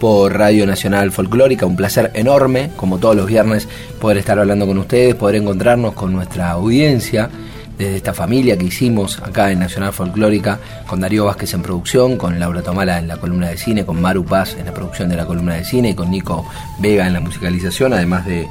por 0.00 0.36
Radio 0.36 0.66
Nacional 0.66 1.12
Folclórica. 1.12 1.66
Un 1.66 1.76
placer 1.76 2.10
enorme, 2.14 2.70
como 2.76 2.98
todos 2.98 3.16
los 3.16 3.26
viernes, 3.26 3.68
poder 4.00 4.18
estar 4.18 4.38
hablando 4.38 4.66
con 4.66 4.78
ustedes, 4.78 5.14
poder 5.14 5.36
encontrarnos 5.36 5.94
con 5.94 6.12
nuestra 6.12 6.50
audiencia 6.50 7.30
desde 7.78 7.96
esta 7.96 8.14
familia 8.14 8.56
que 8.56 8.66
hicimos 8.66 9.20
acá 9.20 9.50
en 9.50 9.58
Nacional 9.58 9.92
Folclórica, 9.92 10.58
con 10.86 11.00
Darío 11.00 11.24
Vázquez 11.24 11.54
en 11.54 11.62
producción, 11.62 12.16
con 12.16 12.38
Laura 12.38 12.62
Tomala 12.62 12.98
en 12.98 13.08
la 13.08 13.16
columna 13.16 13.48
de 13.48 13.56
cine, 13.56 13.84
con 13.84 14.00
Maru 14.00 14.24
Paz 14.24 14.56
en 14.58 14.66
la 14.66 14.74
producción 14.74 15.08
de 15.08 15.16
la 15.16 15.26
columna 15.26 15.54
de 15.54 15.64
cine 15.64 15.90
y 15.90 15.94
con 15.94 16.10
Nico 16.10 16.46
Vega 16.78 17.06
en 17.06 17.12
la 17.12 17.20
musicalización, 17.20 17.92
además 17.92 18.26
de 18.26 18.46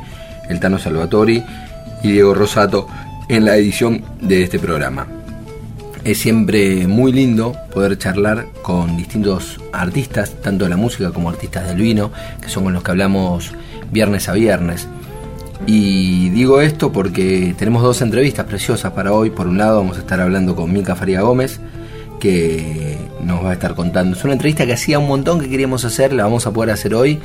El 0.50 0.60
Tano 0.60 0.78
Salvatori 0.78 1.44
y 2.04 2.12
Diego 2.12 2.34
Rosato 2.34 2.88
en 3.30 3.46
la 3.46 3.56
edición 3.56 4.04
de 4.22 4.44
este 4.44 4.60
programa. 4.60 5.23
Es 6.04 6.20
siempre 6.20 6.86
muy 6.86 7.14
lindo 7.14 7.56
poder 7.74 7.98
charlar 7.98 8.48
con 8.62 8.98
distintos 8.98 9.62
artistas, 9.72 10.34
tanto 10.42 10.66
de 10.66 10.70
la 10.70 10.76
música 10.76 11.12
como 11.12 11.30
artistas 11.30 11.66
del 11.70 11.78
vino, 11.78 12.12
que 12.42 12.50
son 12.50 12.66
con 12.66 12.74
los 12.74 12.84
que 12.84 12.92
hablamos 12.92 13.54
viernes 13.90 14.28
a 14.28 14.34
viernes. 14.34 14.90
Y 15.66 16.30
digo 16.32 16.60
esto 16.60 16.92
porque 16.92 17.56
tenemos 17.58 17.84
dos 17.84 18.02
entrevistas 18.02 18.46
preciosas 18.46 18.92
para 18.92 19.14
hoy. 19.14 19.30
Por 19.30 19.48
un 19.48 19.58
lado 19.58 19.78
vamos 19.78 19.96
a 19.96 20.02
estar 20.02 20.20
hablando 20.20 20.58
con 20.58 20.74
Mica 20.74 20.94
Faría 20.96 21.22
Gómez, 21.22 21.62
que 22.24 22.98
nos 23.22 23.44
va 23.44 23.50
a 23.50 23.54
estar 23.54 23.76
contando. 23.76 24.16
Es 24.16 24.24
una 24.24 24.32
entrevista 24.32 24.66
que 24.66 24.72
hacía 24.72 24.98
un 24.98 25.10
montón 25.10 25.42
que 25.42 25.50
queríamos 25.50 25.84
hacer, 25.84 26.14
la 26.14 26.24
vamos 26.24 26.48
a 26.48 26.52
poder 26.52 26.72
hacer 26.72 26.96
hoy. 26.96 27.20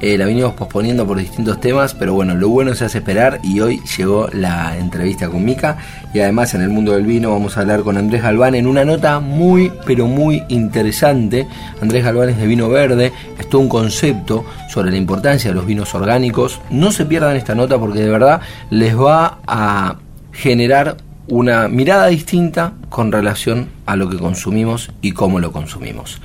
Eh, 0.00 0.16
la 0.16 0.26
venimos 0.26 0.54
posponiendo 0.54 1.04
por 1.04 1.18
distintos 1.18 1.60
temas, 1.60 1.92
pero 1.92 2.14
bueno, 2.14 2.36
lo 2.36 2.48
bueno 2.50 2.72
se 2.76 2.84
hace 2.84 2.98
esperar 2.98 3.40
y 3.42 3.58
hoy 3.58 3.80
llegó 3.96 4.28
la 4.32 4.76
entrevista 4.78 5.28
con 5.28 5.44
Mica. 5.44 5.78
Y 6.12 6.20
además 6.20 6.54
en 6.54 6.62
el 6.62 6.68
mundo 6.68 6.92
del 6.92 7.04
vino 7.04 7.32
vamos 7.32 7.56
a 7.56 7.62
hablar 7.62 7.82
con 7.82 7.96
Andrés 7.96 8.22
Galván 8.22 8.54
en 8.54 8.68
una 8.68 8.84
nota 8.84 9.18
muy, 9.18 9.72
pero 9.84 10.06
muy 10.06 10.44
interesante. 10.48 11.48
Andrés 11.82 12.04
Galván 12.04 12.28
es 12.28 12.38
de 12.38 12.46
vino 12.46 12.68
verde, 12.68 13.12
es 13.36 13.52
un 13.54 13.68
concepto 13.68 14.44
sobre 14.68 14.92
la 14.92 14.98
importancia 14.98 15.50
de 15.50 15.56
los 15.56 15.66
vinos 15.66 15.96
orgánicos. 15.96 16.60
No 16.70 16.92
se 16.92 17.06
pierdan 17.06 17.34
esta 17.34 17.56
nota 17.56 17.76
porque 17.76 17.98
de 17.98 18.10
verdad 18.10 18.40
les 18.70 18.96
va 18.96 19.38
a 19.48 19.96
generar 20.30 20.96
una 21.28 21.68
mirada 21.68 22.06
distinta 22.08 22.74
con 22.88 23.12
relación 23.12 23.68
a 23.86 23.96
lo 23.96 24.08
que 24.08 24.18
consumimos 24.18 24.90
y 25.00 25.12
cómo 25.12 25.40
lo 25.40 25.52
consumimos. 25.52 26.20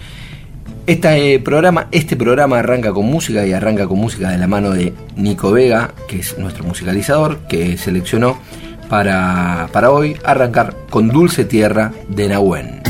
Este 0.88 1.40
programa, 1.40 1.88
este 1.92 2.16
programa 2.16 2.60
arranca 2.60 2.92
con 2.92 3.06
música 3.06 3.46
y 3.46 3.54
arranca 3.54 3.88
con 3.88 4.00
música 4.00 4.32
de 4.32 4.40
la 4.40 4.48
mano 4.48 4.72
de 4.72 4.94
Nico 5.16 5.52
Vega, 5.52 5.94
que 6.08 6.20
es 6.20 6.38
nuestro 6.40 6.64
musicalizador, 6.64 7.40
que 7.48 7.78
seleccionó 7.78 8.40
para, 8.90 9.70
para 9.72 9.92
hoy 9.92 10.18
arrancar 10.26 10.76
con 10.90 11.10
Dulce 11.10 11.46
Tierra 11.46 11.94
de 12.08 12.30
Nahuen. 12.30 12.82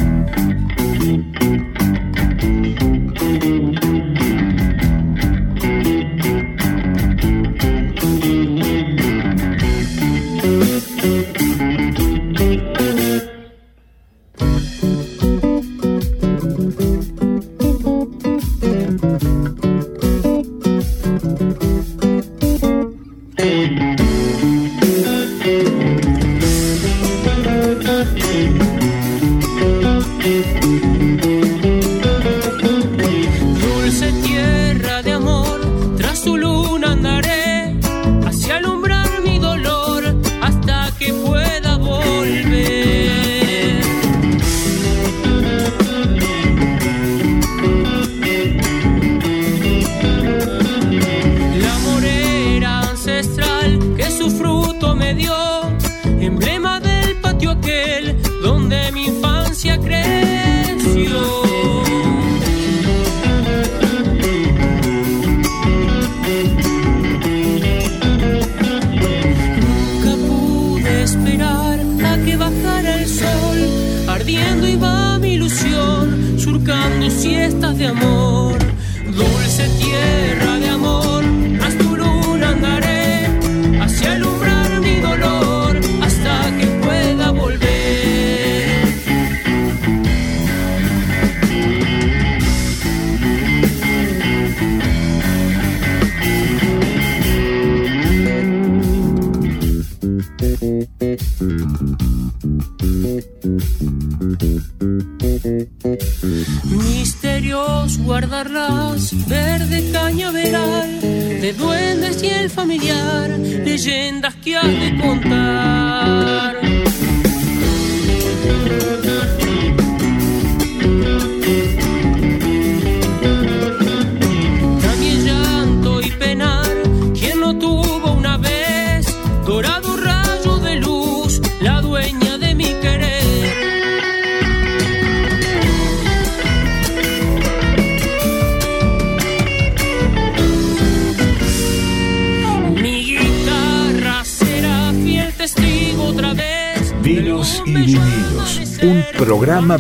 familiar, 112.80 113.30
leyendas 113.66 114.36
que 114.36 114.56
has 114.56 114.68
de 114.68 115.02
contar. 115.02 115.49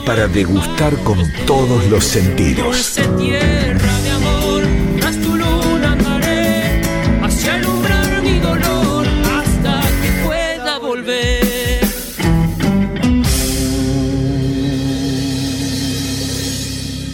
Para 0.03 0.27
degustar 0.27 0.95
con 1.03 1.19
todos 1.45 1.85
los 1.91 2.03
sentidos. 2.03 2.99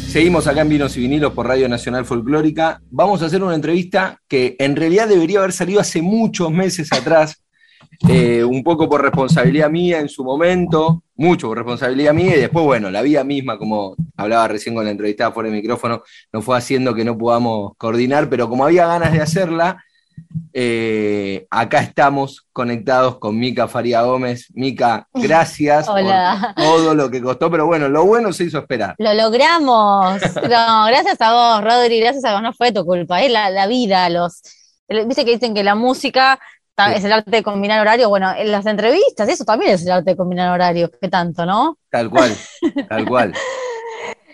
Seguimos 0.07 0.48
acá 0.48 0.62
en 0.62 0.69
Vinos 0.69 0.96
y 0.96 1.02
Vinilos 1.02 1.34
por 1.34 1.48
Radio 1.48 1.68
Nacional 1.68 2.06
Folclórica. 2.06 2.81
Vamos 2.90 3.22
a 3.22 3.25
hacer 3.25 3.44
una 3.44 3.56
entrevista 3.56 4.22
que 4.30 4.56
en 4.60 4.78
realidad 4.78 5.10
debería 5.10 5.40
haber 5.40 5.52
salido 5.52 5.81
hace 5.81 6.02
muchos 6.02 6.50
meses 6.52 6.94
atrás 6.94 7.44
eh, 8.07 8.44
un 8.44 8.63
poco 8.63 8.89
por 8.89 9.01
responsabilidad 9.01 9.69
mía 9.69 10.00
en 10.00 10.09
su 10.09 10.24
momento, 10.24 11.03
mucho 11.15 11.47
por 11.47 11.57
responsabilidad 11.57 12.13
mía, 12.13 12.36
y 12.36 12.39
después, 12.39 12.65
bueno, 12.65 12.92
la 12.92 13.01
vida 13.01 13.24
misma, 13.24 13.57
como 13.57 13.95
hablaba 14.18 14.47
recién 14.47 14.75
con 14.75 14.86
la 14.86 14.92
entrevistada 14.92 15.31
fuera 15.31 15.50
del 15.50 15.59
micrófono, 15.59 16.03
nos 16.31 16.44
fue 16.44 16.57
haciendo 16.57 16.94
que 16.94 17.06
no 17.06 17.18
podamos 17.18 17.74
coordinar, 17.77 18.30
pero 18.30 18.50
como 18.50 18.65
había 18.65 18.88
ganas 18.88 19.13
de 19.13 19.21
hacerla, 19.21 19.83
eh, 20.53 21.45
acá 21.50 21.81
estamos 21.81 22.47
conectados 22.53 23.19
con 23.19 23.38
Mica 23.38 23.68
Faría 23.68 24.01
Gómez. 24.03 24.47
Mica, 24.53 25.07
gracias 25.13 25.86
por 25.86 26.01
todo 26.56 26.95
lo 26.95 27.12
que 27.12 27.21
costó, 27.21 27.51
pero 27.51 27.65
bueno, 27.65 27.89
lo 27.89 28.06
bueno 28.06 28.31
se 28.31 28.45
hizo 28.45 28.59
esperar. 28.59 28.95
Lo 28.97 29.13
logramos. 29.13 30.21
No, 30.36 30.86
gracias 30.86 31.19
a 31.19 31.33
vos, 31.33 31.63
Rodri, 31.63 32.00
gracias 32.00 32.24
a 32.24 32.33
vos, 32.33 32.42
no 32.42 32.53
fue 32.53 32.71
tu 32.71 32.86
culpa, 32.86 33.21
es 33.21 33.31
la, 33.31 33.68
vida, 33.68 34.09
los... 34.09 34.42
Viste 34.88 35.25
que 35.25 35.31
dicen 35.31 35.53
que 35.53 35.63
la 35.63 35.75
música 35.75 36.39
es 36.95 37.04
el 37.04 37.12
arte 37.12 37.31
de 37.31 37.44
combinar 37.44 37.81
horarios. 37.81 38.10
Bueno, 38.10 38.33
en 38.36 38.51
las 38.51 38.66
entrevistas, 38.66 39.30
eso 39.30 39.45
también 39.45 39.72
es 39.72 39.83
el 39.83 39.92
arte 39.92 40.12
de 40.12 40.18
combinar 40.18 40.54
horarios, 40.54 40.92
¿qué 41.01 41.10
tanto, 41.10 41.45
no? 41.45 41.77
Tal 41.89 42.10
cual, 42.10 42.36
tal 42.89 43.06
cual. 43.07 43.33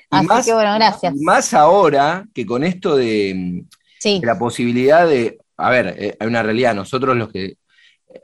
Así 0.09 0.45
que 0.45 0.53
bueno, 0.53 0.75
gracias. 0.75 1.13
Más 1.21 1.53
ahora 1.53 2.25
que 2.33 2.45
con 2.45 2.63
esto 2.63 2.97
de, 2.97 3.63
la 4.21 4.37
posibilidad 4.37 5.07
de 5.07 5.37
a 5.61 5.69
ver, 5.69 5.95
eh, 5.97 6.17
hay 6.19 6.27
una 6.27 6.43
realidad, 6.43 6.73
nosotros 6.73 7.15
los 7.15 7.29
que, 7.31 7.57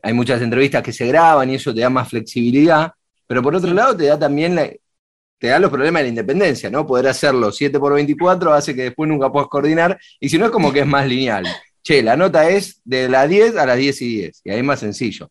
hay 0.02 0.14
muchas 0.14 0.42
entrevistas 0.42 0.84
que 0.84 0.92
se 0.92 1.08
graban 1.08 1.50
y 1.50 1.56
eso 1.56 1.74
te 1.74 1.82
da 1.82 1.90
más 1.90 2.10
flexibilidad, 2.10 2.92
pero 3.26 3.42
por 3.42 3.56
otro 3.56 3.74
lado 3.74 3.96
te 3.96 4.06
da 4.06 4.18
también 4.18 4.56
te 5.38 5.48
da 5.48 5.60
los 5.60 5.70
problemas 5.70 6.00
de 6.00 6.04
la 6.04 6.10
independencia, 6.10 6.70
¿no? 6.70 6.86
Poder 6.86 7.08
hacerlo 7.08 7.52
7 7.52 7.80
por 7.80 7.94
24 7.94 8.54
hace 8.54 8.76
que 8.76 8.84
después 8.84 9.08
nunca 9.08 9.32
puedas 9.32 9.48
coordinar, 9.48 9.98
y 10.20 10.30
si 10.30 10.38
no 10.38 10.46
es 10.46 10.52
como 10.52 10.74
que 10.74 10.82
es 10.82 10.88
más 10.88 11.06
lineal. 11.06 11.46
Che, 11.88 12.04
la 12.04 12.18
nota 12.18 12.50
es 12.50 12.82
de 12.84 13.08
las 13.08 13.30
10 13.30 13.56
a 13.56 13.66
las 13.66 13.78
10 13.78 14.02
y 14.02 14.18
10, 14.18 14.42
y 14.44 14.50
ahí 14.50 14.58
es 14.58 14.64
más 14.66 14.82
sencillo. 14.82 15.30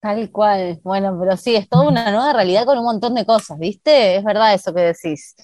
Tal 0.00 0.30
cual, 0.30 0.80
bueno, 0.82 1.14
pero 1.20 1.36
sí, 1.36 1.54
es 1.54 1.68
toda 1.68 1.86
una 1.86 2.10
nueva 2.10 2.32
realidad 2.32 2.64
con 2.64 2.78
un 2.78 2.86
montón 2.86 3.14
de 3.14 3.26
cosas, 3.26 3.58
¿viste? 3.58 4.16
Es 4.16 4.24
verdad 4.24 4.54
eso 4.54 4.72
que 4.72 4.80
decís 4.80 5.36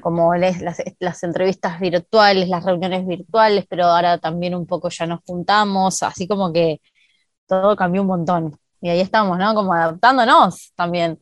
como 0.00 0.32
las, 0.36 0.62
las, 1.00 1.22
entrevistas 1.24 1.80
virtuales, 1.80 2.48
las 2.48 2.64
reuniones 2.64 3.04
virtuales, 3.04 3.64
pero 3.68 3.86
ahora 3.86 4.18
también 4.18 4.54
un 4.54 4.68
poco 4.68 4.88
ya 4.88 5.04
nos 5.04 5.18
juntamos, 5.26 6.00
así 6.04 6.28
como 6.28 6.52
que 6.52 6.80
todo 7.48 7.74
cambió 7.74 8.02
un 8.02 8.06
montón. 8.06 8.56
Y 8.80 8.90
ahí 8.90 9.00
estamos, 9.00 9.36
¿no? 9.36 9.52
Como 9.52 9.74
adaptándonos 9.74 10.74
también. 10.76 11.18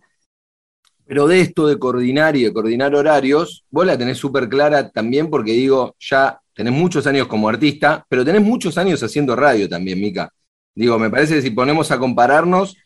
Pero 1.06 1.26
de 1.26 1.40
esto 1.40 1.66
de 1.66 1.78
coordinar 1.78 2.36
y 2.36 2.42
de 2.42 2.52
coordinar 2.52 2.94
horarios, 2.94 3.64
vos 3.70 3.86
la 3.86 3.96
tenés 3.96 4.18
súper 4.18 4.50
clara 4.50 4.90
también 4.90 5.30
porque 5.30 5.52
digo, 5.52 5.96
ya 5.98 6.41
tenés 6.54 6.72
muchos 6.72 7.06
años 7.06 7.26
como 7.26 7.48
artista, 7.48 8.04
pero 8.08 8.24
tenés 8.24 8.42
muchos 8.42 8.78
años 8.78 9.02
haciendo 9.02 9.36
radio 9.36 9.68
también, 9.68 10.00
Mica. 10.00 10.32
Digo, 10.74 10.98
me 10.98 11.10
parece 11.10 11.34
que 11.34 11.42
si 11.42 11.50
ponemos 11.50 11.90
a 11.90 11.98
compararnos, 11.98 12.76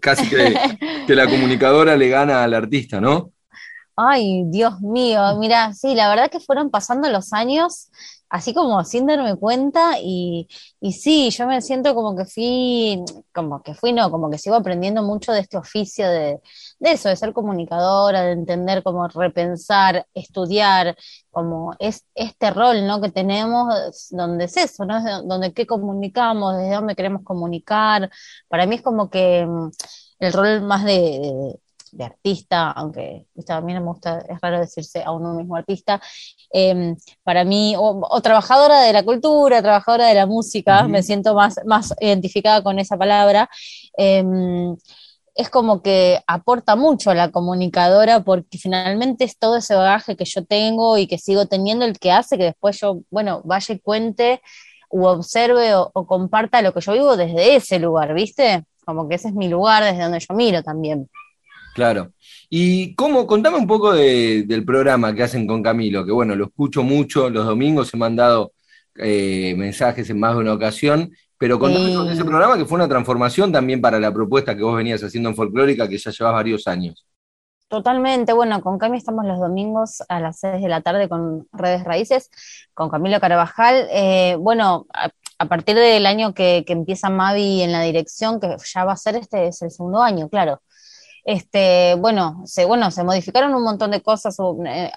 casi 0.00 0.28
que, 0.28 0.54
que 1.06 1.14
la 1.14 1.28
comunicadora 1.28 1.96
le 1.96 2.08
gana 2.08 2.42
al 2.42 2.54
artista, 2.54 3.00
¿no? 3.00 3.32
Ay, 3.96 4.42
Dios 4.46 4.80
mío, 4.80 5.20
mira, 5.38 5.72
sí, 5.72 5.94
la 5.94 6.08
verdad 6.08 6.30
que 6.30 6.40
fueron 6.40 6.70
pasando 6.70 7.08
los 7.10 7.32
años 7.32 7.90
así 8.34 8.52
como 8.52 8.82
sin 8.84 9.06
darme 9.06 9.36
cuenta 9.36 9.98
y, 10.02 10.48
y 10.80 10.92
sí, 10.92 11.30
yo 11.30 11.46
me 11.46 11.62
siento 11.62 11.94
como 11.94 12.16
que 12.16 12.24
fui, 12.24 13.00
como 13.32 13.62
que 13.62 13.74
fui, 13.74 13.92
no, 13.92 14.10
como 14.10 14.28
que 14.28 14.38
sigo 14.38 14.56
aprendiendo 14.56 15.04
mucho 15.04 15.30
de 15.32 15.38
este 15.38 15.56
oficio 15.56 16.08
de, 16.10 16.40
de 16.84 16.92
eso, 16.92 17.08
de 17.08 17.16
ser 17.16 17.32
comunicadora, 17.32 18.22
de 18.22 18.32
entender 18.32 18.82
cómo 18.82 19.08
repensar, 19.08 20.06
estudiar, 20.14 20.96
como 21.30 21.74
es 21.78 22.04
este 22.14 22.50
rol, 22.50 22.86
¿no? 22.86 23.00
Que 23.00 23.10
tenemos, 23.10 24.08
donde 24.10 24.44
es 24.44 24.56
eso, 24.56 24.84
¿no? 24.84 25.02
Donde 25.24 25.52
qué 25.52 25.66
comunicamos, 25.66 26.56
desde 26.56 26.74
dónde 26.74 26.94
queremos 26.94 27.22
comunicar. 27.24 28.10
Para 28.48 28.66
mí 28.66 28.76
es 28.76 28.82
como 28.82 29.10
que 29.10 29.46
mm, 29.46 29.70
el 30.20 30.32
rol 30.32 30.62
más 30.62 30.84
de 30.84 31.58
de 31.94 32.04
artista, 32.04 32.72
aunque 32.72 33.26
también 33.46 33.78
me 33.78 33.86
gusta, 33.86 34.18
es 34.28 34.40
raro 34.40 34.58
decirse 34.58 35.02
a 35.02 35.12
uno 35.12 35.34
mismo 35.34 35.56
artista, 35.56 36.00
em, 36.50 36.96
para 37.22 37.44
mí, 37.44 37.74
o, 37.78 38.20
trabajadora 38.20 38.80
de 38.82 38.92
la 38.92 39.04
cultura, 39.04 39.62
trabajadora 39.62 40.08
de 40.08 40.14
la 40.14 40.26
música, 40.26 40.88
me 40.88 41.02
siento 41.02 41.34
más, 41.34 41.60
más 41.64 41.94
identificada 42.00 42.62
con 42.62 42.78
esa 42.78 42.96
palabra. 42.96 43.48
Em, 43.96 44.76
es 45.34 45.50
como 45.50 45.82
que 45.82 46.20
aporta 46.26 46.76
mucho 46.76 47.10
a 47.10 47.14
la 47.14 47.30
comunicadora 47.30 48.22
porque 48.22 48.58
finalmente 48.58 49.24
es 49.24 49.36
todo 49.38 49.56
ese 49.56 49.74
bagaje 49.74 50.16
que 50.16 50.24
yo 50.24 50.44
tengo 50.44 50.96
y 50.96 51.06
que 51.06 51.18
sigo 51.18 51.46
teniendo 51.46 51.84
el 51.84 51.98
que 51.98 52.12
hace 52.12 52.38
que 52.38 52.44
después 52.44 52.80
yo, 52.80 53.00
bueno, 53.10 53.42
vaya 53.44 53.74
y 53.74 53.80
cuente 53.80 54.40
u 54.90 55.06
observe 55.06 55.74
o, 55.74 55.90
comparta 56.06 56.62
lo 56.62 56.72
que 56.72 56.80
yo 56.80 56.92
vivo 56.92 57.16
desde 57.16 57.56
ese 57.56 57.80
lugar, 57.80 58.14
¿viste? 58.14 58.64
Como 58.84 59.08
que 59.08 59.16
ese 59.16 59.28
es 59.28 59.34
mi 59.34 59.48
lugar 59.48 59.82
desde 59.82 60.02
donde 60.02 60.20
yo 60.20 60.34
miro 60.34 60.62
también. 60.62 61.08
Claro. 61.74 62.12
Y 62.48 62.94
cómo, 62.94 63.26
contame 63.26 63.56
un 63.56 63.66
poco 63.66 63.92
del 63.92 64.64
programa 64.64 65.12
que 65.12 65.24
hacen 65.24 65.48
con 65.48 65.64
Camilo, 65.64 66.04
que 66.06 66.12
bueno, 66.12 66.36
lo 66.36 66.44
escucho 66.44 66.84
mucho 66.84 67.28
los 67.28 67.44
domingos, 67.44 67.92
he 67.92 67.96
mandado 67.96 68.52
eh, 68.96 69.54
mensajes 69.56 70.08
en 70.10 70.20
más 70.20 70.34
de 70.34 70.42
una 70.42 70.52
ocasión, 70.52 71.10
pero 71.38 71.58
contame 71.58 72.12
ese 72.12 72.24
programa 72.24 72.56
que 72.56 72.64
fue 72.64 72.76
una 72.76 72.88
transformación 72.88 73.52
también 73.52 73.80
para 73.80 73.98
la 73.98 74.12
propuesta 74.12 74.56
que 74.56 74.62
vos 74.62 74.76
venías 74.76 75.02
haciendo 75.02 75.28
en 75.28 75.36
Folclórica, 75.36 75.88
que 75.88 75.98
ya 75.98 76.10
llevas 76.10 76.34
varios 76.34 76.66
años. 76.66 77.06
Totalmente, 77.68 78.32
bueno, 78.32 78.60
con 78.60 78.78
Camilo 78.78 78.98
estamos 78.98 79.24
los 79.26 79.40
domingos 79.40 80.02
a 80.08 80.20
las 80.20 80.38
6 80.38 80.62
de 80.62 80.68
la 80.68 80.80
tarde 80.80 81.08
con 81.08 81.48
Redes 81.52 81.82
Raíces, 81.84 82.30
con 82.72 82.88
Camilo 82.88 83.18
Carabajal. 83.20 83.88
Eh, 83.90 84.36
bueno, 84.38 84.86
a, 84.92 85.46
partir 85.46 85.74
del 85.74 86.06
año 86.06 86.34
que, 86.34 86.64
que 86.66 86.72
empieza 86.72 87.10
Mavi 87.10 87.62
en 87.62 87.72
la 87.72 87.82
dirección, 87.82 88.38
que 88.38 88.56
ya 88.72 88.84
va 88.84 88.92
a 88.92 88.96
ser 88.96 89.16
este, 89.16 89.48
es 89.48 89.60
el 89.62 89.70
segundo 89.70 90.02
año, 90.02 90.28
claro. 90.28 90.60
Este, 91.24 91.96
bueno, 91.98 92.42
se, 92.44 92.66
bueno, 92.66 92.90
se 92.90 93.02
modificaron 93.02 93.54
un 93.54 93.64
montón 93.64 93.90
de 93.90 94.02
cosas, 94.02 94.36
eh, 94.66 94.92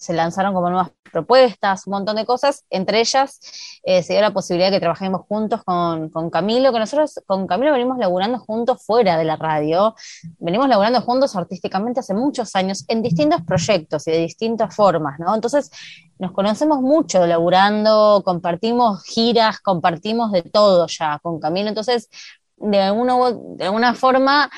se 0.00 0.14
lanzaron 0.14 0.54
como 0.54 0.70
nuevas 0.70 0.90
propuestas, 1.12 1.86
un 1.86 1.90
montón 1.92 2.16
de 2.16 2.24
cosas. 2.24 2.64
Entre 2.70 3.00
ellas 3.00 3.38
eh, 3.82 4.02
se 4.02 4.14
dio 4.14 4.22
la 4.22 4.32
posibilidad 4.32 4.70
de 4.70 4.76
que 4.76 4.80
trabajemos 4.80 5.26
juntos 5.28 5.62
con, 5.62 6.08
con, 6.08 6.30
Camilo, 6.30 6.72
que 6.72 6.78
nosotros 6.78 7.20
con 7.26 7.46
Camilo 7.46 7.72
venimos 7.72 7.98
laburando 7.98 8.38
juntos 8.38 8.82
fuera 8.82 9.18
de 9.18 9.24
la 9.24 9.36
radio, 9.36 9.94
venimos 10.38 10.68
laburando 10.68 11.02
juntos 11.02 11.36
artísticamente 11.36 12.00
hace 12.00 12.14
muchos 12.14 12.56
años 12.56 12.86
en 12.88 13.02
distintos 13.02 13.42
proyectos 13.42 14.08
y 14.08 14.12
de 14.12 14.18
distintas 14.18 14.74
formas, 14.74 15.20
¿no? 15.20 15.34
Entonces 15.34 15.70
nos 16.18 16.32
conocemos 16.32 16.80
mucho 16.80 17.26
laburando, 17.26 18.22
compartimos 18.24 19.04
giras, 19.04 19.60
compartimos 19.60 20.32
de 20.32 20.42
todo 20.42 20.86
ya 20.86 21.18
con 21.18 21.38
Camilo, 21.40 21.68
entonces 21.68 22.08
de 22.56 22.78
de 22.78 23.64
alguna 23.66 23.94
forma 23.94 24.50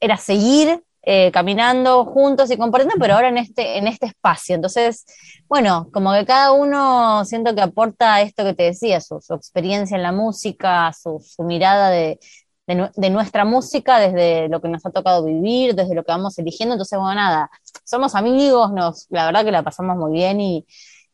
era 0.00 0.16
seguir 0.16 0.82
eh, 1.04 1.32
caminando 1.32 2.04
juntos 2.04 2.48
y 2.52 2.56
compartiendo, 2.56 2.94
pero 3.00 3.14
ahora 3.14 3.28
en 3.28 3.38
este, 3.38 3.76
en 3.76 3.88
este 3.88 4.06
espacio. 4.06 4.54
Entonces, 4.54 5.04
bueno, 5.48 5.88
como 5.92 6.12
que 6.12 6.24
cada 6.24 6.52
uno 6.52 7.24
siento 7.24 7.56
que 7.56 7.60
aporta 7.60 8.20
esto 8.20 8.44
que 8.44 8.54
te 8.54 8.62
decía, 8.64 9.00
su, 9.00 9.16
experiencia 9.34 9.96
en 9.96 10.04
la 10.04 10.12
música, 10.12 10.92
su, 10.92 11.20
mirada 11.40 11.90
de, 11.90 12.20
nuestra 13.10 13.44
música 13.44 13.98
desde 13.98 14.48
lo 14.48 14.60
que 14.62 14.68
nos 14.68 14.86
ha 14.86 14.90
tocado 14.90 15.24
vivir, 15.24 15.74
desde 15.74 15.94
lo 15.96 16.04
que 16.04 16.12
vamos 16.12 16.38
eligiendo. 16.38 16.74
Entonces, 16.74 16.96
bueno, 16.98 17.16
nada, 17.16 17.50
somos 17.84 18.14
amigos, 18.14 18.72
nos, 18.72 19.06
la 19.10 19.26
verdad 19.26 19.44
que 19.44 19.50
la 19.50 19.64
pasamos 19.64 19.96
muy 19.96 20.12
bien 20.12 20.40
y, 20.40 20.64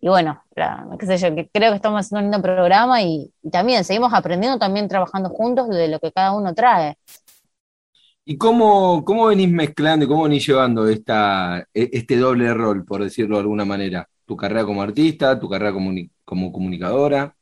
bueno, 0.02 0.42
qué 0.98 1.06
sé 1.06 1.16
yo, 1.16 1.34
que 1.34 1.48
creo 1.48 1.70
que 1.70 1.76
estamos 1.76 2.00
haciendo 2.00 2.26
un 2.26 2.30
lindo 2.30 2.42
programa 2.42 3.00
y, 3.02 3.32
y, 3.42 3.50
también 3.50 3.84
seguimos 3.84 4.12
aprendiendo, 4.12 4.58
también 4.58 4.86
trabajando 4.86 5.30
juntos 5.30 5.68
de 5.70 5.88
lo 5.88 5.98
que 5.98 6.12
cada 6.12 6.32
uno 6.32 6.54
trae. 6.54 6.98
¿Y 8.30 8.36
cómo, 8.36 9.06
cómo 9.06 9.24
venís 9.28 9.48
mezclando 9.48 10.04
y 10.04 10.08
cómo 10.08 10.24
venís 10.24 10.46
llevando 10.46 10.86
esta, 10.86 11.60
e, 11.72 11.88
este 11.94 12.18
doble 12.18 12.52
rol, 12.52 12.84
por 12.84 13.02
decirlo 13.02 13.36
de 13.36 13.40
alguna 13.40 13.64
manera? 13.64 14.06
Tu 14.26 14.36
carrera 14.36 14.66
como 14.66 14.82
artista, 14.82 15.40
tu 15.40 15.48
carrera 15.48 15.72
como, 15.72 15.92
como 16.26 16.52
comunicadora. 16.52 17.34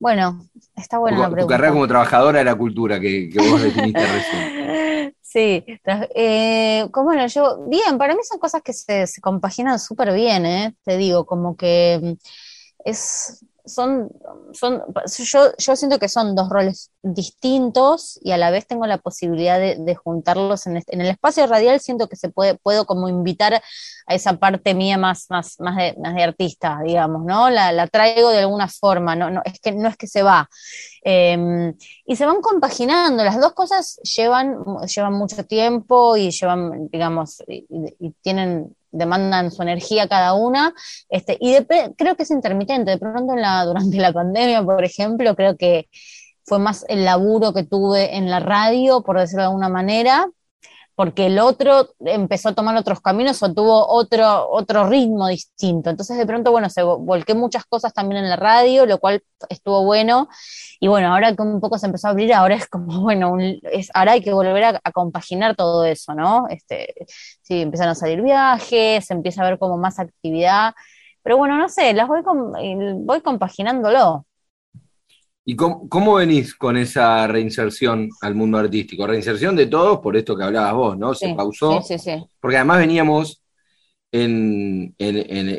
Bueno, 0.00 0.44
está 0.74 0.98
buena 0.98 1.18
la 1.18 1.30
pregunta. 1.30 1.42
Tu 1.42 1.46
carrera 1.46 1.72
como 1.72 1.86
trabajadora 1.86 2.40
de 2.40 2.46
la 2.46 2.56
cultura 2.56 2.98
que, 2.98 3.30
vos 3.32 3.62
definiste 3.62 4.00
recién. 4.12 5.14
Sí, 5.20 5.64
eh, 6.16 6.88
bueno, 6.92 7.28
yo, 7.28 7.64
bien, 7.68 7.96
para 7.96 8.16
mí 8.16 8.22
son 8.28 8.40
cosas 8.40 8.62
que 8.62 8.72
se, 8.72 9.06
se 9.06 9.20
compaginan 9.20 9.78
súper 9.78 10.12
bien, 10.12 10.46
¿eh? 10.46 10.74
te 10.82 10.96
digo, 10.96 11.24
como 11.24 11.56
que 11.56 12.00
mm, 12.02 12.12
es, 12.86 13.46
son, 13.72 14.10
son 14.52 14.82
yo, 15.18 15.52
yo 15.56 15.76
siento 15.76 15.98
que 15.98 16.08
son 16.08 16.34
dos 16.34 16.48
roles 16.48 16.90
distintos 17.02 18.18
y 18.22 18.32
a 18.32 18.36
la 18.36 18.50
vez 18.50 18.66
tengo 18.66 18.86
la 18.86 18.98
posibilidad 18.98 19.58
de, 19.58 19.94
juntarlos 19.94 20.66
en, 20.66 20.76
en 20.76 21.00
el 21.00 21.06
espacio 21.06 21.46
radial, 21.46 21.80
siento 21.80 22.08
que 22.08 22.16
se 22.16 22.28
puede, 22.28 22.56
puedo 22.56 22.84
como 22.84 23.08
invitar 23.08 23.54
a 23.54 24.14
esa 24.14 24.34
parte 24.38 24.74
mía 24.74 24.98
más, 24.98 25.26
más, 25.30 25.58
más, 25.60 25.76
de, 25.76 25.94
más 26.02 26.14
de 26.14 26.22
artista, 26.22 26.80
digamos, 26.84 27.24
¿no? 27.24 27.48
La, 27.48 27.72
la, 27.72 27.86
traigo 27.86 28.30
de 28.30 28.40
alguna 28.40 28.68
forma, 28.68 29.16
no, 29.16 29.30
no, 29.30 29.40
es 29.44 29.60
que, 29.60 29.72
no 29.72 29.88
es 29.88 29.96
que 29.96 30.06
se 30.06 30.22
va. 30.22 30.48
Em, 31.02 31.74
y 32.04 32.16
se 32.16 32.26
van 32.26 32.40
compaginando, 32.40 33.24
las 33.24 33.40
dos 33.40 33.52
cosas 33.52 34.00
llevan, 34.02 34.58
llevan 34.94 35.14
mucho 35.14 35.44
tiempo 35.44 36.16
y 36.16 36.30
llevan, 36.30 36.88
digamos, 36.88 37.42
y 37.48 38.10
tienen 38.22 38.74
demandan 38.90 39.50
su 39.50 39.62
energía 39.62 40.08
cada 40.08 40.34
una, 40.34 40.74
este, 41.08 41.36
y 41.40 41.56
creo 41.96 42.16
que 42.16 42.22
es 42.24 42.30
intermitente, 42.30 42.92
de 42.92 42.98
pronto 42.98 43.34
en 43.34 43.42
la, 43.42 43.64
durante 43.66 43.96
la 43.98 44.12
pandemia, 44.12 44.62
por 44.62 44.84
ejemplo, 44.84 45.34
creo 45.34 45.56
que 45.56 45.88
fue 46.44 46.58
más 46.58 46.84
el 46.88 47.04
laburo 47.04 47.52
que 47.52 47.64
tuve 47.64 48.16
en 48.16 48.30
la 48.30 48.40
radio, 48.40 49.02
por 49.02 49.18
decirlo 49.18 49.42
de 49.42 49.48
alguna 49.48 49.68
manera, 49.68 50.26
porque 51.00 51.24
el 51.28 51.38
otro 51.38 51.94
empezó 52.00 52.50
a 52.50 52.54
tomar 52.54 52.76
otros 52.76 53.00
caminos 53.00 53.42
o 53.42 53.54
tuvo 53.54 53.88
otro, 53.88 54.50
otro 54.50 54.86
ritmo 54.86 55.28
distinto. 55.28 55.88
Entonces 55.88 56.18
de 56.18 56.26
pronto, 56.26 56.50
bueno, 56.50 56.68
se 56.68 56.82
volqué 56.82 57.32
muchas 57.32 57.64
cosas 57.64 57.94
también 57.94 58.22
en 58.22 58.28
la 58.28 58.36
radio, 58.36 58.84
lo 58.84 58.98
cual 58.98 59.22
estuvo 59.48 59.82
bueno. 59.82 60.28
Y 60.78 60.88
bueno, 60.88 61.10
ahora 61.10 61.34
que 61.34 61.40
un 61.40 61.58
poco 61.58 61.78
se 61.78 61.86
empezó 61.86 62.08
a 62.08 62.10
abrir, 62.10 62.34
ahora 62.34 62.54
es 62.56 62.68
como, 62.68 63.00
bueno, 63.00 63.34
es, 63.40 63.88
ahora 63.94 64.12
hay 64.12 64.20
que 64.20 64.34
volver 64.34 64.62
a, 64.62 64.92
compaginar 64.92 65.56
todo 65.56 65.86
eso, 65.86 66.12
¿no? 66.14 66.46
Este, 66.50 66.94
sí, 67.40 67.62
empiezan 67.62 67.88
a 67.88 67.94
salir 67.94 68.20
viajes, 68.20 69.10
empieza 69.10 69.40
a 69.40 69.46
haber 69.46 69.58
como 69.58 69.78
más 69.78 69.98
actividad. 69.98 70.74
Pero 71.22 71.38
bueno, 71.38 71.56
no 71.56 71.70
sé, 71.70 71.94
las 71.94 72.08
voy, 72.08 72.20
voy 73.06 73.22
compaginándolo. 73.22 74.26
¿Y 75.50 75.56
cómo, 75.56 76.14
venís 76.14 76.54
con 76.54 76.76
esa 76.76 77.26
reinserción 77.26 78.08
al 78.20 78.36
mundo 78.36 78.56
artístico? 78.56 79.04
Reinserción 79.04 79.56
de 79.56 79.66
todos 79.66 79.98
por 79.98 80.16
esto 80.16 80.36
que 80.36 80.44
hablabas 80.44 80.74
vos, 80.74 80.96
¿no? 80.96 81.12
Se 81.12 81.34
pausó. 81.34 81.82
Sí, 81.82 81.98
sí, 81.98 82.10
sí. 82.10 82.24
Porque 82.38 82.56
además 82.56 82.78
veníamos 82.78 83.42
en, 84.12 84.94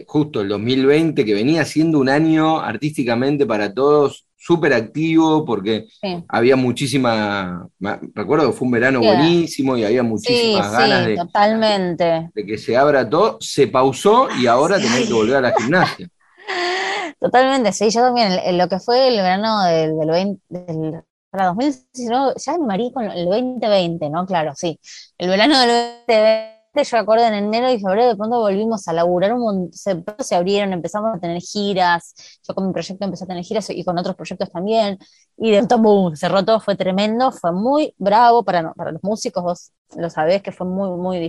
justo 0.08 0.40
el 0.40 0.48
2020, 0.48 1.26
que 1.26 1.34
venía 1.34 1.66
siendo 1.66 2.00
un 2.00 2.08
año 2.08 2.62
artísticamente 2.62 3.46
para 3.46 3.74
todos 3.74 4.28
súper 4.38 4.72
activo, 4.72 5.44
porque 5.44 5.88
había 6.30 6.56
muchísima. 6.56 7.68
Recuerdo 8.16 8.48
que 8.50 8.58
fue 8.58 8.68
un 8.68 8.72
verano 8.72 9.02
buenísimo 9.02 9.76
y 9.76 9.84
había 9.84 10.04
muchísimas 10.04 10.72
ganas 10.72 11.06
de, 11.06 11.16
totalmente. 11.18 12.30
de 12.34 12.46
que 12.46 12.58
se 12.58 12.78
abra 12.78 13.10
todo. 13.10 13.40
Se 13.42 13.68
pausó 13.68 14.30
y 14.42 14.48
ahora 14.48 14.78
tenés 14.78 15.10
que 15.10 15.14
volver 15.14 15.36
a 15.36 15.42
la 15.42 15.54
gimnasia. 15.58 16.08
Totalmente, 17.22 17.72
sí, 17.72 17.92
yo 17.92 18.02
también, 18.02 18.32
en 18.44 18.58
lo 18.58 18.68
que 18.68 18.80
fue 18.80 19.08
el 19.10 19.18
verano 19.18 19.64
del, 19.66 19.96
del 20.00 20.10
20, 20.10 20.42
del, 20.50 21.04
para 21.30 21.46
2019, 21.48 22.34
ya 22.44 22.58
me 22.58 22.66
marí 22.66 22.92
con 22.92 23.04
el 23.12 23.26
2020, 23.26 24.10
¿no? 24.10 24.26
Claro, 24.26 24.54
sí. 24.56 24.80
El 25.20 25.30
verano 25.30 25.60
del 25.60 25.70
2020, 25.70 26.84
yo 26.84 26.98
acuerdo 26.98 27.26
en 27.28 27.36
enero 27.36 27.70
y 27.72 27.80
febrero, 27.80 28.08
de 28.08 28.16
pronto 28.16 28.40
volvimos 28.40 28.88
a 28.88 28.94
laburar, 28.94 29.34
un 29.34 29.72
se, 29.72 30.04
se 30.20 30.36
abrieron, 30.36 30.74
empezamos 30.74 31.16
a 31.16 31.20
tener 31.20 31.40
giras, 31.42 32.16
yo 32.48 32.56
con 32.56 32.66
mi 32.66 32.74
proyecto 32.74 33.06
empecé 33.06 33.26
a 33.26 33.28
tener 33.28 33.44
giras 33.44 33.70
y 33.70 33.84
con 33.84 34.00
otros 34.00 34.16
proyectos 34.16 34.52
también, 34.52 34.98
y 35.38 35.52
de 35.52 35.58
pronto, 35.60 35.78
boom, 35.78 36.16
cerró 36.16 36.44
todo, 36.44 36.60
fue 36.60 36.76
tremendo, 36.76 37.32
fue 37.32 37.52
muy 37.52 37.94
bravo 38.00 38.44
para, 38.44 38.74
para 38.74 38.92
los 38.94 39.04
músicos, 39.04 39.44
vos 39.44 39.72
lo 39.96 40.10
sabés 40.10 40.42
que 40.42 40.52
fue 40.52 40.66
muy, 40.66 40.90
muy 41.00 41.20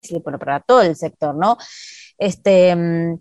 difícil, 0.00 0.22
pero 0.22 0.38
para 0.38 0.60
todo 0.60 0.82
el 0.82 0.94
sector, 0.94 1.34
¿no? 1.34 1.56
Este 2.18 2.74
mm, 2.76 3.18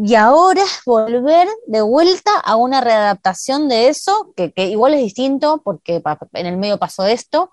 y 0.00 0.14
ahora 0.14 0.62
es 0.62 0.80
volver 0.86 1.48
de 1.66 1.82
vuelta 1.82 2.30
a 2.38 2.54
una 2.54 2.80
readaptación 2.80 3.68
de 3.68 3.88
eso, 3.88 4.32
que, 4.36 4.52
igual 4.56 4.94
es 4.94 5.02
distinto 5.02 5.60
porque 5.64 6.00
en 6.34 6.46
el 6.46 6.56
medio 6.56 6.78
pasó 6.78 7.04
esto. 7.04 7.50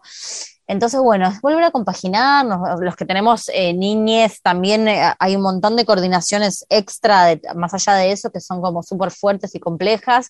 Entonces, 0.67 0.99
bueno, 0.99 1.27
es 1.27 1.41
volver 1.41 1.63
a 1.63 1.71
compaginar, 1.71 2.45
los 2.79 2.95
que 2.95 3.05
tenemos 3.05 3.49
eh, 3.49 3.73
niñes, 3.73 4.43
también 4.43 4.87
eh, 4.87 5.11
hay 5.17 5.35
un 5.35 5.41
montón 5.41 5.75
de 5.75 5.85
coordinaciones 5.85 6.67
extra, 6.69 7.35
más 7.55 7.73
allá 7.73 7.95
de 7.95 8.11
eso, 8.11 8.31
que 8.31 8.39
son 8.39 8.61
como 8.61 8.83
súper 8.83 9.09
fuertes 9.09 9.55
y 9.55 9.59
complejas. 9.59 10.29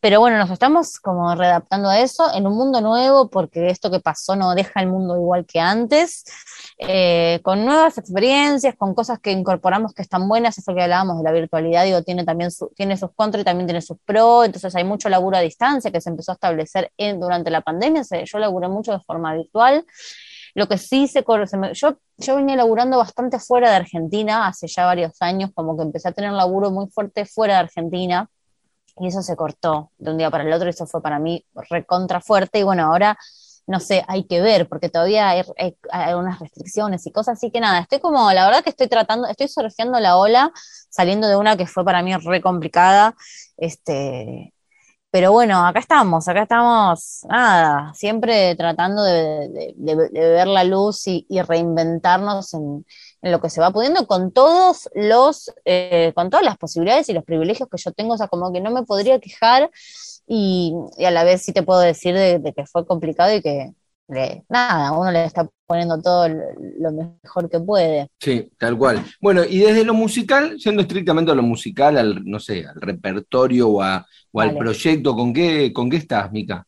Pero 0.00 0.18
bueno, 0.18 0.38
nos 0.38 0.50
estamos 0.50 0.98
como 0.98 1.34
readaptando 1.34 1.90
a 1.90 2.00
eso 2.00 2.32
en 2.34 2.46
un 2.46 2.54
mundo 2.54 2.80
nuevo, 2.80 3.28
porque 3.28 3.68
esto 3.68 3.90
que 3.90 4.00
pasó 4.00 4.34
no 4.34 4.54
deja 4.54 4.80
el 4.80 4.88
mundo 4.88 5.14
igual 5.14 5.44
que 5.44 5.60
antes, 5.60 6.24
eh, 6.78 7.40
con 7.42 7.66
nuevas 7.66 7.98
experiencias, 7.98 8.74
con 8.76 8.94
cosas 8.94 9.18
que 9.18 9.30
incorporamos 9.30 9.92
que 9.92 10.00
están 10.00 10.26
buenas, 10.26 10.56
eso 10.56 10.74
que 10.74 10.82
hablábamos 10.82 11.18
de 11.18 11.24
la 11.24 11.32
virtualidad, 11.32 11.84
digo, 11.84 12.02
tiene 12.02 12.24
también 12.24 12.50
tiene 12.74 12.96
sus 12.96 13.10
contras 13.14 13.42
y 13.42 13.44
también 13.44 13.66
tiene 13.66 13.82
sus 13.82 13.98
pros, 14.06 14.46
entonces 14.46 14.74
hay 14.74 14.84
mucho 14.84 15.10
laburo 15.10 15.36
a 15.36 15.40
distancia 15.40 15.90
que 15.90 16.00
se 16.00 16.08
empezó 16.08 16.32
a 16.32 16.34
establecer 16.34 16.90
en, 16.96 17.20
durante 17.20 17.50
la 17.50 17.60
pandemia, 17.60 18.02
yo 18.24 18.38
laburé 18.38 18.68
mucho 18.68 18.92
de 18.92 19.00
forma 19.00 19.34
virtual. 19.34 19.84
Lo 20.54 20.66
que 20.66 20.78
sí 20.78 21.06
se, 21.06 21.24
yo, 21.74 21.98
yo 22.16 22.36
venía 22.36 22.56
laburando 22.56 22.98
bastante 22.98 23.38
fuera 23.38 23.70
de 23.70 23.76
Argentina 23.76 24.48
hace 24.48 24.66
ya 24.66 24.84
varios 24.84 25.12
años, 25.20 25.50
como 25.54 25.76
que 25.76 25.82
empecé 25.84 26.08
a 26.08 26.12
tener 26.12 26.32
laburo 26.32 26.70
muy 26.72 26.88
fuerte 26.88 27.24
fuera 27.24 27.54
de 27.54 27.60
Argentina 27.60 28.28
y 29.00 29.08
eso 29.08 29.22
se 29.22 29.34
cortó 29.34 29.90
de 29.98 30.10
un 30.10 30.18
día 30.18 30.30
para 30.30 30.44
el 30.44 30.52
otro, 30.52 30.68
y 30.68 30.70
eso 30.70 30.86
fue 30.86 31.02
para 31.02 31.18
mí 31.18 31.44
recontra 31.70 32.20
fuerte, 32.20 32.60
y 32.60 32.62
bueno, 32.62 32.84
ahora 32.84 33.18
no 33.66 33.80
sé, 33.80 34.04
hay 34.08 34.24
que 34.24 34.40
ver, 34.40 34.68
porque 34.68 34.88
todavía 34.88 35.30
hay, 35.30 35.44
algunas 35.90 36.40
restricciones 36.40 37.06
y 37.06 37.12
cosas, 37.12 37.38
así 37.38 37.50
que 37.50 37.60
nada, 37.60 37.80
estoy 37.80 38.00
como, 38.00 38.32
la 38.32 38.44
verdad 38.46 38.64
que 38.64 38.70
estoy 38.70 38.88
tratando, 38.88 39.28
estoy 39.28 39.48
surfeando 39.48 40.00
la 40.00 40.16
ola, 40.16 40.52
saliendo 40.90 41.28
de 41.28 41.36
una 41.36 41.56
que 41.56 41.66
fue 41.66 41.84
para 41.84 42.02
mí 42.02 42.14
re 42.16 42.40
complicada, 42.42 43.14
este, 43.56 44.54
pero 45.10 45.32
bueno, 45.32 45.64
acá 45.66 45.78
estamos, 45.80 46.26
acá 46.28 46.42
estamos, 46.42 47.20
nada, 47.28 47.92
siempre 47.94 48.56
tratando 48.56 49.02
de, 49.04 49.74
ver 50.12 50.48
la 50.48 50.64
luz 50.64 51.06
y 51.06 51.26
reinventarnos 51.42 52.54
en, 52.54 52.84
en 53.22 53.32
lo 53.32 53.40
que 53.40 53.50
se 53.50 53.60
va 53.60 53.70
pudiendo 53.70 54.06
con 54.06 54.32
todos 54.32 54.88
los, 54.94 55.52
eh, 55.64 56.12
con 56.14 56.30
todas 56.30 56.44
las 56.44 56.56
posibilidades 56.56 57.08
y 57.08 57.12
los 57.12 57.24
privilegios 57.24 57.68
que 57.68 57.78
yo 57.78 57.92
tengo, 57.92 58.14
o 58.14 58.18
sea, 58.18 58.28
como 58.28 58.52
que 58.52 58.60
no 58.60 58.70
me 58.70 58.82
podría 58.82 59.20
quejar 59.20 59.70
y, 60.26 60.74
a 61.04 61.10
la 61.10 61.24
vez 61.24 61.42
sí 61.42 61.52
te 61.52 61.62
puedo 61.62 61.80
decir 61.80 62.14
de, 62.14 62.52
que 62.56 62.66
fue 62.66 62.86
complicado 62.86 63.34
y 63.34 63.42
que 63.42 63.72
nada, 64.48 64.92
uno 64.92 65.10
le 65.10 65.24
está 65.24 65.48
poniendo 65.66 66.00
todo 66.00 66.28
lo 66.28 66.92
mejor 66.92 67.48
que 67.48 67.60
puede. 67.60 68.08
Sí, 68.18 68.50
tal 68.58 68.76
cual. 68.76 69.04
Bueno, 69.20 69.44
y 69.44 69.58
desde 69.58 69.84
lo 69.84 69.94
musical, 69.94 70.58
siendo 70.58 70.82
estrictamente 70.82 71.30
a 71.30 71.34
lo 71.34 71.42
musical, 71.42 71.96
al, 71.96 72.24
no 72.24 72.40
sé, 72.40 72.66
al 72.66 72.80
repertorio 72.80 73.68
o, 73.68 73.82
al 73.82 74.56
proyecto, 74.56 75.14
¿con 75.14 75.32
qué, 75.32 75.72
¿con 75.72 75.88
qué 75.88 75.98
estás, 75.98 76.30
Mica? 76.32 76.66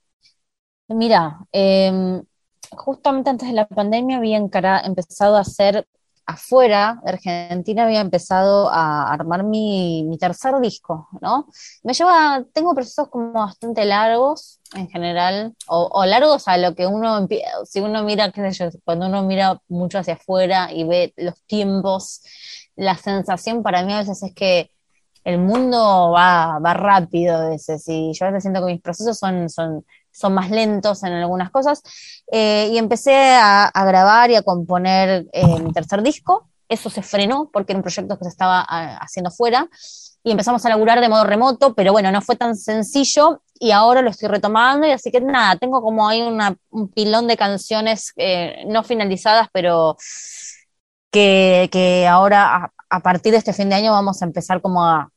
Mira, 0.89 1.39
em, 1.51 2.23
justamente 2.71 3.31
antes 3.31 3.49
de 3.49 3.55
la 3.55 3.67
pandemia 3.67 4.19
había 4.19 4.37
empezado 4.37 5.37
a 5.37 5.41
hacer 5.41 5.87
afuera 6.27 7.01
de 7.05 7.13
Argentina 7.13 7.85
había 7.85 8.01
empezado 8.01 8.71
a 8.71 9.13
armar 9.13 9.45
mi, 9.45 10.17
tercer 10.21 10.59
disco, 10.61 11.09
¿no? 11.21 11.49
Me 11.83 11.95
lleva, 11.95 12.45
tengo 12.53 12.75
procesos 12.75 13.09
como 13.09 13.33
bastante 13.33 13.85
largos 13.85 14.61
en 14.75 14.89
general, 14.89 15.55
o, 15.67 16.05
largos 16.07 16.49
a 16.49 16.57
lo 16.57 16.75
que 16.75 16.87
uno, 16.87 17.27
si 17.65 17.81
uno 17.81 18.03
mira, 18.05 18.31
qué 18.31 18.53
sé 18.53 18.65
yo, 18.65 18.79
cuando 18.85 19.07
uno 19.07 19.23
mira 19.23 19.61
mucho 19.69 19.99
hacia 19.99 20.15
afuera 20.15 20.73
y 20.73 20.85
ve 20.85 21.13
los 21.17 21.43
tiempos, 21.43 22.23
la 22.77 22.97
sensación 22.97 23.63
para 23.63 23.83
mí 23.85 23.93
a 23.93 23.99
veces 23.99 24.23
es 24.23 24.35
que 24.35 24.71
el 25.25 25.39
mundo 25.39 26.11
va, 26.11 26.59
va 26.59 26.75
rápido 26.75 27.37
a 27.37 27.51
veces, 27.51 27.85
y 27.89 28.13
yo 28.13 28.27
a 28.27 28.31
veces 28.31 28.45
siento 28.45 28.61
que 28.61 28.73
mis 28.73 28.83
procesos 28.83 29.19
son 29.19 29.85
son 30.13 30.35
más 30.35 30.51
lentos 30.51 31.03
en 31.03 31.13
algunas 31.13 31.51
cosas. 31.51 31.83
Eh, 32.31 32.71
y 32.73 32.79
empecé 32.79 33.15
a, 33.15 33.71
grabar 33.75 34.31
y 34.31 34.37
a 34.37 34.43
componer 34.43 35.27
eh, 35.33 35.61
mi 35.61 35.73
tercer 35.73 36.03
disco. 36.03 36.49
Eso 36.69 36.91
se 36.91 37.03
frenó 37.03 37.51
porque 37.53 37.73
era 37.73 37.79
un 37.79 37.83
proyecto 37.83 38.17
que 38.19 38.25
se 38.25 38.31
estaba 38.31 38.61
haciendo 39.01 39.31
fuera. 39.31 39.69
Y 40.25 40.31
empezamos 40.31 40.65
a 40.65 40.69
laburar 40.69 41.01
de 41.01 41.09
modo 41.09 41.25
remoto, 41.25 41.75
pero 41.75 41.93
bueno, 41.93 42.13
no 42.13 42.23
fue 42.23 42.37
tan 42.37 42.55
sencillo 42.57 43.43
y 43.59 43.73
ahora 43.73 44.03
lo 44.03 44.11
estoy 44.11 44.29
retomando. 44.29 44.87
Y 44.87 44.93
así 44.93 45.11
que 45.11 45.21
nada, 45.21 45.57
tengo 45.57 45.83
como 45.83 46.09
ahí 46.09 46.23
un 46.23 46.89
pilón 46.89 47.27
de 47.27 47.37
canciones 47.37 48.13
eh, 48.17 48.65
no 48.67 48.85
finalizadas, 48.85 49.49
pero 49.53 49.97
que, 51.11 51.69
que 51.71 52.09
ahora 52.09 52.73
a, 52.89 53.01
partir 53.01 53.33
de 53.33 53.39
este 53.39 53.53
fin 53.53 53.69
de 53.69 53.77
año 53.77 53.93
vamos 53.93 54.23
a 54.23 54.25
empezar 54.25 54.61
como 54.61 54.85
a, 54.85 55.11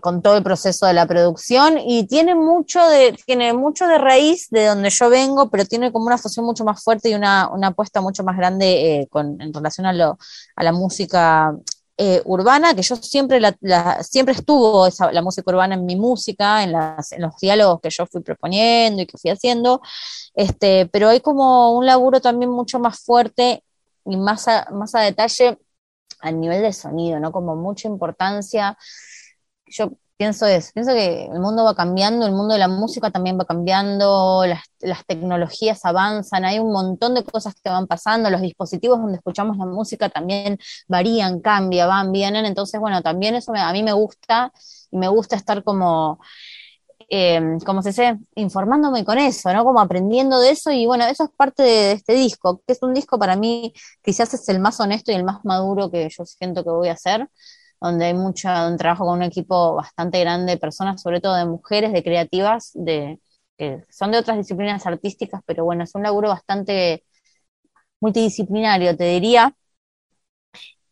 con 0.00 0.22
todo 0.22 0.36
el 0.36 0.44
proceso 0.44 0.86
de 0.86 0.92
la 0.92 1.06
producción 1.06 1.78
y 1.78 2.06
tiene 2.06 2.34
mucho 2.34 2.86
de, 2.86 3.12
tiene 3.26 3.52
mucho 3.52 3.88
de 3.88 3.98
raíz 3.98 4.48
de 4.50 4.66
donde 4.66 4.90
yo 4.90 5.10
vengo, 5.10 5.50
pero 5.50 5.64
tiene 5.64 5.90
como 5.90 6.06
una 6.06 6.18
fusión 6.18 6.46
mucho 6.46 6.64
más 6.64 6.82
fuerte 6.82 7.10
y 7.10 7.14
una, 7.14 7.50
apuesta 7.62 8.00
mucho 8.00 8.22
más 8.22 8.36
grande 8.36 9.00
eh, 9.00 9.08
con, 9.10 9.40
en 9.40 9.52
relación 9.52 9.86
a, 9.86 9.92
lo, 9.92 10.16
a 10.54 10.62
la 10.62 10.72
música 10.72 11.56
eh, 11.96 12.22
urbana, 12.24 12.74
que 12.74 12.82
yo 12.82 12.96
siempre, 12.96 13.40
la, 13.40 14.02
siempre 14.02 14.34
estuvo 14.34 14.86
esa, 14.86 15.10
la 15.12 15.22
música 15.22 15.50
urbana 15.50 15.74
en 15.74 15.86
mi 15.86 15.96
música, 15.96 16.62
en, 16.62 16.72
las, 16.72 17.12
en 17.12 17.22
los 17.22 17.36
diálogos 17.38 17.80
que 17.80 17.90
yo 17.90 18.06
fui 18.06 18.20
proponiendo 18.20 19.02
y 19.02 19.06
que 19.06 19.18
fui 19.18 19.30
haciendo, 19.30 19.80
este, 20.34 20.86
pero 20.86 21.08
hay 21.08 21.20
como 21.20 21.72
un 21.76 21.86
laburo 21.86 22.20
también 22.20 22.50
mucho 22.50 22.78
más 22.78 23.00
fuerte 23.00 23.64
y 24.04 24.16
más 24.16 24.46
más 24.72 24.94
a 24.94 25.00
detalle 25.00 25.58
a 26.20 26.30
nivel 26.30 26.62
de 26.62 26.72
sonido, 26.72 27.20
¿no? 27.20 27.32
Como 27.32 27.56
mucha 27.56 27.88
importancia 27.88 28.76
yo 29.66 29.92
pienso 30.16 30.46
eso, 30.46 30.70
pienso 30.74 30.92
que 30.92 31.26
el 31.26 31.40
mundo 31.40 31.64
va 31.64 31.74
cambiando, 31.74 32.26
el 32.26 32.32
mundo 32.32 32.54
de 32.54 32.60
la 32.60 32.68
música 32.68 33.10
también 33.10 33.38
va 33.38 33.44
cambiando, 33.44 34.44
las, 34.46 34.62
las, 34.80 35.04
tecnologías 35.06 35.84
avanzan, 35.84 36.44
hay 36.44 36.58
un 36.60 36.72
montón 36.72 37.14
de 37.14 37.24
cosas 37.24 37.54
que 37.62 37.70
van 37.70 37.86
pasando, 37.86 38.30
los 38.30 38.40
dispositivos 38.40 38.98
donde 38.98 39.16
escuchamos 39.16 39.56
la 39.56 39.66
música 39.66 40.08
también 40.08 40.58
varían, 40.88 41.40
cambian, 41.40 41.88
van, 41.88 42.12
vienen, 42.12 42.46
entonces 42.46 42.80
bueno, 42.80 43.02
también 43.02 43.34
eso 43.34 43.52
a 43.54 43.72
mí 43.72 43.82
me 43.82 43.92
gusta 43.92 44.52
y 44.90 44.98
me 44.98 45.08
gusta 45.08 45.36
estar 45.36 45.62
como... 45.64 46.20
Eh, 47.10 47.58
como 47.66 47.82
se 47.82 47.90
dice, 47.90 48.18
informándome 48.34 49.04
con 49.04 49.18
eso, 49.18 49.52
¿no? 49.52 49.62
Como 49.64 49.78
aprendiendo 49.78 50.40
de 50.40 50.50
eso 50.50 50.70
y 50.72 50.86
bueno, 50.86 51.04
eso 51.04 51.24
es 51.24 51.30
parte 51.36 51.62
de 51.62 51.92
este 51.92 52.14
disco, 52.14 52.62
que 52.66 52.72
es 52.72 52.82
un 52.82 52.94
disco 52.94 53.18
para 53.18 53.36
mí 53.36 53.74
quizás 54.02 54.32
es 54.32 54.48
el 54.48 54.58
más 54.58 54.80
honesto 54.80 55.12
y 55.12 55.14
el 55.14 55.22
más 55.22 55.44
maduro 55.44 55.90
que 55.90 56.08
yo 56.08 56.24
siento 56.24 56.64
que 56.64 56.70
voy 56.70 56.88
a 56.88 56.94
hacer, 56.94 57.28
donde 57.84 58.06
hay 58.06 58.14
mucho 58.14 58.48
un 58.66 58.78
trabajo 58.78 59.04
con 59.04 59.18
un 59.18 59.22
equipo 59.22 59.74
bastante 59.74 60.20
grande 60.20 60.52
de 60.52 60.58
personas, 60.58 61.02
sobre 61.02 61.20
todo 61.20 61.34
de 61.36 61.44
mujeres, 61.44 61.92
de 61.92 62.02
creativas, 62.02 62.70
de, 62.74 63.20
que 63.58 63.84
son 63.90 64.10
de 64.10 64.18
otras 64.18 64.38
disciplinas 64.38 64.86
artísticas, 64.86 65.42
pero 65.46 65.64
bueno, 65.64 65.84
es 65.84 65.94
un 65.94 66.02
laburo 66.02 66.28
bastante 66.30 67.04
multidisciplinario, 68.00 68.96
te 68.96 69.04
diría, 69.04 69.54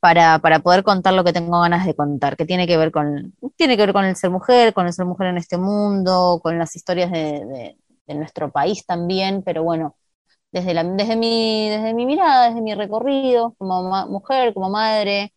para, 0.01 0.39
para 0.41 0.59
poder 0.61 0.83
contar 0.83 1.15
lo 1.15 1.25
que 1.25 1.33
tengo 1.33 1.61
ganas 1.61 1.87
de 1.87 1.95
contar, 1.95 2.37
que 2.37 2.45
tiene 2.45 2.67
que 2.67 2.77
ver 2.77 2.91
con, 2.93 3.35
tiene 3.57 3.77
que 3.77 3.87
ver 3.87 3.93
con 3.95 4.05
el 4.05 4.17
ser 4.17 4.31
mujer, 4.31 4.75
con 4.75 4.87
el 4.87 4.93
ser 4.93 5.07
mujer 5.07 5.29
en 5.29 5.39
este 5.39 5.57
mundo, 5.59 6.41
con 6.43 6.59
las 6.59 6.75
historias 6.77 7.11
de, 7.11 7.77
de, 8.07 8.15
nuestro 8.15 8.51
país 8.53 8.85
también, 8.85 9.43
pero 9.43 9.63
bueno, 9.63 9.97
desde, 10.53 10.75
la, 10.75 10.85
desde, 10.85 11.17
mi, 11.17 11.71
desde 11.71 11.95
mi 11.95 12.07
mirada, 12.07 12.49
desde 12.49 12.61
mi 12.61 12.75
recorrido, 12.75 13.55
como 13.59 14.07
mujer, 14.09 14.53
como 14.55 14.71
madre, 14.71 15.33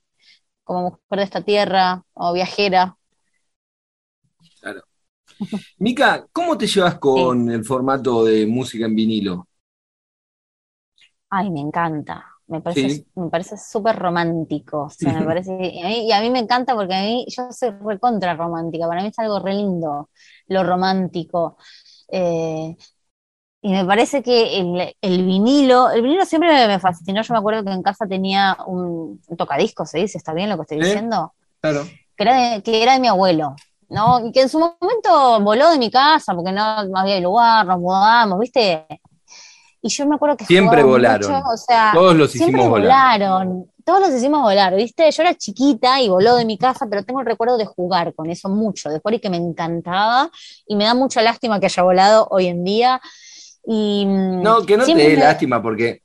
como 0.65 0.81
mujer 0.81 1.19
de 1.19 1.24
esta 1.24 1.41
tierra, 1.41 2.03
o 2.13 2.34
viajera. 2.34 2.98
Claro. 4.60 4.81
Mica, 5.79 6.27
¿cómo 6.34 6.57
te 6.57 6.67
llevas 6.67 7.00
con 7.00 7.50
el 7.50 7.63
formato 7.63 8.25
de 8.25 8.45
música 8.45 8.86
en 8.86 8.95
vinilo? 8.95 9.48
Ay, 11.29 11.50
me 11.51 11.62
encanta. 11.62 12.25
Me 12.48 12.62
parece, 12.62 13.05
me 13.15 13.29
parece 13.29 13.57
súper 13.57 13.95
romántico. 13.95 14.84
O 14.84 14.89
sea, 14.89 15.19
me 15.19 15.25
parece, 15.25 15.57
y 15.62 16.12
a, 16.12 16.22
mí, 16.22 16.29
me 16.29 16.39
encanta 16.39 16.75
porque 16.75 16.93
a 16.93 17.01
mí, 17.01 17.25
yo 17.29 17.51
soy 17.51 17.72
recontra 17.84 18.36
romántica. 18.36 18.88
Para 18.88 19.01
mí 19.01 19.07
es 19.10 19.19
algo 19.19 19.39
re 19.39 19.53
lindo 19.53 20.10
lo 20.48 20.63
romántico. 20.63 21.57
Eh, 22.07 22.75
y 23.65 23.69
me 23.69 23.84
parece 23.84 24.22
que 24.22 24.60
el, 24.60 25.25
vinilo, 25.25 25.89
el 25.89 26.03
vinilo 26.03 26.24
siempre 26.24 26.67
me, 26.67 26.77
fascinó. 26.77 27.24
Yo 27.24 27.34
me 27.34 27.39
acuerdo 27.39 27.63
que 27.63 27.72
en 27.72 27.81
casa 27.81 28.05
tenía 28.05 28.55
un, 28.67 29.19
tocadisco, 29.36 29.88
¿se 29.88 29.98
dice? 29.98 30.19
¿Está 30.19 30.34
bien 30.34 30.50
lo 30.50 30.55
que 30.57 30.62
estoy 30.62 30.77
diciendo? 30.81 31.34
Claro. 31.62 31.84
Que 32.15 32.24
era, 32.24 32.36
de, 32.38 32.62
que 32.62 32.84
era 32.84 32.93
de 32.93 33.00
mi 33.00 33.07
abuelo. 33.07 33.55
¿no? 33.89 34.24
Y 34.24 34.31
que 34.31 34.43
en 34.43 34.50
su 34.50 34.60
momento 34.60 35.39
voló 35.41 35.72
de 35.72 35.79
mi 35.79 35.89
casa 35.89 36.36
porque 36.36 36.51
no, 36.51 36.62
había 36.62 37.19
lugar, 37.19 37.65
nos 37.65 37.79
mudamos, 37.79 38.39
¿viste? 38.39 38.86
Y 39.81 39.89
yo 39.89 40.05
me 40.05 40.13
acuerdo 40.13 40.38
que 40.38 40.45
siempre 40.45 40.84
volaron. 40.84 41.34
o 41.34 41.57
sea, 41.57 41.89
todos 41.91 42.15
los 42.15 42.36
hicimos 42.36 42.69
volar. 42.69 43.19
volaron. 43.19 43.72
Todos 43.84 44.00
los 44.01 44.12
hicimos 44.12 44.43
volar, 44.43 44.75
¿viste? 44.75 45.10
Yo 45.10 45.24
era 45.24 45.34
chiquita 45.34 46.00
y 46.01 46.10
voló 46.10 46.36
de 46.36 46.45
mi 46.45 46.60
casa, 46.60 46.86
pero 46.88 47.03
tengo 47.03 47.22
el 47.22 47.25
recuerdo 47.25 47.57
de 47.57 47.65
jugar 47.65 48.13
con 48.13 48.29
eso 48.29 48.48
mucho, 48.48 48.91
de 48.91 49.00
jugar 49.00 49.15
y 49.15 49.19
que 49.19 49.31
me 49.31 49.38
encantaba. 49.38 50.29
Y 50.67 50.75
me 50.75 50.84
da 50.84 50.93
mucha 50.93 51.24
lástima 51.24 51.60
que 51.60 51.65
haya 51.65 51.81
volado 51.81 52.27
hoy 52.29 52.45
en 52.45 52.63
día. 52.63 53.01
Y, 53.67 54.05
mm, 54.05 54.41
no, 54.41 54.65
que 54.65 54.77
no 54.77 54.86
te 54.86 54.95
dé 54.95 55.17
lástima 55.17 55.62
porque 55.62 56.01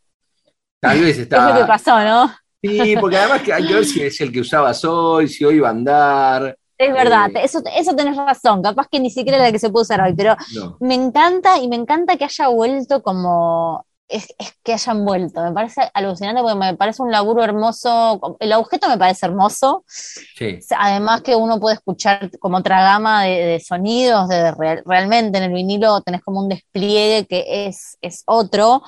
tal 0.80 1.00
vez 1.00 1.18
estaba. 1.18 1.50
Es 1.50 1.54
lo 1.54 1.60
que 1.60 1.66
pasó, 1.66 2.00
¿no? 2.00 2.30
Sí, 2.62 2.94
porque 3.00 3.16
además 3.16 3.42
que 3.42 3.52
hay 3.52 3.66
que 3.66 3.74
ver 3.74 3.84
si 3.84 4.02
es 4.02 4.20
el 4.20 4.32
que 4.32 4.40
usabas 4.40 4.84
hoy, 4.84 5.28
si 5.28 5.44
hoy 5.44 5.56
iba 5.56 5.68
a 5.68 5.72
andar. 5.72 6.56
Es 6.76 6.92
verdad, 6.92 7.30
eh, 7.34 7.40
eso, 7.44 7.62
eso 7.76 7.94
tenés 7.94 8.16
razón, 8.16 8.62
capaz 8.62 8.86
que 8.90 9.00
ni 9.00 9.10
siquiera 9.10 9.36
es 9.36 9.44
la 9.44 9.52
que 9.52 9.58
se 9.58 9.68
puede 9.68 9.82
usar 9.82 10.00
hoy, 10.00 10.14
pero 10.14 10.34
me 10.80 10.94
encanta 10.94 11.58
y 11.58 11.68
me 11.68 11.76
encanta 11.76 12.16
que 12.16 12.24
haya 12.24 12.48
vuelto 12.48 13.02
como, 13.02 13.84
es, 14.10 14.28
que 14.62 14.72
hayan 14.72 15.04
vuelto, 15.04 15.42
me 15.42 15.52
parece 15.52 15.82
alucinante 15.94 16.42
porque 16.42 16.58
me 16.58 16.76
parece 16.76 17.02
un 17.02 17.10
laburo 17.10 17.42
hermoso, 17.42 18.36
el 18.40 18.52
objeto 18.52 18.88
me 18.88 18.98
parece 18.98 19.26
hermoso, 19.26 19.84
sí. 19.86 20.58
además 20.76 21.22
que 21.22 21.36
uno 21.36 21.60
puede 21.60 21.76
escuchar 21.76 22.30
como 22.38 22.58
otra 22.58 22.82
gama 22.82 23.24
de, 23.24 23.60
sonidos, 23.60 24.28
de, 24.28 24.52
realmente 24.84 25.38
en 25.38 25.44
el 25.44 25.52
vinilo 25.52 26.00
tenés 26.02 26.22
como 26.22 26.40
un 26.40 26.48
despliegue 26.48 27.26
que 27.26 27.66
es, 27.66 27.96
es 28.00 28.22
otro 28.26 28.82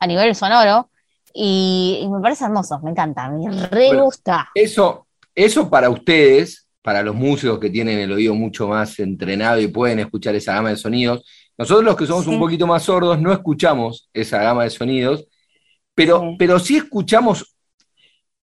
a 0.00 0.06
nivel 0.06 0.34
sonoro, 0.34 0.90
y, 1.36 2.06
me 2.10 2.20
parece 2.20 2.44
hermoso, 2.44 2.78
me 2.80 2.92
encanta, 2.92 3.28
me 3.28 3.66
re 3.66 4.00
gusta. 4.00 4.50
Eso, 4.54 5.08
eso 5.34 5.68
para 5.68 5.90
ustedes 5.90 6.64
para 6.84 7.02
los 7.02 7.14
músicos 7.14 7.58
que 7.58 7.70
tienen 7.70 7.98
el 7.98 8.12
oído 8.12 8.34
mucho 8.34 8.68
más 8.68 8.98
entrenado 8.98 9.58
y 9.58 9.68
pueden 9.68 10.00
escuchar 10.00 10.34
esa 10.34 10.52
gama 10.52 10.68
de 10.68 10.76
sonidos. 10.76 11.24
Nosotros 11.56 11.84
los 11.84 11.96
que 11.96 12.06
somos 12.06 12.26
un 12.26 12.38
poquito 12.38 12.66
más 12.66 12.82
sordos 12.82 13.20
no 13.20 13.32
escuchamos 13.32 14.08
esa 14.12 14.42
gama 14.42 14.64
de 14.64 14.70
sonidos, 14.70 15.26
pero 15.94 16.20
sí, 16.20 16.36
pero 16.38 16.58
sí 16.58 16.76
escuchamos, 16.76 17.54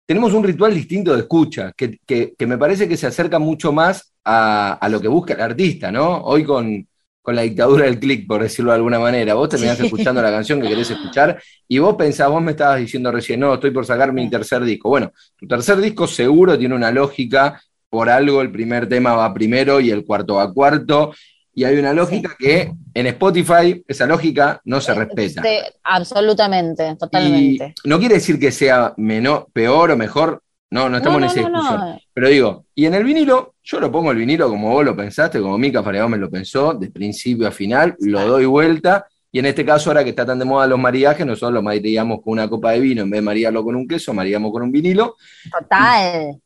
tenemos 0.06 0.34
un 0.34 0.44
ritual 0.44 0.74
distinto 0.74 1.14
de 1.14 1.22
escucha, 1.22 1.72
que, 1.76 2.36
me 2.40 2.58
parece 2.58 2.88
que 2.88 2.98
se 2.98 3.08
acerca 3.08 3.40
mucho 3.40 3.72
más 3.72 4.14
a, 4.24 4.88
lo 4.90 5.02
que 5.02 5.08
busca 5.08 5.34
el 5.34 5.42
artista, 5.42 5.92
¿no? 5.92 6.22
Hoy 6.22 6.44
con, 6.44 6.88
la 7.28 7.42
dictadura 7.42 7.86
del 7.86 8.00
click, 8.00 8.28
por 8.28 8.44
decirlo 8.44 8.70
de 8.70 8.78
alguna 8.78 9.00
manera. 9.00 9.34
Vos 9.34 9.50
terminás 9.50 9.80
escuchando 9.80 10.22
la 10.22 10.30
canción 10.30 10.62
que 10.62 10.68
querés 10.68 10.92
escuchar 10.92 11.42
y 11.68 11.80
vos 11.80 11.96
pensás, 11.96 12.30
vos 12.30 12.40
me 12.40 12.52
estabas 12.52 12.80
diciendo 12.80 13.12
recién, 13.12 13.40
no, 13.40 13.56
estoy 13.56 13.72
por 13.72 13.84
sacar 13.84 14.14
mi 14.14 14.30
tercer 14.30 14.64
disco. 14.64 14.90
Bueno, 14.90 15.12
tu 15.36 15.48
tercer 15.48 15.78
disco 15.78 16.06
seguro 16.06 16.56
tiene 16.56 16.76
una 16.76 16.92
lógica 16.92 17.60
por 17.90 18.10
algo 18.10 18.42
el 18.42 18.52
primer 18.52 18.88
tema 18.88 19.14
va 19.14 19.34
primero 19.34 19.80
y 19.80 19.90
el 19.90 20.06
cuarto 20.06 20.36
va 20.36 20.54
cuarto. 20.54 21.14
Y 21.58 21.64
hay 21.64 21.78
una 21.78 21.94
lógica 21.94 22.36
que 22.38 22.74
en 22.94 23.08
Spotify 23.08 23.82
esa 23.88 24.06
lógica 24.06 24.62
no 24.66 24.82
se 24.82 24.94
respeta. 24.94 25.42
absolutamente, 25.84 26.96
totalmente. 26.98 27.74
no 27.86 27.98
quiere 27.98 28.16
decir 28.16 28.38
que 28.38 28.52
sea 28.52 28.94
menor, 28.98 29.48
peor 29.54 29.92
o 29.92 29.98
mejor, 29.98 30.44
no, 30.70 30.90
no 30.90 30.98
estamos 30.98 31.20
en 31.20 31.24
esa 31.24 31.40
discusión. 31.40 32.00
Pero 32.14 32.28
digo, 32.28 32.66
y 32.76 32.86
en 32.86 32.94
el 32.94 33.06
vinilo, 33.06 33.56
yo 33.64 33.80
lo 33.80 33.90
pongo 33.90 34.12
el 34.12 34.18
vinilo 34.18 34.50
como 34.50 34.70
vos 34.70 34.84
lo 34.84 34.98
pensaste, 34.98 35.40
como 35.40 35.58
Mica 35.58 35.82
me 35.82 36.18
lo 36.18 36.30
pensó, 36.30 36.74
de 36.74 36.92
principio 36.92 37.48
a 37.48 37.52
final, 37.52 37.96
lo 38.00 38.28
doy 38.28 38.46
vuelta. 38.46 39.08
Y 39.32 39.40
en 39.40 39.46
este 39.46 39.66
caso, 39.66 39.90
ahora 39.90 40.04
que 40.04 40.10
está 40.10 40.26
tan 40.26 40.40
de 40.40 40.46
moda 40.46 40.68
los 40.68 40.80
mariajes, 40.80 41.26
nosotros 41.26 41.54
lo 41.54 41.62
maríamos 41.62 42.22
con 42.22 42.34
una 42.34 42.50
copa 42.50 42.72
de 42.72 42.82
vino, 42.82 43.04
en 43.04 43.10
vez 43.10 43.20
de 43.20 43.26
marearlo 43.26 43.64
con 43.64 43.76
un 43.76 43.88
queso, 43.88 44.14
maríamos 44.14 44.52
con 44.52 44.64
un 44.64 44.72
vinilo. 44.72 45.16
Total 45.52 46.38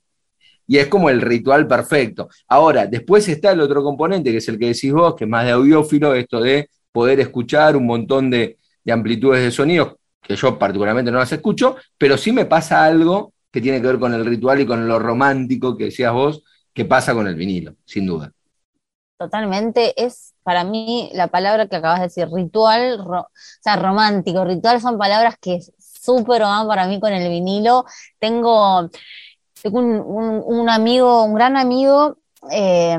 y 0.70 0.78
es 0.78 0.88
como 0.88 1.10
el 1.10 1.20
ritual 1.20 1.68
perfecto. 1.68 2.30
Ahora, 2.48 2.86
después 2.86 3.28
está 3.28 3.54
el 3.54 3.60
otro 3.60 3.84
componente, 3.84 4.30
que 4.30 4.38
es 4.38 4.48
el 4.50 4.60
que 4.60 4.68
decís 4.68 4.94
vos, 4.94 5.16
que 5.16 5.24
es 5.24 5.30
más 5.30 5.44
de 5.44 5.52
audiófilo, 5.52 6.14
esto 6.14 6.40
de 6.40 6.70
poder 6.92 7.20
escuchar 7.20 7.76
un 7.76 7.88
montón 7.88 8.30
de, 8.30 8.58
amplitudes 8.88 9.44
de 9.44 9.52
sonidos, 9.52 9.96
que 10.22 10.36
yo 10.36 10.60
particularmente 10.60 11.12
no 11.12 11.18
las 11.18 11.32
escucho, 11.32 11.76
pero 11.98 12.18
sí 12.18 12.32
me 12.32 12.46
pasa 12.46 12.86
algo 12.86 13.34
que 13.52 13.62
tiene 13.62 13.82
que 13.82 13.88
ver 13.88 14.00
con 14.00 14.14
el 14.14 14.24
ritual 14.24 14.62
y 14.62 14.68
con 14.68 14.88
lo 14.88 15.00
romántico 15.00 15.76
que 15.76 15.86
decías 15.86 16.14
vos, 16.14 16.44
que 16.72 16.86
pasa 16.86 17.16
con 17.16 17.28
el 17.28 17.36
vinilo, 17.36 17.76
sin 17.86 18.06
duda. 18.06 18.32
Totalmente, 19.18 19.94
es 20.02 20.36
para 20.44 20.64
mí 20.64 21.10
la 21.14 21.28
palabra 21.28 21.68
que 21.68 21.78
acabas 21.78 22.00
de 22.00 22.06
decir, 22.06 22.28
ritual, 22.32 23.00
o 23.02 23.28
sea, 23.62 23.76
romántico, 23.76 24.46
ritual 24.46 24.80
son 24.80 25.00
palabras 25.00 25.36
que 25.42 25.60
súper 25.78 26.42
van 26.44 26.68
para 26.68 26.88
mí 26.88 27.00
con 27.00 27.12
el 27.12 27.28
vinilo. 27.28 27.86
Tengo, 28.20 28.90
tengo 29.62 29.80
un, 29.80 30.70
amigo, 30.70 31.24
un 31.24 31.34
gran 31.34 31.58
amigo, 31.58 32.18
eh, 32.52 32.98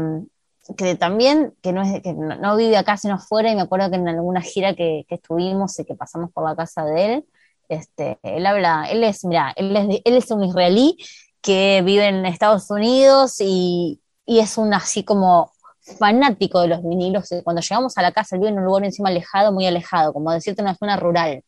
que 0.76 0.94
también, 0.96 1.54
que 1.62 1.72
no, 1.72 1.82
es, 1.82 2.02
que 2.02 2.12
no, 2.12 2.56
vive 2.56 2.76
acá 2.76 2.96
sino 2.96 3.14
afuera, 3.14 3.50
y 3.50 3.56
me 3.56 3.62
acuerdo 3.62 3.90
que 3.90 3.96
en 3.96 4.08
alguna 4.08 4.40
gira 4.40 4.74
que, 4.74 5.04
estuvimos 5.08 5.78
y 5.78 5.84
que 5.84 5.94
pasamos 5.94 6.30
por 6.32 6.48
la 6.48 6.56
casa 6.56 6.84
de 6.84 7.14
él, 7.14 7.24
este, 7.68 8.18
él 8.22 8.46
habla, 8.46 8.86
él 8.90 9.04
es, 9.04 9.24
mira, 9.24 9.52
él 9.56 9.76
es, 9.76 10.00
él 10.04 10.16
es 10.16 10.30
un 10.30 10.44
israelí 10.44 10.96
que 11.40 11.82
vive 11.84 12.08
en 12.08 12.26
Estados 12.26 12.70
Unidos 12.70 13.36
y, 13.40 14.00
y 14.26 14.40
es 14.40 14.58
un 14.58 14.74
así 14.74 15.04
como 15.04 15.52
fanático 15.98 16.60
de 16.60 16.68
los 16.68 16.82
vinilos. 16.82 17.28
Cuando 17.44 17.62
llegamos 17.62 17.96
a 17.98 18.02
la 18.02 18.12
casa, 18.12 18.36
él 18.36 18.40
vive 18.40 18.52
en 18.52 18.58
un 18.58 18.64
lugar 18.64 18.84
encima 18.84 19.08
alejado, 19.08 19.52
muy 19.52 19.66
alejado, 19.66 20.12
como 20.12 20.32
decirte 20.32 20.62
una 20.62 20.76
zona 20.76 20.96
rural. 20.96 21.42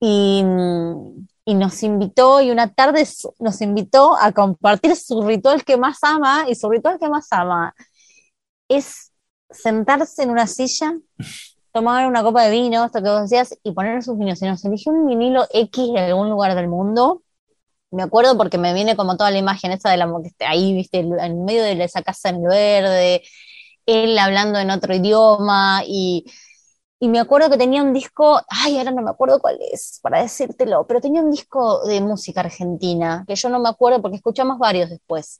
Y, 0.00 0.42
y 1.44 1.54
nos 1.54 1.82
invitó, 1.82 2.40
y 2.40 2.50
una 2.50 2.72
tarde 2.72 3.06
nos 3.38 3.60
invitó 3.60 4.16
a 4.16 4.32
compartir 4.32 4.96
su 4.96 5.22
ritual 5.22 5.64
que 5.64 5.76
más 5.76 5.98
ama, 6.02 6.46
y 6.48 6.54
su 6.54 6.70
ritual 6.70 6.98
que 6.98 7.08
más 7.08 7.28
ama 7.30 7.74
es 8.68 9.12
sentarse 9.50 10.22
en 10.22 10.30
una 10.30 10.46
silla, 10.46 10.94
tomar 11.72 12.06
una 12.06 12.22
copa 12.22 12.44
de 12.44 12.50
vino, 12.50 12.84
esto 12.84 13.02
que 13.02 13.10
vos 13.10 13.22
decías, 13.22 13.58
y 13.62 13.72
poner 13.72 14.02
sus 14.02 14.18
vinos. 14.18 14.40
Y 14.42 14.46
nos 14.46 14.64
eligió 14.64 14.92
un 14.92 15.06
vinilo 15.06 15.46
X 15.52 15.92
de 15.92 16.00
algún 16.00 16.30
lugar 16.30 16.54
del 16.54 16.68
mundo. 16.68 17.22
Me 17.90 18.02
acuerdo 18.02 18.36
porque 18.36 18.58
me 18.58 18.74
viene 18.74 18.96
como 18.96 19.16
toda 19.16 19.30
la 19.30 19.38
imagen 19.38 19.70
esa 19.72 19.90
de 19.90 19.98
la 19.98 20.08
que 20.38 20.44
ahí, 20.44 20.72
viste, 20.74 20.98
en 21.00 21.44
medio 21.44 21.62
de 21.62 21.82
esa 21.84 22.02
casa 22.02 22.30
en 22.30 22.42
verde, 22.42 23.22
él 23.86 24.18
hablando 24.18 24.58
en 24.58 24.70
otro 24.70 24.94
idioma 24.94 25.82
y 25.86 26.24
y 27.00 27.08
me 27.08 27.18
acuerdo 27.20 27.50
que 27.50 27.58
tenía 27.58 27.82
un 27.82 27.92
disco, 27.92 28.40
ay, 28.48 28.78
ahora 28.78 28.90
no 28.92 29.02
me 29.02 29.10
acuerdo 29.10 29.40
cuál 29.40 29.58
es, 29.72 29.98
para 30.02 30.22
decírtelo, 30.22 30.86
pero 30.86 31.00
tenía 31.00 31.20
un 31.22 31.30
disco 31.30 31.84
de 31.86 32.00
música 32.00 32.40
argentina, 32.40 33.24
que 33.26 33.34
yo 33.36 33.48
no 33.48 33.58
me 33.60 33.68
acuerdo 33.68 34.00
porque 34.00 34.16
escuchamos 34.16 34.58
varios 34.58 34.90
después. 34.90 35.38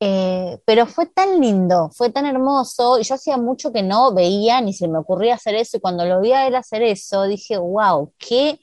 Eh, 0.00 0.58
pero 0.66 0.86
fue 0.86 1.06
tan 1.06 1.40
lindo, 1.40 1.90
fue 1.94 2.10
tan 2.10 2.26
hermoso, 2.26 2.98
y 2.98 3.04
yo 3.04 3.14
hacía 3.14 3.38
mucho 3.38 3.72
que 3.72 3.82
no 3.82 4.12
veía 4.12 4.60
ni 4.60 4.74
se 4.74 4.88
me 4.88 4.98
ocurría 4.98 5.34
hacer 5.36 5.54
eso, 5.54 5.76
y 5.78 5.80
cuando 5.80 6.04
lo 6.04 6.20
vi 6.20 6.32
a 6.32 6.46
él 6.46 6.54
hacer 6.56 6.82
eso, 6.82 7.22
dije, 7.24 7.56
wow, 7.56 8.12
qué, 8.18 8.60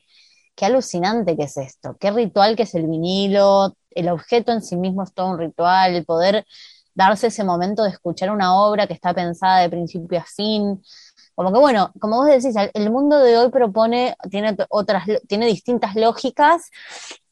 qué 0.55 0.65
alucinante 0.65 1.35
que 1.37 1.43
es 1.45 1.57
esto, 1.57 1.95
qué 1.99 2.11
ritual 2.11 2.55
que 2.55 2.63
es 2.63 2.75
el 2.75 2.87
vinilo, 2.87 3.75
el 3.91 4.09
objeto 4.09 4.51
en 4.51 4.61
sí 4.61 4.75
mismo 4.77 5.03
es 5.03 5.13
todo 5.13 5.31
un 5.31 5.39
ritual, 5.39 5.95
el 5.95 6.05
poder 6.05 6.45
darse 6.93 7.27
ese 7.27 7.43
momento 7.43 7.83
de 7.83 7.89
escuchar 7.89 8.31
una 8.31 8.55
obra 8.55 8.87
que 8.87 8.93
está 8.93 9.13
pensada 9.13 9.61
de 9.61 9.69
principio 9.69 10.19
a 10.19 10.25
fin, 10.25 10.81
como 11.43 11.53
que 11.53 11.59
bueno, 11.59 11.91
como 11.99 12.17
vos 12.17 12.27
decís, 12.27 12.55
el 12.73 12.91
mundo 12.91 13.19
de 13.19 13.37
hoy 13.37 13.49
propone, 13.49 14.15
tiene 14.29 14.55
otras, 14.69 15.05
tiene 15.27 15.45
distintas 15.47 15.95
lógicas, 15.95 16.69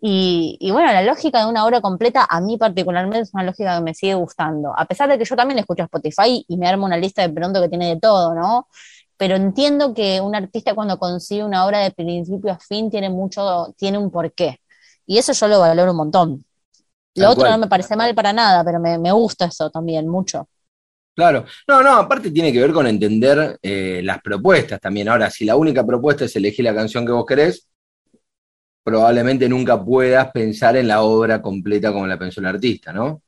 y, 0.02 0.58
bueno, 0.72 0.93
la 0.93 1.04
lógica 1.04 1.39
de 1.39 1.50
una 1.50 1.65
obra 1.65 1.82
completa, 1.82 2.26
a 2.30 2.39
mí 2.39 2.58
particularmente 2.58 3.24
es 3.24 3.34
una 3.34 3.43
lógica 3.43 3.76
que 3.78 3.84
me 3.84 3.93
sigue 3.93 4.13
gustando. 4.13 4.74
A 4.78 4.86
pesar 4.86 5.10
de 5.10 5.17
que 5.17 5.26
yo 5.26 5.36
también 5.36 5.60
escucho 5.60 5.84
Spotify 5.84 6.45
y 6.48 6.58
me 6.58 6.67
armo 6.69 6.86
una 6.86 6.95
lista 6.95 7.22
de 7.22 7.34
pronto 7.34 7.62
que 7.62 7.67
tiene 7.67 7.89
de 7.89 8.00
todo, 8.00 8.34
¿no? 8.34 8.67
pero 9.19 9.36
entiendo 9.36 9.93
que 9.93 10.22
un 10.22 10.34
artista 10.34 10.74
cuando 10.74 10.98
consigue 10.98 11.43
una 11.43 11.65
obra 11.65 11.80
de 11.80 11.91
principio 11.91 12.54
a 12.54 12.58
fin 12.58 12.89
tiene 12.89 13.10
mucho, 13.10 13.76
tiene 13.78 13.98
un 13.98 14.10
porqué. 14.10 14.62
Y 15.06 15.17
eso 15.17 15.34
yo 15.34 15.50
lo 15.50 15.60
valoro 15.60 15.91
un 15.91 15.98
montón. 15.98 16.45
Lo 17.15 17.26
Tal 17.26 17.32
otro 17.34 17.41
cual. 17.41 17.52
no 17.52 17.58
me 17.58 17.67
parece 17.67 17.98
mal 17.98 18.15
para 18.15 18.32
nada, 18.32 18.63
pero 18.63 18.80
me, 18.80 18.98
me 18.98 19.12
gusta 19.12 19.45
eso 19.45 19.69
también 19.69 20.08
mucho. 20.08 20.48
Claro, 21.20 21.44
no, 21.68 21.84
no, 21.84 21.98
aparte 21.98 22.32
tiene 22.32 22.54
que 22.54 22.62
ver 22.62 22.72
con 22.72 22.88
entender 22.88 23.60
eh, 23.62 24.00
las 24.06 24.22
propuestas 24.22 24.80
también. 24.80 25.10
Ahora, 25.10 25.30
si 25.30 25.44
la 25.44 25.58
única 25.58 25.86
propuesta 25.86 26.24
es 26.24 26.36
elegir 26.38 26.64
la 26.64 26.74
canción 26.74 27.06
que 27.06 27.12
vos 27.12 27.26
querés, 27.26 27.68
probablemente 28.84 29.50
nunca 29.50 29.84
puedas 29.84 30.32
pensar 30.32 30.78
en 30.78 30.88
la 30.88 31.02
obra 31.02 31.42
completa 31.42 31.92
como 31.92 32.08
la 32.08 32.18
pensó 32.18 32.40
el 32.40 32.46
artista, 32.46 32.94
¿no? 32.94 33.22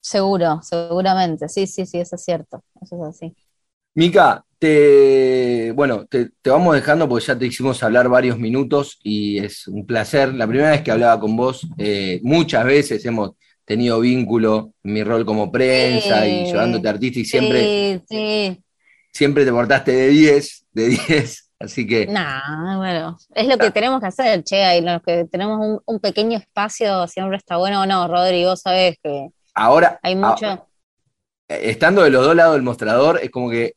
Seguro, 0.00 0.60
seguramente. 0.62 1.48
Sí, 1.48 1.68
sí, 1.68 1.86
sí, 1.86 1.98
eso 2.00 2.16
es 2.16 2.24
cierto. 2.24 2.64
Eso 2.82 2.96
es 2.96 3.16
así. 3.16 3.36
Mica, 3.94 4.44
te, 4.58 5.72
bueno, 5.72 6.04
te, 6.06 6.30
te 6.42 6.50
vamos 6.50 6.74
dejando 6.74 7.08
porque 7.08 7.26
ya 7.26 7.38
te 7.38 7.46
hicimos 7.46 7.80
hablar 7.84 8.08
varios 8.08 8.38
minutos 8.38 8.98
y 9.04 9.38
es 9.38 9.68
un 9.68 9.86
placer. 9.86 10.34
La 10.34 10.48
primera 10.48 10.72
vez 10.72 10.82
que 10.82 10.90
hablaba 10.90 11.20
con 11.20 11.36
vos, 11.36 11.64
eh, 11.78 12.20
muchas 12.24 12.64
veces 12.64 13.04
hemos 13.06 13.36
tenido 13.66 14.00
vínculo 14.00 14.72
en 14.84 14.94
mi 14.94 15.04
rol 15.04 15.26
como 15.26 15.52
prensa 15.52 16.26
y 16.28 16.44
Sí. 16.46 16.52
llevándote 16.52 16.88
artista 16.88 17.20
y 17.20 17.24
siempre, 17.26 17.62
Sí, 17.62 18.02
sí. 18.08 18.64
siempre 19.12 19.44
te 19.44 19.52
portaste 19.52 19.92
de 19.92 20.08
10, 20.08 20.66
de 20.72 20.88
10. 20.88 21.42
Así 21.58 21.86
que 21.86 22.06
Nah, 22.06 22.76
bueno, 22.76 23.16
es 23.34 23.46
lo 23.48 23.56
que 23.58 23.70
tenemos 23.70 24.00
que 24.00 24.06
hacer, 24.08 24.44
che, 24.44 24.78
y 24.78 24.82
lo 24.82 25.00
que 25.00 25.24
tenemos 25.24 25.58
un, 25.58 25.80
un 25.86 26.00
pequeño 26.00 26.38
espacio 26.38 27.06
siempre 27.08 27.38
está 27.38 27.56
bueno. 27.56 27.82
o 27.82 27.86
No, 27.86 28.06
Rodri, 28.08 28.44
vos 28.44 28.60
sabés 28.60 28.96
que 29.02 29.28
ahora, 29.54 29.98
hay 30.02 30.14
mucho. 30.16 30.68
estando 31.48 32.02
de 32.02 32.10
los 32.10 32.24
dos 32.24 32.36
lados 32.36 32.54
del 32.54 32.62
mostrador, 32.62 33.20
es 33.22 33.30
como 33.30 33.50
que, 33.50 33.74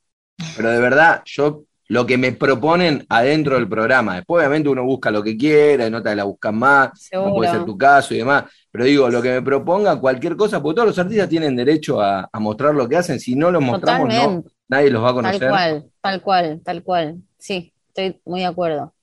pero 0.57 0.71
de 0.71 0.79
verdad, 0.79 1.21
yo 1.25 1.63
lo 1.89 2.05
que 2.05 2.17
me 2.17 2.31
proponen 2.33 3.05
adentro 3.09 3.55
del 3.55 3.67
programa, 3.67 4.15
después 4.17 4.39
obviamente 4.39 4.69
uno 4.69 4.83
busca 4.85 5.11
lo 5.11 5.23
que 5.23 5.35
quiera, 5.37 5.87
y 5.87 5.91
no 5.91 6.01
te 6.03 6.15
la 6.15 6.23
buscan 6.23 6.55
más, 6.57 6.91
no 7.19 7.33
puede 7.33 7.49
ser 7.49 7.59
Seguro. 7.59 7.65
tu 7.65 7.77
caso 7.77 8.13
y 8.13 8.17
demás, 8.19 8.45
pero 8.71 8.85
digo, 8.85 9.09
lo 9.09 9.21
que 9.21 9.29
me 9.31 9.41
propongan, 9.41 9.99
cualquier 9.99 10.35
cosa, 10.37 10.61
porque 10.61 10.75
todos 10.75 10.89
los 10.89 10.99
artistas 10.99 11.29
tienen 11.29 11.55
derecho 11.55 11.99
a, 12.01 12.29
a 12.31 12.39
mostrar 12.39 12.75
lo 12.75 12.87
que 12.87 12.95
hacen, 12.97 13.19
si 13.19 13.35
no 13.35 13.51
los 13.51 13.61
mostramos, 13.61 14.07
no, 14.13 14.43
nadie 14.67 14.91
los 14.91 15.03
va 15.03 15.09
a 15.09 15.13
tal 15.13 15.15
conocer. 15.15 15.49
cual, 15.49 15.91
tal 16.01 16.21
cual, 16.21 16.61
tal 16.63 16.83
cual. 16.83 17.23
Sí, 17.39 17.73
estoy 17.87 18.21
muy 18.25 18.41
de 18.41 18.45
acuerdo. 18.45 18.93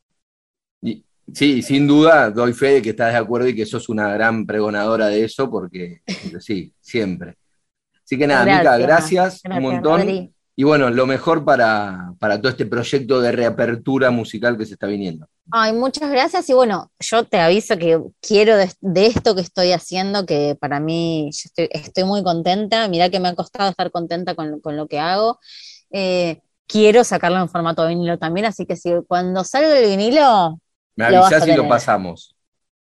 Y- 0.83 1.05
sí, 1.35 1.63
sin 1.63 1.87
duda 1.87 2.31
doy 2.31 2.53
fe 2.53 2.75
de 2.75 2.83
que 2.83 2.91
estás 2.91 3.13
de 3.13 3.19
acuerdo 3.19 3.49
y 3.49 3.57
que 3.57 3.67
sos 3.67 3.89
una 3.89 4.13
gran 4.13 4.47
pregonadora 4.47 5.09
de 5.09 5.25
eso, 5.25 5.51
porque, 5.51 6.03
sí, 6.41 6.73
siempre. 6.81 7.35
Así 8.05 8.19
que 8.19 8.27
nada, 8.27 8.45
Mica, 8.47 8.79
Gracias, 8.79 8.79
gracias 8.79 9.43
un 9.51 9.51
Gracias, 9.51 9.63
montón. 9.63 10.01
Rodri. 10.01 10.35
Y 10.57 10.65
bueno, 10.65 10.89
lo 10.91 11.07
mejor 11.07 11.45
para, 11.45 12.15
para 12.19 12.39
todo 12.41 12.49
este 12.51 12.67
proyecto 12.67 13.21
de 13.21 13.31
reapertura 13.33 14.11
musical 14.11 14.57
que 14.57 14.65
se 14.67 14.73
está 14.75 14.87
viniendo. 14.87 15.29
Ay, 15.53 15.73
muchas 15.73 16.11
gracias. 16.11 16.49
Y 16.51 16.55
bueno, 16.55 16.91
yo 16.99 17.25
te 17.25 17.39
aviso 17.39 17.77
que 17.79 18.01
quiero 18.21 18.57
de, 18.57 18.71
de 18.81 19.07
esto 19.07 19.35
que 19.35 19.43
estoy 19.43 19.73
haciendo, 19.73 20.27
que 20.27 20.57
para 20.61 20.81
mí 20.81 21.31
yo 21.33 21.43
estoy, 21.45 21.69
estoy 21.71 22.05
muy 22.05 22.25
contenta. 22.25 22.89
Mirá 22.89 23.11
que 23.11 23.21
me 23.21 23.29
ha 23.29 23.35
costado 23.35 23.71
estar 23.71 23.91
contenta 23.93 24.35
con, 24.35 24.61
con 24.61 24.77
lo 24.77 24.89
que 24.89 24.99
hago. 24.99 25.39
Eh, 25.91 26.41
quiero 26.67 27.05
sacarlo 27.05 27.39
en 27.39 27.49
formato 27.49 27.87
vinilo 27.87 28.19
también, 28.19 28.47
así 28.47 28.67
que 28.67 28.75
si 28.77 28.91
cuando 29.07 29.45
salga 29.45 29.79
el 29.79 29.87
vinilo, 29.89 30.59
Me 30.97 31.05
avisás 31.05 31.47
y 31.47 31.55
lo 31.55 31.69
pasamos. 31.69 32.35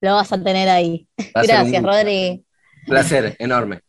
lo 0.01 0.15
vas 0.15 0.31
a 0.31 0.43
tener 0.43 0.69
ahí. 0.69 1.07
Un 1.17 1.25
Gracias. 1.34 1.84
Rodri. 1.84 2.45
Placer 2.86 3.36
enorme. 3.39 3.81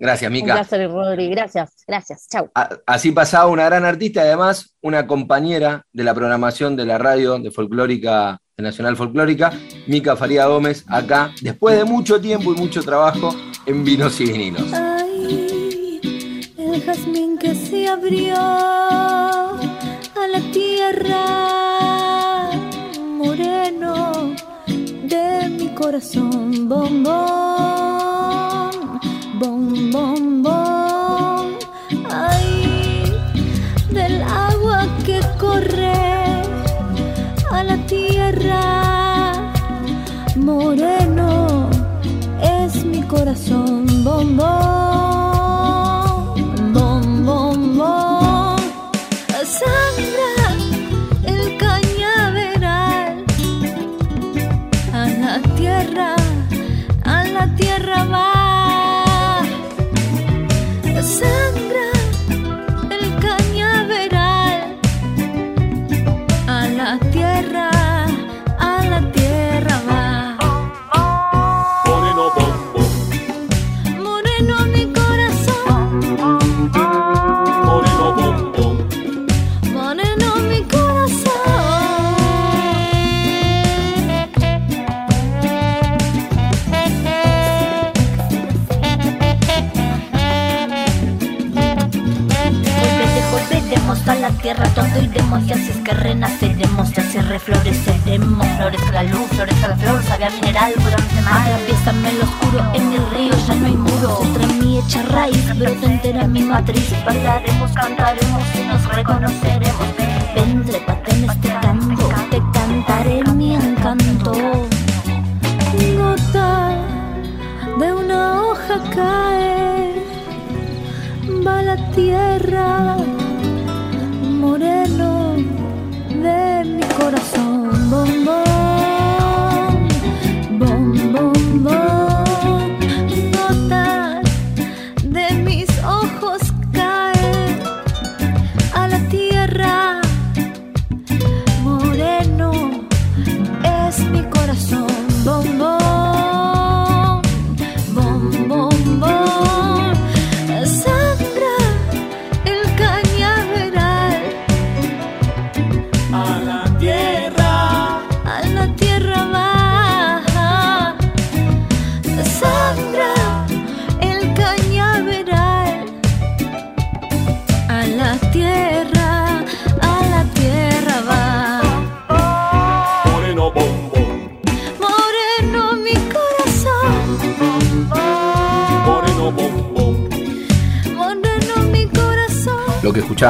Gracias, 0.00 0.28
Un 0.28 0.32
Mica. 0.32 0.54
placer, 0.54 0.90
Rodri. 0.90 1.28
Gracias, 1.28 1.84
gracias. 1.86 2.26
Chau. 2.30 2.50
A- 2.54 2.70
Así 2.86 3.12
pasaba 3.12 3.46
una 3.48 3.66
gran 3.66 3.84
artista 3.84 4.22
y 4.24 4.28
además 4.28 4.74
una 4.80 5.06
compañera 5.06 5.84
de 5.92 6.02
la 6.04 6.14
programación 6.14 6.74
de 6.74 6.86
la 6.86 6.96
radio 6.98 7.38
de 7.38 7.50
folclórica, 7.50 8.40
de 8.56 8.62
Nacional 8.64 8.96
Folclórica, 8.96 9.52
Mica 9.86 10.16
Faría 10.16 10.46
Gómez, 10.46 10.84
acá, 10.88 11.30
después 11.42 11.76
de 11.76 11.84
mucho 11.84 12.20
tiempo 12.20 12.52
y 12.54 12.56
mucho 12.56 12.82
trabajo 12.82 13.34
en 13.66 13.84
Vinos 13.84 14.18
y 14.20 14.24
Vinilos. 14.32 14.72
Ay, 14.72 16.00
el 16.58 16.82
jazmín 16.82 17.36
que 17.38 17.54
se 17.54 17.86
abrió 17.88 18.34
a 18.36 19.58
la 20.32 20.40
tierra, 20.52 22.50
moreno 22.98 24.34
de 25.04 25.48
mi 25.58 25.68
corazón, 25.74 26.68
bombón, 26.68 28.49
bom, 29.40 29.90
bom, 29.90 30.42
bom. 30.42 31.58
Ay, 32.10 33.04
del 33.90 34.22
agua 34.22 34.86
que 35.06 35.18
corre 35.38 36.42
a 37.50 37.64
la 37.64 37.78
tierra, 37.86 38.62
moreno 40.36 41.19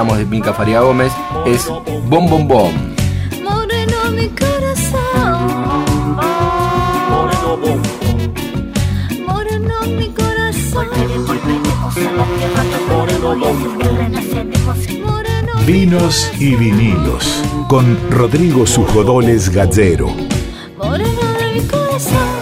de 0.00 0.24
Mica 0.24 0.54
Faria 0.54 0.80
Gómez 0.80 1.12
es 1.44 1.68
Bom 2.08 2.26
Bom 2.26 2.48
Bom. 2.48 2.72
Moreno 3.44 4.10
mi 4.16 4.28
corazón, 4.28 5.46
Moreno 7.10 7.58
bom 7.58 7.82
moreno 9.26 9.74
mi 9.98 10.08
corazón, 10.08 10.88
bom 12.88 13.50
moreno 15.04 15.52
Vinos 15.66 16.32
y 16.40 16.56
vinilos 16.56 17.44
con 17.68 17.98
Rodrigo 18.10 18.66
Sujodoles 18.66 19.50
Gallero. 19.50 20.08
moreno 20.78 21.20
de 21.38 21.60
mi 21.60 21.68
corazón. 21.68 22.40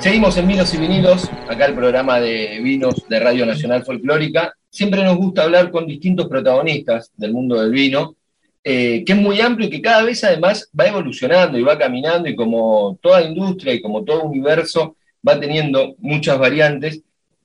Seguimos 0.00 0.36
en 0.36 0.48
Vinos 0.48 0.74
y 0.74 0.78
Vinilos, 0.78 1.30
acá 1.48 1.66
el 1.66 1.74
programa 1.74 2.18
de 2.18 2.58
vinos 2.60 3.04
de 3.08 3.20
Radio 3.20 3.46
Nacional 3.46 3.84
Folclórica. 3.84 4.55
Siempre 4.76 5.02
nos 5.02 5.16
gusta 5.16 5.44
hablar 5.44 5.70
con 5.70 5.86
distintos 5.86 6.28
protagonistas 6.28 7.10
del 7.16 7.32
mundo 7.32 7.58
del 7.58 7.70
vino, 7.70 8.14
eh, 8.62 9.02
que 9.06 9.12
es 9.14 9.18
muy 9.18 9.40
amplio 9.40 9.68
y 9.68 9.70
que 9.70 9.80
cada 9.80 10.02
vez 10.02 10.22
además 10.22 10.68
va 10.78 10.86
evolucionando 10.86 11.56
y 11.58 11.62
va 11.62 11.78
caminando 11.78 12.28
y 12.28 12.36
como 12.36 12.98
toda 13.00 13.22
industria 13.22 13.72
y 13.72 13.80
como 13.80 14.04
todo 14.04 14.24
universo 14.24 14.96
va 15.26 15.40
teniendo 15.40 15.94
muchas 15.96 16.38
variantes 16.38 17.00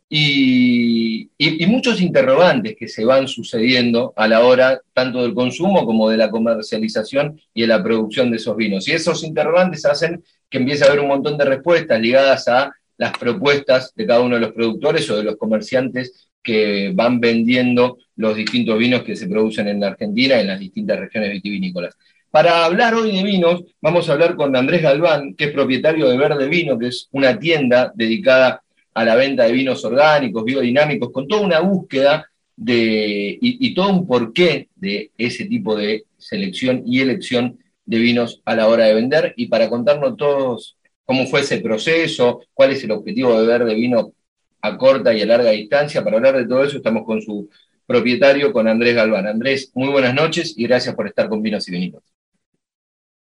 y, 0.10 1.30
y- 1.38 1.63
y 1.63 1.67
muchos 1.67 2.02
interrogantes 2.02 2.76
que 2.78 2.89
se 2.89 3.06
van 3.06 3.30
sucediendo 3.30 4.12
a 4.17 4.28
la 4.28 4.41
hora 4.41 4.82
tanto 4.94 5.22
del 5.22 5.34
consumo 5.34 5.86
como 5.86 6.10
de 6.10 6.17
la 6.17 6.30
comercialización 6.30 7.39
y 7.54 7.62
de 7.62 7.67
la 7.67 7.82
producción 7.82 8.30
de 8.30 8.36
esos 8.36 8.58
vinos. 8.58 8.89
Y 8.89 8.91
esos 8.91 9.24
interrogantes 9.24 9.86
hacen 9.86 10.22
que 10.50 10.58
empiece 10.58 10.84
a 10.84 10.88
haber 10.88 11.00
un 11.00 11.08
montón 11.08 11.38
de 11.38 11.46
respuestas 11.46 12.02
ligadas 12.02 12.50
a 12.50 12.74
las 12.98 13.17
propuestas 13.17 13.94
de 13.96 14.06
cada 14.06 14.20
uno 14.20 14.36
de 14.36 14.41
los 14.41 14.52
productores 14.52 15.10
o 15.10 15.15
de 15.15 15.24
los 15.24 15.38
comerciantes 15.38 16.28
que 16.41 16.91
van 16.93 17.19
vendiendo 17.19 17.97
los 18.15 18.36
distintos 18.36 18.77
vinos 18.77 19.04
que 19.04 19.15
se 19.15 19.27
producen 19.27 19.67
en 19.67 19.80
la 19.80 19.88
Argentina 19.88 20.39
en 20.39 20.47
las 20.47 20.60
distintas 20.60 20.99
regiones 20.99 21.32
vitivinícolas. 21.32 21.95
Para 22.30 22.65
hablar 22.65 22.95
hoy 22.95 23.12
de 23.12 23.23
vinos, 23.23 23.63
vamos 23.82 24.08
a 24.10 24.13
hablar 24.13 24.36
con 24.36 24.56
Andrés 24.56 24.82
Galván, 24.82 25.36
que 25.36 25.45
es 25.45 25.51
propietario 25.51 26.08
de 26.10 26.17
Verde 26.17 26.47
Vino, 26.47 26.80
que 26.80 26.88
es 26.88 27.10
una 27.12 27.38
tienda 27.38 27.91
dedicada 27.93 28.63
a 28.93 29.06
la 29.06 29.15
venta 29.15 29.43
de 29.43 29.51
vinos 29.51 29.84
orgánicos, 29.84 30.45
biodinámicos, 30.45 31.12
con 31.12 31.27
toda 31.27 31.41
una 31.41 31.60
búsqueda 31.60 32.25
de, 32.56 33.38
y, 33.41 33.67
y 33.67 33.73
todo 33.73 33.89
un 33.89 34.08
porqué 34.08 34.69
de 34.75 35.12
ese 35.17 35.45
tipo 35.45 35.75
de 35.75 36.06
selección 36.17 36.84
y 36.86 37.01
elección 37.01 37.60
de 37.86 37.99
vinos 37.99 38.41
a 38.45 38.56
la 38.56 38.67
hora 38.67 38.86
de 38.86 38.93
vender. 38.93 39.34
Y 39.36 39.47
para 39.47 39.69
contarnos 39.69 40.15
todos 40.15 40.77
cómo 41.04 41.27
fue 41.27 41.41
ese 41.41 41.60
proceso, 41.60 42.41
cuál 42.54 42.71
es 42.71 42.84
el 42.84 42.91
objetivo 42.91 43.39
de 43.39 43.47
Verde 43.47 43.75
Vino 43.75 44.13
a 44.62 44.78
corta 44.78 45.13
y 45.13 45.21
a 45.21 45.26
larga 45.26 45.52
distancia, 45.52 46.04
para 46.04 46.17
hablar 46.17 46.38
de 46.38 46.47
todo 46.47 46.63
eso 46.63 46.78
estamos 46.78 47.04
con 47.06 47.21
su 47.21 47.50
propietario, 47.86 48.52
con 48.54 48.67
Andrés 48.67 48.95
Galván. 48.95 49.28
Andrés, 49.28 49.71
muy 49.76 49.89
buenas 49.89 50.13
noches 50.13 50.54
y 50.58 50.67
gracias 50.67 50.95
por 50.95 51.08
estar 51.08 51.28
con 51.28 51.41
Vinos 51.41 51.67
y 51.67 51.71
Vinilos. 51.71 52.04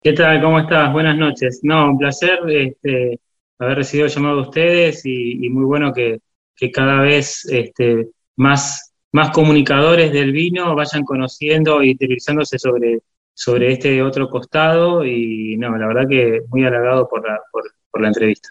¿Qué 0.03 0.13
tal? 0.13 0.41
¿Cómo 0.41 0.61
estás? 0.61 0.93
Buenas 0.93 1.17
noches. 1.17 1.61
No, 1.63 1.91
un 1.91 1.99
placer 1.99 2.39
este, 2.49 3.21
haber 3.59 3.79
recibido 3.79 4.07
el 4.07 4.13
llamado 4.13 4.37
de 4.37 4.43
ustedes 4.43 5.05
y, 5.05 5.45
y 5.45 5.49
muy 5.49 5.65
bueno 5.65 5.93
que, 5.93 6.21
que 6.55 6.71
cada 6.71 7.01
vez 7.01 7.45
este, 7.51 8.09
más, 8.37 8.95
más 9.13 9.31
comunicadores 9.31 10.13
del 10.13 10.33
vino 10.33 10.75
vayan 10.75 11.05
conociendo 11.05 11.83
y 11.83 11.93
utilizándose 11.93 12.59
sobre, 12.59 13.01
sobre 13.35 13.73
este 13.73 14.03
otro 14.03 14.29
costado 14.29 15.05
y 15.05 15.57
no, 15.57 15.77
la 15.77 15.87
verdad 15.87 16.09
que 16.09 16.41
muy 16.49 16.65
halagado 16.65 17.09
por 17.09 17.27
la, 17.29 17.39
por, 17.53 17.65
por 17.91 18.01
la 18.01 18.09
entrevista. 18.09 18.49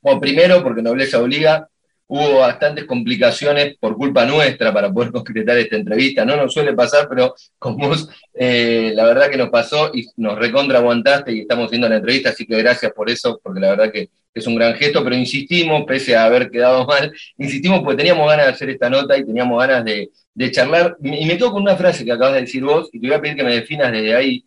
Bueno, 0.00 0.20
primero, 0.20 0.62
porque 0.62 0.82
Nobleza 0.82 1.20
Obliga, 1.20 1.68
hubo 2.08 2.38
bastantes 2.38 2.84
complicaciones 2.84 3.76
por 3.78 3.96
culpa 3.96 4.24
nuestra 4.24 4.72
para 4.72 4.92
poder 4.92 5.10
concretar 5.12 5.58
esta 5.58 5.76
entrevista. 5.76 6.24
No 6.24 6.36
nos 6.36 6.52
suele 6.52 6.72
pasar, 6.74 7.08
pero 7.08 7.34
con 7.58 7.76
vos, 7.76 8.08
eh, 8.34 8.92
la 8.94 9.04
verdad 9.04 9.30
que 9.30 9.36
nos 9.36 9.50
pasó 9.50 9.90
y 9.92 10.06
nos 10.16 10.38
recontra 10.38 10.78
aguantaste 10.78 11.32
y 11.32 11.40
estamos 11.40 11.66
haciendo 11.66 11.88
la 11.88 11.96
entrevista, 11.96 12.30
así 12.30 12.46
que 12.46 12.56
gracias 12.58 12.92
por 12.92 13.10
eso, 13.10 13.40
porque 13.42 13.60
la 13.60 13.70
verdad 13.70 13.92
que 13.92 14.10
es 14.34 14.46
un 14.46 14.54
gran 14.54 14.74
gesto, 14.74 15.02
pero 15.02 15.16
insistimos, 15.16 15.84
pese 15.86 16.14
a 16.14 16.24
haber 16.24 16.50
quedado 16.50 16.84
mal, 16.86 17.12
insistimos 17.38 17.80
porque 17.80 17.96
teníamos 17.96 18.28
ganas 18.28 18.46
de 18.46 18.52
hacer 18.52 18.70
esta 18.70 18.90
nota 18.90 19.16
y 19.16 19.24
teníamos 19.24 19.58
ganas 19.58 19.84
de, 19.84 20.10
de 20.34 20.50
charlar. 20.50 20.96
Y 21.02 21.24
me 21.24 21.36
quedo 21.36 21.52
con 21.52 21.62
una 21.62 21.76
frase 21.76 22.04
que 22.04 22.12
acabas 22.12 22.34
de 22.34 22.40
decir 22.42 22.62
vos, 22.62 22.88
y 22.92 23.00
te 23.00 23.06
voy 23.06 23.16
a 23.16 23.20
pedir 23.20 23.36
que 23.36 23.44
me 23.44 23.54
definas 23.54 23.90
desde 23.90 24.14
ahí, 24.14 24.44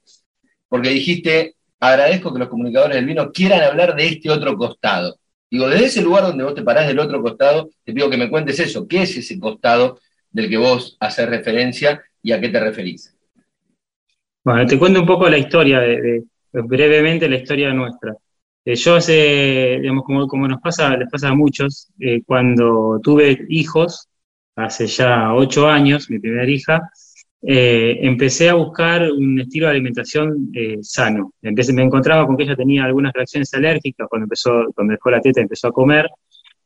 porque 0.68 0.90
dijiste, 0.90 1.56
agradezco 1.80 2.32
que 2.32 2.40
los 2.40 2.50
comunicadores 2.50 2.96
del 2.96 3.06
vino 3.06 3.32
quieran 3.32 3.62
hablar 3.62 3.96
de 3.96 4.08
este 4.08 4.30
otro 4.30 4.56
costado. 4.56 5.18
Digo, 5.50 5.68
desde 5.68 5.86
ese 5.86 6.02
lugar 6.02 6.24
donde 6.24 6.44
vos 6.44 6.54
te 6.54 6.62
parás 6.62 6.88
del 6.88 7.00
otro 7.00 7.22
costado, 7.22 7.70
te 7.84 7.94
pido 7.94 8.10
que 8.10 8.18
me 8.18 8.30
cuentes 8.30 8.60
eso. 8.60 8.88
¿Qué 8.88 9.04
es 9.04 9.18
ese 9.18 9.40
costado 9.40 10.00
del 10.32 10.50
que 10.50 10.58
vos 10.58 10.96
haces 11.00 11.28
referencia 11.28 12.02
y 12.22 12.32
a 12.32 12.40
qué 12.40 12.50
te 12.50 12.60
referís? 12.60 13.16
Bueno, 14.44 14.66
te 14.66 14.78
cuento 14.78 15.02
un 15.02 15.08
poco 15.08 15.28
la 15.28 15.38
historia, 15.38 15.80
de, 15.80 16.24
brevemente 16.52 17.28
la 17.28 17.38
historia 17.38 17.74
nuestra. 17.74 18.16
Eh, 18.64 18.76
yo 18.76 18.96
hace, 18.96 19.80
digamos, 19.82 20.04
como, 20.04 20.28
como 20.28 20.48
nos 20.48 20.62
pasa, 20.62 20.96
les 20.96 21.10
pasa 21.10 21.30
a 21.30 21.36
muchos, 21.36 21.90
eh, 22.00 22.22
cuando 22.24 23.00
tuve 23.02 23.46
hijos, 23.50 24.08
hace 24.56 24.88
ya 24.88 25.34
ocho 25.34 25.68
años, 25.68 26.10
mi 26.10 26.20
primera 26.20 26.50
hija, 26.50 26.92
eh, 27.42 27.98
empecé 28.02 28.50
a 28.50 28.56
buscar 28.56 29.10
un 29.12 29.40
estilo 29.40 29.66
de 29.68 29.72
alimentación 29.72 30.52
eh, 30.54 30.78
sano. 30.82 31.34
Empecé, 31.42 31.74
me 31.74 31.84
encontraba 31.84 32.26
con 32.28 32.36
que 32.38 32.44
ella 32.44 32.56
tenía 32.56 32.84
algunas 32.86 33.14
reacciones 33.14 33.54
alérgicas 33.54 34.08
cuando 34.10 34.26
empezó, 34.26 34.66
cuando 34.76 34.92
dejó 34.94 35.10
la 35.12 35.22
teta 35.22 35.42
empezó 35.42 35.68
a 35.68 35.72
comer. 35.72 36.10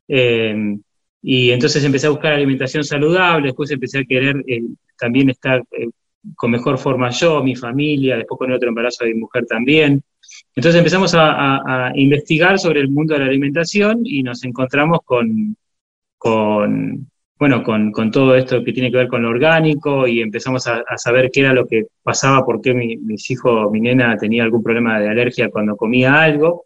eh, 0.08 0.78
y 1.26 1.52
entonces 1.52 1.84
empecé 1.86 2.08
a 2.08 2.10
buscar 2.10 2.34
alimentación 2.34 2.84
saludable, 2.84 3.48
después 3.48 3.72
empecé 3.72 4.00
a 4.00 4.04
querer 4.04 4.44
eh, 4.48 4.62
también 5.00 5.30
estar 5.30 5.64
eh, 5.72 5.88
con 6.36 6.52
mejor 6.52 6.78
forma 6.78 7.10
yo, 7.12 7.42
mi 7.44 7.56
familia, 7.56 8.18
después 8.18 8.38
con 8.38 8.50
el 8.50 8.58
otro 8.58 8.68
embarazo 8.70 9.06
de 9.06 9.14
mi 9.14 9.22
mujer 9.22 9.46
también. 9.46 10.02
Entonces 10.56 10.80
empezamos 10.80 11.14
a, 11.14 11.32
a- 11.32 11.88
a 11.90 11.92
investigar 11.96 12.60
sobre 12.60 12.82
el 12.82 12.90
mundo 12.90 13.14
de 13.14 13.22
la 13.22 13.26
alimentación 13.28 14.02
y 14.04 14.22
nos 14.24 14.44
encontramos 14.44 15.00
con, 15.06 15.56
con 16.18 17.10
bueno, 17.43 17.62
con, 17.62 18.10
todo 18.10 18.38
esto 18.38 18.63
que 18.63 18.71
tiene 18.71 18.89
que 18.89 18.95
ver 18.95 19.10
con 19.10 19.21
lo 19.21 19.27
orgánico 19.27 20.08
y 20.08 20.21
empezamos 20.21 20.65
a, 20.65 20.82
saber 20.95 21.29
qué 21.29 21.41
era 21.41 21.51
lo 21.51 21.67
que 21.67 21.88
pasaba, 22.01 22.45
por 22.45 22.62
qué 22.62 22.73
mi, 22.73 22.95
mis 22.95 23.29
hijos, 23.32 23.69
mi 23.69 23.82
nena 23.82 24.15
tenía 24.15 24.43
algún 24.43 24.63
problema 24.63 24.97
de 24.97 25.10
alergia 25.10 25.49
cuando 25.49 25.75
comía 25.75 26.21
algo. 26.21 26.63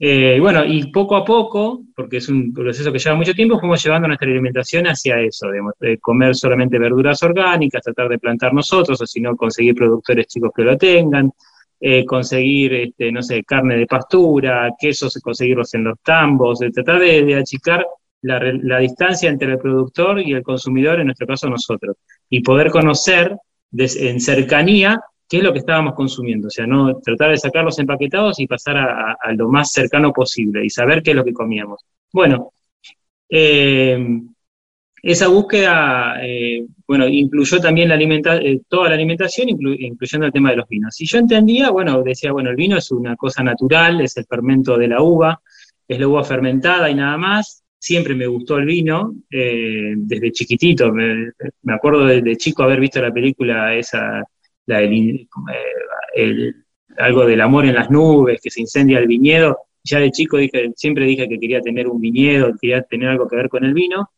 Eh, 0.00 0.38
bueno, 0.40 0.64
y 0.64 0.90
poco 0.90 1.14
a 1.14 1.24
poco, 1.24 1.84
porque 1.94 2.16
es 2.16 2.28
un 2.28 2.52
proceso 2.52 2.90
que 2.90 2.98
lleva 2.98 3.14
mucho 3.14 3.34
tiempo, 3.34 3.60
fuimos 3.60 3.84
llevando 3.84 4.08
nuestra 4.08 4.28
alimentación 4.28 4.86
hacia 4.86 5.20
eso, 5.20 5.46
de 5.78 5.98
comer 5.98 6.34
solamente 6.34 6.76
verduras 6.80 7.22
orgánicas, 7.22 7.80
tratar 7.80 8.08
de 8.08 8.18
plantar 8.18 8.52
nosotros, 8.52 9.00
o 9.00 9.06
si 9.06 9.20
no, 9.20 9.36
conseguir 9.36 9.76
productores 9.76 10.26
chicos 10.26 10.50
que 10.52 10.64
lo 10.64 10.76
tengan, 10.76 11.30
eh, 11.78 12.04
conseguir, 12.04 12.74
este, 12.74 13.12
no 13.12 13.22
sé, 13.22 13.44
carne 13.44 13.76
de 13.76 13.86
pastura, 13.86 14.70
quesos, 14.76 15.20
conseguirlos 15.22 15.72
en 15.74 15.84
los 15.84 16.00
tambos, 16.02 16.58
de 16.58 16.72
tratar 16.72 16.98
de, 16.98 17.22
de 17.22 17.36
achicar 17.36 17.86
la, 18.22 18.40
la 18.62 18.78
distancia 18.78 19.30
entre 19.30 19.52
el 19.52 19.58
productor 19.58 20.20
y 20.20 20.32
el 20.32 20.42
consumidor, 20.42 21.00
en 21.00 21.06
nuestro 21.06 21.26
caso 21.26 21.48
nosotros, 21.48 21.96
y 22.28 22.40
poder 22.40 22.70
conocer 22.70 23.36
en 23.72 24.20
cercanía 24.20 25.00
qué 25.28 25.38
es 25.38 25.44
lo 25.44 25.52
que 25.52 25.60
estábamos 25.60 25.94
consumiendo, 25.94 26.48
o 26.48 26.50
sea, 26.50 26.66
no 26.66 26.98
tratar 26.98 27.30
de 27.30 27.38
sacar 27.38 27.64
los 27.64 27.78
empaquetados 27.78 28.40
y 28.40 28.46
pasar 28.46 28.76
a, 28.76 29.12
a- 29.12 29.32
lo 29.32 29.48
más 29.48 29.70
cercano 29.72 30.12
posible 30.12 30.64
y 30.64 30.70
saber 30.70 31.02
qué 31.02 31.10
es 31.10 31.16
lo 31.16 31.24
que 31.24 31.32
comíamos. 31.32 31.80
Bueno, 32.12 32.52
eh, 33.28 34.20
esa 35.02 35.28
búsqueda, 35.28 36.16
eh, 36.22 36.66
bueno, 36.86 37.08
incluyó 37.08 37.58
también 37.60 37.88
la 37.88 37.94
alimenta 37.94 38.36
eh, 38.36 38.60
toda 38.68 38.88
la 38.90 38.94
alimentación, 38.96 39.48
inclu- 39.48 39.76
incluyendo 39.78 40.26
el 40.26 40.32
tema 40.32 40.50
de 40.50 40.56
los 40.56 40.68
vinos. 40.68 41.00
Y 41.00 41.06
yo 41.06 41.18
entendía, 41.18 41.70
bueno, 41.70 42.02
decía, 42.02 42.32
bueno, 42.32 42.50
el 42.50 42.56
vino 42.56 42.76
es 42.76 42.90
una 42.90 43.16
cosa 43.16 43.42
natural, 43.42 44.00
es 44.02 44.16
el 44.18 44.26
fermento 44.26 44.76
de 44.76 44.88
la 44.88 45.02
uva, 45.02 45.40
es 45.88 45.98
la 45.98 46.06
uva 46.08 46.22
fermentada 46.24 46.90
y 46.90 46.94
nada 46.94 47.16
más. 47.16 47.62
Siempre 47.80 48.14
me 48.14 48.26
gustó 48.26 48.58
el 48.58 48.66
vino, 48.66 49.14
eh, 49.30 49.94
desde 49.96 50.32
chiquitito. 50.32 50.92
Me, 50.92 51.32
acuerdo 51.72 52.04
de, 52.06 52.20
de 52.22 52.36
chico 52.36 52.62
haber 52.62 52.78
visto 52.80 53.00
la 53.00 53.12
película 53.12 53.74
esa, 53.74 54.22
del 54.66 54.92
eh, 54.94 55.26
el- 56.14 56.54
algo 56.98 57.24
del 57.26 57.40
amor 57.40 57.64
en 57.66 57.74
las 57.76 57.90
nubes, 57.90 58.40
que 58.42 58.50
se 58.50 58.60
incendia 58.60 58.98
el 58.98 59.06
viñedo. 59.06 59.58
Ya 59.84 59.98
de 60.00 60.10
chico 60.10 60.36
dije, 60.36 60.70
siempre 60.76 61.06
dije 61.06 61.26
que 61.28 61.38
quería 61.38 61.60
tener 61.62 61.88
un 61.88 62.00
viñedo, 62.00 62.52
quería 62.60 62.82
tener 62.82 63.08
algo 63.08 63.26
que 63.28 63.36
ver 63.36 63.48
con 63.48 63.64
el 63.64 63.72
vino. 63.74 64.10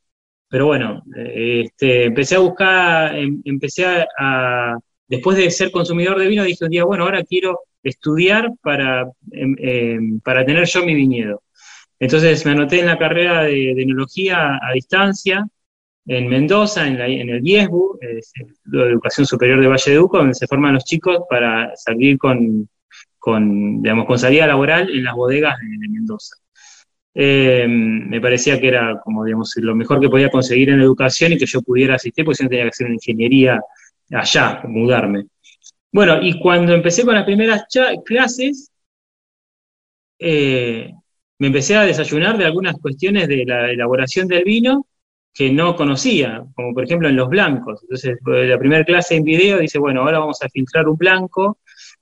Pero 0.48 0.66
bueno, 0.66 1.02
este, 1.16 2.04
empecé 2.06 2.36
a 2.36 2.40
buscar, 2.40 3.16
em- 3.18 3.40
empecé 3.44 3.84
a, 3.86 4.06
a- 4.18 4.78
después 5.08 5.36
de 5.38 5.50
ser 5.50 5.70
consumidor 5.70 6.18
de 6.18 6.26
vino, 6.28 6.44
dije 6.44 6.64
un 6.64 6.70
día, 6.70 6.84
bueno, 6.84 7.04
ahora 7.04 7.22
quiero 7.24 7.60
estudiar 7.82 8.50
para, 8.62 9.10
em, 9.32 9.56
em, 9.58 10.20
para 10.20 10.44
tener 10.44 10.66
yo 10.66 10.84
mi 10.84 10.94
viñedo. 10.94 11.42
Entonces 12.02 12.44
me 12.46 12.52
anoté 12.52 12.80
en 12.80 12.86
la 12.86 12.98
carrera 12.98 13.42
de, 13.44 13.74
de 13.76 13.82
enología 13.82 14.58
a 14.62 14.72
distancia 14.74 15.46
en 16.06 16.28
Mendoza, 16.28 16.86
en, 16.88 16.98
la- 16.98 17.06
en 17.08 17.30
el 17.30 17.46
IESBU, 17.46 17.98
Instituto 18.36 18.78
de 18.78 18.90
Educación 18.92 19.26
Superior 19.26 19.60
de 19.60 19.68
Valleduco, 19.68 20.18
donde 20.18 20.34
se 20.34 20.46
forman 20.48 20.74
los 20.74 20.84
chicos 20.84 21.20
para 21.30 21.72
salir 21.76 22.18
con, 22.18 23.82
digamos, 23.82 24.06
con 24.06 24.18
salida 24.18 24.46
laboral 24.46 24.90
en 24.90 25.04
las 25.04 25.14
bodegas 25.14 25.56
de, 25.60 25.66
de 25.78 25.88
Mendoza. 25.88 26.36
eh, 27.14 27.66
me 27.68 28.20
parecía 28.20 28.60
que 28.60 28.68
era 28.68 29.00
como, 29.04 29.24
digamos, 29.24 29.52
lo 29.56 29.74
mejor 29.74 30.00
que 30.00 30.08
podía 30.08 30.30
conseguir 30.30 30.70
en 30.70 30.80
educación 30.80 31.32
y 31.32 31.38
que 31.38 31.46
yo 31.46 31.62
pudiera 31.62 31.96
asistir, 31.96 32.24
porque 32.24 32.36
si 32.38 32.44
no 32.44 32.50
tenía 32.50 32.64
que 32.64 32.70
hacer 32.70 32.86
una 32.86 32.94
ingeniería 32.96 33.60
allá, 34.12 34.62
mudarme. 34.68 35.26
Bueno, 35.92 36.18
y 36.22 36.38
cuando 36.40 36.74
empecé 36.74 37.04
con 37.04 37.14
las 37.16 37.24
primeras 37.24 37.64
clases, 38.04 38.70
eh, 40.18 40.92
me 41.42 41.48
empecé 41.48 41.74
a 41.74 41.82
desayunar 41.82 42.38
de 42.38 42.44
algunas 42.44 42.76
cuestiones 42.80 43.26
de 43.26 43.44
la 43.44 43.68
elaboración 43.68 44.28
del 44.28 44.44
vino 44.44 44.86
que 45.34 45.50
no 45.50 45.74
conocía, 45.74 46.44
como 46.54 46.72
por 46.72 46.84
ejemplo 46.84 47.08
en 47.08 47.16
los 47.16 47.28
blancos. 47.28 47.80
Entonces, 47.82 48.16
la 48.24 48.56
primera 48.60 48.84
clase 48.84 49.16
en 49.16 49.24
video 49.24 49.58
dice, 49.58 49.80
bueno, 49.80 50.02
ahora 50.02 50.20
vamos 50.20 50.40
a 50.40 50.48
filtrar 50.48 50.86
un 50.88 50.96
blanco 50.96 51.58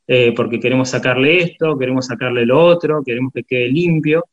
eh, 0.06 0.34
porque 0.36 0.60
queremos 0.60 0.90
sacarle 0.90 1.38
esto, 1.38 1.78
queremos 1.78 2.04
sacarle 2.04 2.44
lo 2.44 2.62
otro, 2.62 3.02
queremos 3.02 3.32
que 3.32 3.44
quede 3.44 3.68
limpio. 3.68 4.26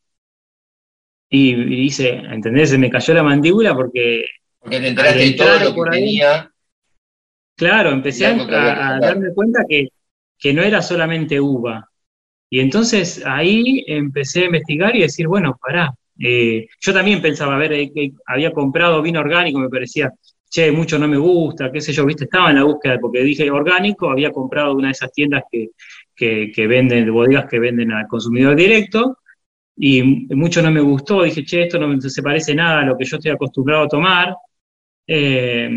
Y, 1.29 1.51
y 1.51 1.75
dice, 1.83 2.09
¿entendés? 2.09 2.71
Se 2.71 2.77
me 2.77 2.89
cayó 2.89 3.13
la 3.13 3.23
mandíbula 3.23 3.73
porque, 3.75 4.25
Porque 4.59 4.79
te 4.81 4.87
enteraste 4.89 5.23
Al 5.23 5.31
de 5.31 5.37
todo 5.37 5.59
lo 5.59 5.73
que 5.73 5.89
ahí, 5.89 6.01
tenía. 6.01 6.51
claro, 7.55 7.91
empecé 7.91 8.25
a, 8.25 8.31
a- 8.95 8.99
darme 8.99 9.33
cuenta 9.33 9.63
que, 9.69 9.87
que 10.37 10.53
no 10.53 10.63
era 10.63 10.81
solamente 10.81 11.39
uva. 11.39 11.89
Y 12.49 12.59
entonces 12.59 13.23
ahí 13.25 13.83
empecé 13.87 14.41
a 14.43 14.45
investigar 14.45 14.95
y 14.95 15.01
decir, 15.01 15.27
bueno, 15.27 15.57
pará. 15.61 15.93
eh, 16.19 16.67
yo 16.79 16.93
también 16.93 17.21
pensaba, 17.21 17.55
a 17.55 17.59
ver, 17.59 17.73
eh, 17.73 17.91
había 18.25 18.51
comprado 18.51 19.01
vino 19.01 19.19
orgánico, 19.19 19.59
me 19.59 19.69
parecía, 19.69 20.11
che, 20.49 20.71
mucho 20.71 20.97
no 20.97 21.07
me 21.07 21.17
gusta, 21.17 21.71
qué 21.71 21.81
sé 21.81 21.93
yo, 21.93 22.05
viste, 22.05 22.23
estaba 22.25 22.49
en 22.49 22.55
la 22.57 22.63
búsqueda, 22.63 22.97
porque 22.99 23.21
dije 23.23 23.49
orgánico, 23.51 24.09
había 24.09 24.31
comprado 24.31 24.73
una 24.75 24.87
de 24.87 24.93
esas 24.93 25.11
tiendas 25.11 25.43
que, 25.51 25.69
que, 26.15 26.51
que 26.53 26.67
venden, 26.67 27.05
de 27.05 27.11
bodegas 27.11 27.45
que 27.49 27.59
venden 27.59 27.91
al 27.91 28.07
consumidor 28.07 28.55
directo, 28.55 29.17
y 29.75 30.01
mucho 30.03 30.61
no 30.61 30.71
me 30.71 30.81
gustó, 30.81 31.23
dije, 31.23 31.43
che, 31.45 31.63
esto 31.63 31.79
no 31.79 31.99
se 32.01 32.23
parece 32.23 32.55
nada 32.55 32.81
a 32.81 32.85
lo 32.85 32.97
que 32.97 33.05
yo 33.05 33.17
estoy 33.17 33.31
acostumbrado 33.31 33.83
a 33.85 33.87
tomar, 33.89 34.35
eh, 35.07 35.69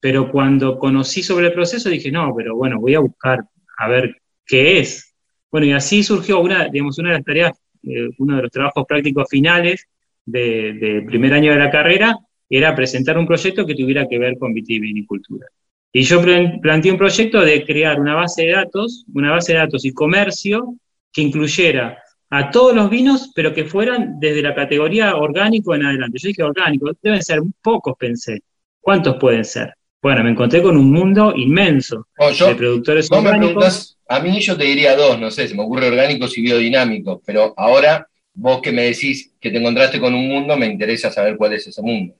pero 0.00 0.30
cuando 0.30 0.78
conocí 0.78 1.22
sobre 1.22 1.46
el 1.48 1.52
proceso 1.54 1.88
dije, 1.88 2.10
no, 2.10 2.34
pero 2.36 2.56
bueno, 2.56 2.80
voy 2.80 2.94
a 2.94 3.00
buscar 3.00 3.40
a 3.78 3.88
ver 3.88 4.16
qué 4.46 4.80
es. 4.80 5.13
Bueno, 5.54 5.68
y 5.68 5.72
así 5.72 6.02
surgió 6.02 6.40
una, 6.40 6.66
digamos, 6.68 6.98
una 6.98 7.10
de 7.10 7.14
las 7.14 7.24
tareas, 7.24 7.52
eh, 7.84 8.08
uno 8.18 8.34
de 8.34 8.42
los 8.42 8.50
trabajos 8.50 8.84
prácticos 8.88 9.28
finales 9.30 9.86
de- 10.26 10.72
del 10.72 11.06
primer 11.06 11.32
año 11.32 11.52
de 11.52 11.58
la 11.60 11.70
carrera, 11.70 12.16
era 12.50 12.74
presentar 12.74 13.16
un 13.16 13.24
proyecto 13.24 13.64
que 13.64 13.76
tuviera 13.76 14.04
que 14.08 14.18
ver 14.18 14.36
con 14.36 14.52
vitivinicultura. 14.52 15.46
Y 15.92 16.02
yo 16.02 16.20
plan- 16.20 16.58
planteé 16.60 16.90
un 16.90 16.98
proyecto 16.98 17.40
de 17.40 17.64
crear 17.64 18.00
una 18.00 18.16
base 18.16 18.46
de 18.46 18.50
datos, 18.50 19.04
una 19.14 19.30
base 19.30 19.52
de 19.52 19.60
datos 19.60 19.84
y 19.84 19.92
comercio 19.92 20.74
que 21.12 21.22
incluyera 21.22 22.02
a 22.30 22.50
todos 22.50 22.74
los 22.74 22.90
vinos, 22.90 23.30
pero 23.32 23.54
que 23.54 23.64
fueran 23.64 24.18
desde 24.18 24.42
la 24.42 24.56
categoría 24.56 25.14
orgánico 25.14 25.72
en 25.76 25.84
adelante. 25.86 26.18
Yo 26.18 26.28
dije 26.30 26.42
orgánico, 26.42 26.90
deben 27.00 27.22
ser 27.22 27.38
pocos, 27.62 27.94
pensé. 27.96 28.40
¿Cuántos 28.80 29.18
pueden 29.20 29.44
ser? 29.44 29.72
Bueno, 30.04 30.22
me 30.22 30.32
encontré 30.32 30.60
con 30.60 30.76
un 30.76 30.92
mundo 30.92 31.32
inmenso 31.34 32.08
yo, 32.34 32.48
de 32.48 32.54
productores 32.56 33.10
orgánicos. 33.10 33.96
a 34.06 34.20
mí 34.20 34.38
yo 34.38 34.54
te 34.54 34.64
diría 34.64 34.94
dos, 34.94 35.18
no 35.18 35.30
sé, 35.30 35.48
se 35.48 35.54
me 35.54 35.62
ocurre 35.62 35.88
orgánicos 35.88 36.36
y 36.36 36.42
biodinámicos, 36.42 37.22
pero 37.24 37.54
ahora 37.56 38.06
vos 38.34 38.60
que 38.60 38.70
me 38.70 38.82
decís 38.82 39.32
que 39.40 39.50
te 39.50 39.56
encontraste 39.56 39.98
con 39.98 40.12
un 40.12 40.28
mundo, 40.28 40.58
me 40.58 40.66
interesa 40.66 41.10
saber 41.10 41.38
cuál 41.38 41.54
es 41.54 41.68
ese 41.68 41.80
mundo. 41.80 42.16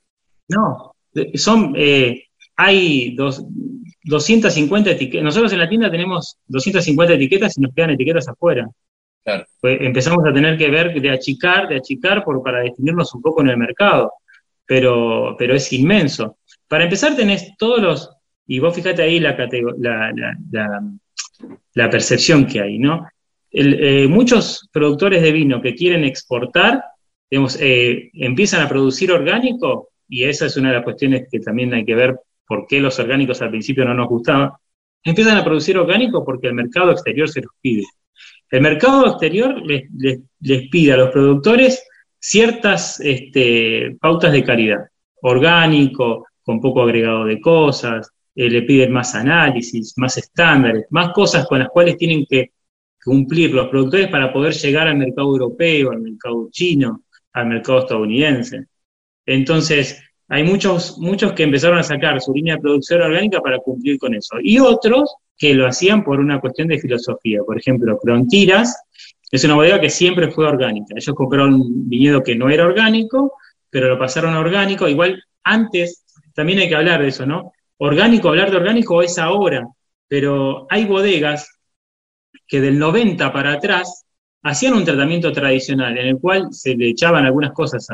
No, 0.49 0.94
eh, 1.14 1.37
son, 1.37 1.75
eh, 1.77 2.29
hay 2.57 3.14
dos, 3.16 3.44
250 4.05 4.92
etiquetas. 4.92 5.23
Nosotros 5.23 5.53
en 5.53 5.59
la 5.59 5.68
tienda 5.68 5.90
tenemos 5.90 6.38
250 6.47 7.12
etiquetas 7.12 7.59
y 7.59 7.61
nos 7.61 7.75
quedan 7.75 7.90
etiquetas 7.90 8.27
afuera. 8.29 8.66
Claro. 9.23 9.44
Pues 9.61 9.79
empezamos 9.83 10.25
a 10.27 10.33
tener 10.33 10.57
que 10.57 10.70
ver 10.70 10.99
de 10.99 11.11
achicar, 11.11 11.68
de 11.68 11.77
achicar 11.77 12.25
por, 12.25 12.42
para 12.42 12.61
definirnos 12.61 13.14
un 13.14 13.20
poco 13.20 13.42
en 13.42 13.51
el 13.51 13.59
mercado, 13.59 14.11
pero, 14.64 15.37
pero 15.38 15.55
es 15.55 15.70
inmenso. 15.70 16.38
Para 16.75 16.87
empezar 16.87 17.15
tenés 17.15 17.57
todos 17.57 17.81
los, 17.81 18.11
y 18.49 18.59
vos 18.59 18.75
fíjate 18.75 19.01
ahí 19.01 19.21
la, 19.21 19.37
la, 19.79 20.83
la, 21.73 21.89
percepción 21.89 22.47
que 22.47 22.63
hay, 22.63 22.81
¿no? 22.81 23.07
Eh, 23.53 24.09
muchos 24.09 24.69
productores 24.73 25.23
de 25.23 25.31
vino 25.31 25.63
que 25.63 25.77
quieren 25.77 26.03
exportar, 26.03 26.83
digamos, 27.31 27.57
eh, 27.61 28.11
empiezan 28.15 28.61
a 28.61 28.69
producir 28.69 29.13
orgánico, 29.13 29.91
y 30.09 30.25
esa 30.25 30.47
es 30.47 30.57
una 30.57 30.71
de 30.71 30.75
las 30.75 30.83
cuestiones 30.83 31.29
que 31.31 31.39
también 31.39 31.73
hay 31.75 31.85
que 31.85 31.95
ver 31.95 32.19
por 32.45 32.67
qué 32.67 32.81
los 32.81 32.99
orgánicos 32.99 33.41
al 33.41 33.51
principio 33.51 33.85
no 33.85 33.95
nos 33.95 34.09
gustaban, 34.09 34.51
empiezan 35.05 35.37
a 35.37 35.45
producir 35.45 35.79
orgánico 35.79 36.25
porque 36.25 36.49
el 36.49 36.55
mercado 36.55 36.91
exterior 36.91 37.29
se 37.29 37.43
los 37.43 37.53
pide. 37.61 37.85
El 38.51 38.63
mercado 38.63 39.07
exterior 39.07 39.63
les 39.65 40.69
pide 40.73 40.93
a 40.93 40.97
los 40.97 41.11
productores 41.11 41.87
ciertas 42.19 42.99
este, 42.99 43.97
pautas 44.01 44.33
de 44.33 44.43
calidad. 44.43 44.89
Orgánico, 45.23 46.27
con 46.45 46.61
poco 46.61 46.83
agregado 46.83 47.25
de 47.25 47.41
cosas, 47.41 48.11
eh, 48.35 48.51
le 48.51 48.63
piden 48.63 48.93
más 48.93 49.15
análisis, 49.15 49.95
más 49.97 50.17
estándares, 50.19 50.87
más 50.91 51.13
cosas 51.13 51.47
con 51.47 51.59
las 51.61 51.69
cuales 51.69 51.97
tienen 51.97 52.27
que 52.29 52.53
cumplir 53.05 53.53
los 53.53 53.69
productores 53.69 54.09
para 54.09 54.33
poder 54.33 54.55
llegar 54.55 54.89
al 54.89 54.97
mercado 54.97 55.29
europeo, 55.29 55.91
al 55.91 56.01
mercado 56.01 56.49
chino, 56.51 57.03
al 57.33 57.47
mercado 57.47 57.81
estadounidense. 57.81 58.67
Entonces, 59.27 60.03
hay 60.29 60.43
muchos, 60.43 60.99
muchos 60.99 61.33
que 61.33 61.43
empezaron 61.43 61.79
a 61.79 61.83
sacar 61.83 62.21
su 62.21 62.33
línea 62.33 62.57
de 62.57 62.63
producción 62.63 63.03
orgánica 63.03 63.41
para 63.41 63.59
cumplir 63.59 63.99
con 63.99 64.15
eso. 64.15 64.37
Y 64.43 64.59
otros 64.59 65.15
que 65.37 65.55
lo 65.55 65.67
hacían 65.67 66.03
por 66.03 66.21
una 66.21 66.41
cuestión 66.41 66.69
de 66.69 66.79
filosofía. 66.79 67.41
Por 67.45 67.59
ejemplo, 67.59 67.99
Frontiras 68.03 68.77
es 69.31 69.45
una 69.45 69.55
bodega 69.55 69.81
que 69.81 69.91
siempre 69.91 70.31
fue 70.31 70.47
orgánica. 70.47 70.95
Ellos 70.97 71.15
compraron 71.15 71.55
un 71.55 71.89
viñedo 71.89 72.23
que 72.23 72.37
no 72.37 72.49
era 72.49 72.65
orgánico, 72.65 73.33
pero 73.69 73.89
lo 73.89 73.99
pasaron 73.99 74.35
a 74.35 74.41
orgánico. 74.41 74.89
Igual 74.89 75.23
antes, 75.43 76.04
también 76.35 76.59
hay 76.59 76.68
que 76.68 76.77
hablar 76.77 77.01
de 77.01 77.09
eso, 77.09 77.27
¿no? 77.27 77.53
Orgánico, 77.79 78.29
hablar 78.29 78.51
de 78.51 78.57
orgánico 78.57 79.03
es 79.03 79.18
ahora, 79.18 79.66
pero 80.09 80.66
hay 80.70 80.85
bodegas 80.85 81.49
que 82.47 82.61
del 82.61 82.79
90 82.79 83.33
para 83.33 83.55
atrás 83.55 84.05
hacían 84.42 84.75
un 84.75 84.85
tratamiento 84.85 85.33
tradicional 85.33 85.97
en 85.99 86.07
el 86.07 86.18
cual 86.18 86.49
se 86.53 86.77
le 86.77 86.90
echaban 86.90 87.25
algunas 87.25 87.53
cosas 87.53 87.87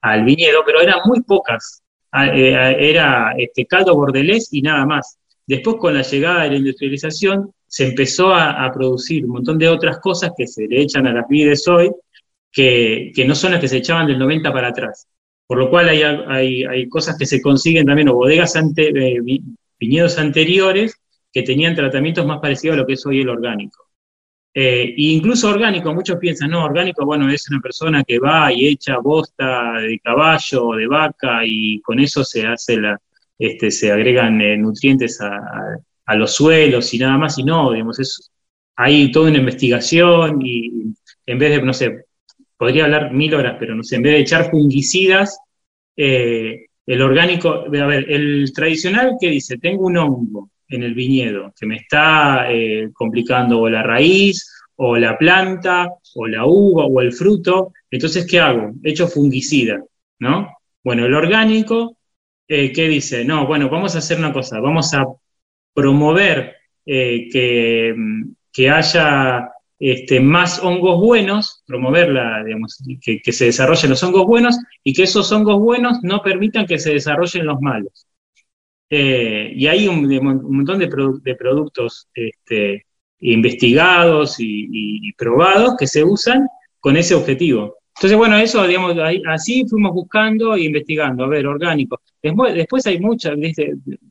al 0.00 0.24
viñedo, 0.24 0.62
pero 0.64 0.80
eran 0.80 1.00
muy 1.04 1.22
pocas. 1.22 1.82
Ah, 2.10 2.26
eh, 2.26 2.56
ah, 2.56 2.72
Era 2.72 3.32
este, 3.36 3.66
caldo 3.66 3.94
bordelés 3.94 4.52
y 4.52 4.62
nada 4.62 4.84
más. 4.86 5.18
Después, 5.46 5.76
con 5.76 5.94
la 5.94 6.02
llegada 6.02 6.44
de 6.44 6.50
la 6.50 6.56
industrialización, 6.56 7.52
se 7.66 7.88
empezó 7.88 8.34
a, 8.34 8.70
producir 8.72 9.24
un 9.24 9.32
montón 9.32 9.58
de 9.58 9.68
otras 9.68 9.98
cosas 9.98 10.32
que 10.36 10.46
se 10.46 10.66
le 10.66 10.82
echan 10.82 11.06
a 11.06 11.12
las 11.12 11.26
vides 11.28 11.66
hoy, 11.68 11.90
que, 12.50 13.12
que 13.14 13.24
no 13.24 13.34
son 13.34 13.52
las 13.52 13.60
que 13.60 13.68
se 13.68 13.78
echaban 13.78 14.06
del 14.06 14.18
90 14.18 14.52
para 14.52 14.68
atrás. 14.68 15.06
Por 15.52 15.58
lo 15.58 15.68
cual 15.68 15.86
hay, 15.90 16.00
hay, 16.02 16.64
hay 16.64 16.88
cosas 16.88 17.18
que 17.18 17.26
se 17.26 17.42
consiguen 17.42 17.84
también, 17.84 18.08
o 18.08 18.14
bodegas 18.14 18.56
eh, 18.56 19.20
vi- 19.22 19.42
viñedos 19.78 20.16
anteriores 20.18 20.98
que 21.30 21.42
tenían 21.42 21.74
tratamientos 21.74 22.24
más 22.24 22.40
parecidos 22.40 22.74
a 22.74 22.80
lo 22.80 22.86
que 22.86 22.94
es 22.94 23.04
hoy 23.04 23.20
el 23.20 23.28
orgánico. 23.28 23.84
Eh, 24.54 24.94
incluso 24.96 25.50
orgánico, 25.50 25.92
muchos 25.92 26.16
piensan, 26.16 26.52
no, 26.52 26.64
orgánico, 26.64 27.04
bueno, 27.04 27.28
es 27.30 27.50
una 27.50 27.60
persona 27.60 28.02
que 28.02 28.18
va 28.18 28.50
y 28.50 28.66
echa 28.66 28.96
bosta 28.96 29.74
de 29.74 29.98
caballo 30.00 30.68
o 30.68 30.74
de 30.74 30.86
vaca 30.86 31.42
y 31.44 31.82
con 31.82 32.00
eso 32.00 32.24
se 32.24 32.46
hace 32.46 32.78
la, 32.78 32.98
este, 33.38 33.70
se 33.70 33.92
agregan 33.92 34.40
eh, 34.40 34.56
nutrientes 34.56 35.20
a, 35.20 35.36
a- 35.36 35.76
a 36.06 36.14
los 36.16 36.32
suelos 36.34 36.94
y 36.94 36.98
nada 36.98 37.18
más, 37.18 37.36
y 37.36 37.44
no, 37.44 37.72
digamos, 37.72 38.00
es, 38.00 38.30
hay 38.76 39.12
toda 39.12 39.28
una 39.28 39.36
investigación 39.38 40.40
y 40.42 40.94
en 41.26 41.38
vez 41.38 41.50
de, 41.50 41.62
no 41.62 41.74
sé, 41.74 42.06
podría 42.62 42.84
hablar 42.84 43.12
mil 43.12 43.34
horas, 43.34 43.56
pero 43.58 43.74
no 43.74 43.82
sé, 43.82 43.96
en 43.96 44.02
vez 44.02 44.12
de 44.12 44.20
echar 44.20 44.48
fungicidas, 44.48 45.36
eh, 45.96 46.66
el 46.86 47.02
orgánico, 47.02 47.64
a 47.66 47.86
ver, 47.86 48.08
el 48.08 48.52
tradicional 48.54 49.16
que 49.20 49.30
dice, 49.30 49.58
tengo 49.58 49.86
un 49.86 49.96
hongo 49.96 50.50
en 50.68 50.84
el 50.84 50.94
viñedo 50.94 51.52
que 51.58 51.66
me 51.66 51.74
está 51.78 52.52
eh, 52.52 52.90
complicando 52.92 53.62
o 53.62 53.68
la 53.68 53.82
raíz, 53.82 54.48
o 54.76 54.96
la 54.96 55.18
planta, 55.18 55.88
o 56.14 56.28
la 56.28 56.46
uva, 56.46 56.84
o 56.84 57.00
el 57.00 57.12
fruto, 57.12 57.72
entonces, 57.90 58.28
¿qué 58.30 58.38
hago? 58.38 58.70
Echo 58.84 59.08
fungicida, 59.08 59.82
¿no? 60.20 60.56
Bueno, 60.84 61.04
el 61.04 61.14
orgánico, 61.14 61.96
eh, 62.46 62.70
¿qué 62.70 62.86
dice? 62.86 63.24
No, 63.24 63.44
bueno, 63.44 63.70
vamos 63.70 63.96
a 63.96 63.98
hacer 63.98 64.18
una 64.18 64.32
cosa, 64.32 64.60
vamos 64.60 64.94
a 64.94 65.04
promover 65.74 66.58
eh, 66.86 67.28
que, 67.28 67.92
mm, 67.96 68.34
que 68.52 68.70
haya 68.70 69.51
este, 69.84 70.20
más 70.20 70.60
hongos 70.60 71.00
buenos, 71.00 71.64
promover 71.66 72.10
la, 72.10 72.44
digamos, 72.44 72.78
que, 73.00 73.32
se 73.32 73.46
desarrollen 73.46 73.90
los 73.90 74.02
hongos 74.04 74.26
buenos 74.26 74.56
y 74.84 74.92
que 74.92 75.02
esos 75.02 75.32
hongos 75.32 75.58
buenos 75.58 75.98
no 76.04 76.22
permitan 76.22 76.66
que 76.66 76.78
se 76.78 76.92
desarrollen 76.92 77.46
los 77.46 77.60
malos. 77.60 78.06
Eh, 78.88 79.50
y 79.56 79.66
hay 79.66 79.88
un, 79.88 80.06
montón 80.22 80.78
de, 80.78 80.88
produ- 80.88 81.20
de 81.22 81.34
productos 81.34 82.08
este, 82.14 82.86
investigados 83.18 84.36
y, 84.38 85.12
probados 85.14 85.74
que 85.76 85.88
se 85.88 86.04
usan 86.04 86.46
con 86.78 86.96
ese 86.96 87.16
objetivo. 87.16 87.78
Entonces, 87.96 88.16
bueno, 88.16 88.36
eso, 88.36 88.64
digamos, 88.64 88.94
así 89.26 89.64
fuimos 89.68 89.92
buscando 89.94 90.54
e 90.54 90.62
investigando, 90.62 91.24
a 91.24 91.28
ver, 91.28 91.44
orgánico. 91.44 92.00
Después, 92.22 92.86
hay 92.86 93.00
muchas, 93.00 93.34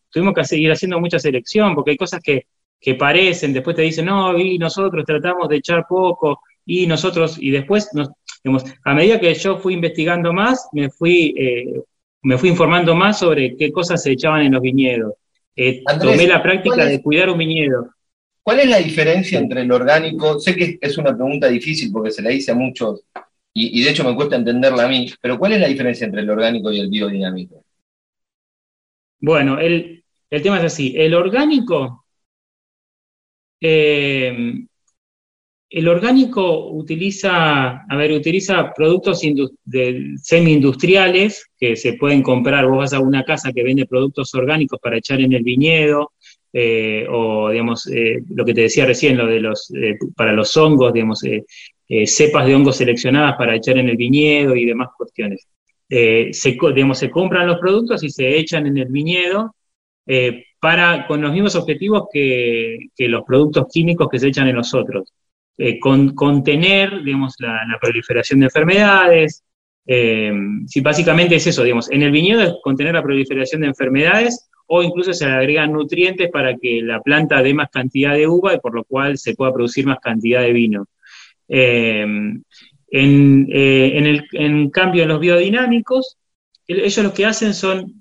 tuvimos 0.10 0.34
que 0.34 0.44
seguir 0.44 0.70
haciendo 0.70 1.00
mucha 1.00 1.18
selección 1.18 1.76
porque 1.76 1.92
hay 1.92 1.98
cosas 1.98 2.20
que, 2.22 2.48
que 2.82 2.96
parecen, 2.96 3.54
después 3.54 3.76
te 3.76 3.84
dicen, 3.84 4.06
no, 4.06 4.38
y 4.38 4.58
nosotros 4.58 5.06
tratamos 5.06 5.48
de 5.48 5.58
echar 5.58 5.86
poco, 5.88 6.42
y 6.66 6.88
nosotros, 6.88 7.38
y 7.40 7.52
después 7.52 7.90
nos- 7.94 8.10
Digamos, 8.44 8.64
a 8.86 8.96
medida 8.96 9.20
que 9.20 9.32
yo 9.36 9.60
fui 9.60 9.76
investigando 9.76 10.34
más, 10.34 10.68
me 10.74 10.90
fui, 10.90 11.32
eh, 11.38 11.80
me 12.24 12.40
fui 12.40 12.50
informando 12.50 12.96
más 12.96 13.20
sobre 13.20 13.56
qué 13.56 13.72
cosas 13.72 14.02
se 14.02 14.14
echaban 14.14 14.42
en 14.42 14.54
los 14.54 14.62
viñedos. 14.64 15.14
Eh, 15.56 15.84
Andrés, 15.86 16.12
tomé 16.12 16.28
la 16.28 16.42
práctica 16.42 16.76
¿cuál 16.76 16.88
es- 16.88 16.98
de 16.98 17.04
cuidar 17.04 17.30
un 17.30 17.38
viñedo. 17.38 17.92
¿Cuál 18.42 18.62
es 18.62 18.70
la 18.70 18.80
diferencia 18.80 19.38
entre 19.38 19.62
el 19.62 19.72
orgánico? 19.72 20.40
Sé 20.40 20.56
que 20.56 20.80
es 20.82 20.98
una 20.98 21.16
pregunta 21.16 21.48
difícil 21.50 21.92
porque 21.92 22.10
se 22.10 22.24
la 22.24 22.32
hice 22.32 22.52
a 22.52 22.56
muchos 22.56 23.04
y, 23.54 23.80
y 23.80 23.84
de 23.84 23.92
hecho 23.92 24.04
me 24.04 24.16
cuesta 24.16 24.36
entenderla 24.38 24.86
a 24.86 24.88
mí, 24.88 25.08
pero 25.22 25.38
¿cuál 25.38 25.54
es 25.54 25.60
la 25.62 25.68
diferencia 25.68 26.06
entre 26.06 26.22
el 26.22 26.30
orgánico 26.32 26.72
y 26.72 26.80
el 26.80 26.90
biodinámico? 26.90 27.64
Bueno, 29.20 29.60
el, 29.60 30.04
el 30.30 30.42
tema 30.42 30.58
es 30.58 30.64
así. 30.66 30.94
El 30.98 31.14
orgánico, 31.14 32.01
eh, 33.62 34.66
el 35.70 35.88
orgánico 35.88 36.72
utiliza, 36.72 37.86
a 37.88 37.96
ver, 37.96 38.12
utiliza 38.12 38.74
productos 38.74 39.22
semi-industriales 39.22 41.50
que 41.58 41.78
se 41.78 41.94
pueden 41.94 42.24
comprar. 42.24 42.68
Vos 42.68 42.80
vas 42.80 42.94
a 42.94 43.00
una 43.00 43.24
casa 43.24 43.54
que 43.54 43.64
vende 43.64 43.86
productos 43.86 44.36
orgánicos 44.36 44.80
para 44.82 44.98
echar 44.98 45.22
en 45.22 45.32
el 45.32 45.44
viñedo, 45.44 46.12
eh, 46.52 47.06
o 47.10 47.52
digamos, 47.52 47.88
eh, 47.88 48.22
lo 48.30 48.44
que 48.44 48.54
te 48.54 48.62
decía 48.62 48.86
recién, 48.86 49.16
lo 49.16 49.28
de 49.28 49.40
los, 49.40 49.72
para 50.18 50.34
los 50.34 50.58
hongos, 50.58 50.92
digamos, 50.92 51.22
cepas 52.06 52.46
de 52.46 52.56
hongos 52.56 52.78
seleccionadas 52.78 53.36
para 53.38 53.56
echar 53.56 53.78
en 53.78 53.88
el 53.88 53.96
viñedo 53.96 54.56
y 54.56 54.66
demás 54.66 54.90
cuestiones. 54.98 55.48
Digamos, 55.88 56.98
se 56.98 57.10
compran 57.10 57.48
los 57.48 57.60
productos 57.60 58.04
y 58.04 58.10
se 58.10 58.38
echan 58.38 58.68
en 58.68 58.78
el 58.78 58.90
viñedo 58.90 59.56
para, 60.62 61.08
con 61.08 61.22
los 61.22 61.34
mismos 61.34 61.56
objetivos 61.56 62.08
que, 62.14 62.78
los 63.00 63.24
productos 63.24 63.68
químicos 63.74 64.08
que 64.10 64.20
se 64.20 64.28
echan 64.30 64.48
en 64.48 64.56
los 64.58 64.74
otros. 64.76 65.12
Eh, 65.58 65.80
con- 65.80 66.16
contener, 66.16 67.04
digamos, 67.04 67.36
la, 67.40 67.60
proliferación 67.82 68.40
de 68.42 68.46
enfermedades. 68.46 69.44
eh, 69.88 70.32
sí, 70.68 70.82
básicamente 70.82 71.36
es 71.36 71.48
eso, 71.48 71.64
digamos, 71.64 71.92
en 71.92 72.04
el 72.04 72.12
viñedo 72.12 72.42
es 72.44 72.54
contener 72.64 72.94
la 72.94 73.04
proliferación 73.04 73.62
de 73.62 73.68
enfermedades 73.70 74.48
o 74.68 74.84
incluso 74.84 75.14
se 75.14 75.26
agregan 75.26 75.74
nutrientes 75.74 76.30
para 76.32 76.56
que 76.56 76.82
la 76.84 77.02
planta 77.02 77.42
dé 77.42 77.54
más 77.56 77.70
cantidad 77.72 78.14
de 78.14 78.28
uva 78.28 78.54
y 78.54 78.60
por 78.60 78.76
lo 78.76 78.84
cual 78.86 79.18
se 79.18 79.36
pueda 79.36 79.52
producir 79.54 79.86
más 79.88 80.00
cantidad 80.00 80.42
de 80.42 80.54
vino. 80.54 80.86
Eh, 81.50 82.06
en, 82.92 83.48
eh, 83.52 84.22
en 84.34 84.70
cambio, 84.70 85.04
en 85.04 85.10
los 85.10 85.20
biodinámicos, 85.20 86.18
el- 86.68 86.82
ellos 86.82 87.04
lo 87.04 87.14
que 87.14 87.26
hacen 87.26 87.54
son 87.54 88.01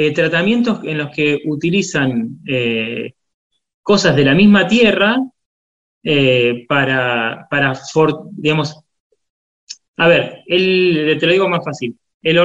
eh, 0.00 0.12
tratamientos 0.12 0.80
en 0.84 0.98
los 0.98 1.10
que 1.14 1.40
utilizan 1.46 2.38
eh, 2.46 3.14
cosas 3.82 4.14
de 4.16 4.24
la 4.24 4.34
misma 4.34 4.66
tierra 4.68 5.16
eh, 6.04 6.64
para, 6.68 7.46
para 7.50 7.74
for- 7.74 8.28
digamos, 8.32 8.68
a 9.96 10.06
ver, 10.08 10.42
el, 10.46 11.16
te 11.18 11.26
lo 11.26 11.32
digo 11.32 11.48
más 11.48 11.64
fácil. 11.64 11.96
El, 12.22 12.38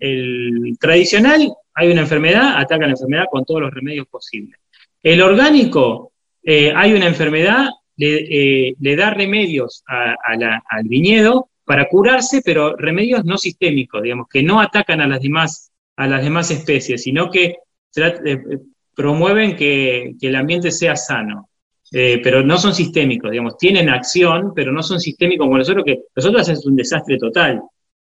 el- 0.00 0.76
tradicional, 0.78 1.52
hay 1.74 1.90
una 1.90 2.02
enfermedad, 2.02 2.56
ataca 2.56 2.86
la 2.86 2.92
enfermedad 2.92 3.24
con 3.30 3.44
todos 3.44 3.60
los 3.62 3.74
remedios 3.74 4.06
posibles. 4.06 4.58
El 5.02 5.20
orgánico, 5.22 6.12
hay 6.46 6.92
una 6.92 7.06
enfermedad, 7.06 7.66
le, 7.96 8.74
le 8.78 8.96
da 8.96 9.10
remedios 9.10 9.82
al 9.86 10.84
viñedo 10.84 11.48
para 11.64 11.88
curarse, 11.88 12.42
pero 12.44 12.76
remedios 12.76 13.24
no 13.24 13.38
sistémicos, 13.38 14.02
digamos, 14.02 14.28
que 14.28 14.42
no 14.42 14.60
atacan 14.60 15.00
a 15.00 15.08
las 15.08 15.20
demás, 15.20 15.72
a 15.96 16.06
las 16.06 16.22
demás 16.22 16.50
especies, 16.50 17.02
sino 17.02 17.30
que 17.30 17.56
eh, 17.96 18.20
eh, 18.24 18.58
promueven 18.94 19.56
que, 19.56 20.14
el 20.20 20.36
ambiente 20.36 20.70
sea 20.70 20.96
sano. 20.96 21.50
Eh, 21.92 22.20
pero 22.22 22.42
no 22.42 22.58
son 22.58 22.74
sistémicos, 22.74 23.30
digamos, 23.30 23.56
tienen 23.56 23.88
acción, 23.88 24.52
pero 24.54 24.72
no 24.72 24.82
son 24.82 24.98
sistémicos 24.98 25.46
como 25.46 25.58
nosotros, 25.58 25.84
que 25.84 25.98
nosotros 26.16 26.48
es 26.48 26.66
un 26.66 26.74
desastre 26.74 27.18
total. 27.18 27.60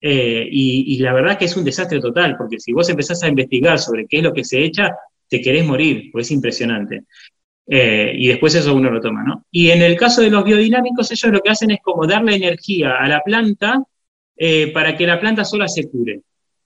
Y, 0.00 0.98
la 1.00 1.12
verdad 1.12 1.36
que 1.36 1.46
es 1.46 1.56
un 1.56 1.64
desastre 1.64 2.00
total, 2.00 2.36
porque 2.38 2.60
si 2.60 2.72
vos 2.72 2.88
empezás 2.88 3.22
a 3.22 3.28
investigar 3.28 3.78
sobre 3.78 4.06
qué 4.06 4.18
es 4.18 4.22
lo 4.22 4.32
que 4.32 4.44
se 4.44 4.62
echa, 4.62 4.94
te 5.28 5.40
querés 5.40 5.66
morir, 5.66 6.10
pues 6.12 6.26
es 6.26 6.32
impresionante. 6.32 7.02
Y 7.66 8.28
después 8.28 8.54
eso 8.54 8.74
uno 8.74 8.90
lo 8.90 9.00
toma, 9.00 9.24
¿no? 9.24 9.44
Y 9.50 9.70
en 9.70 9.82
el 9.82 9.96
caso 9.96 10.22
de 10.22 10.30
los 10.30 10.44
biodinámicos, 10.44 11.10
ellos 11.10 11.32
lo 11.32 11.40
que 11.40 11.50
hacen 11.50 11.72
es 11.72 11.80
como 11.82 12.06
darle 12.06 12.36
energía 12.36 12.96
a 12.96 13.08
la 13.08 13.20
planta 13.20 13.82
para 14.72 14.96
que 14.96 15.06
la 15.06 15.18
planta 15.18 15.44
sola 15.44 15.66
se 15.66 15.90
cure, 15.90 16.20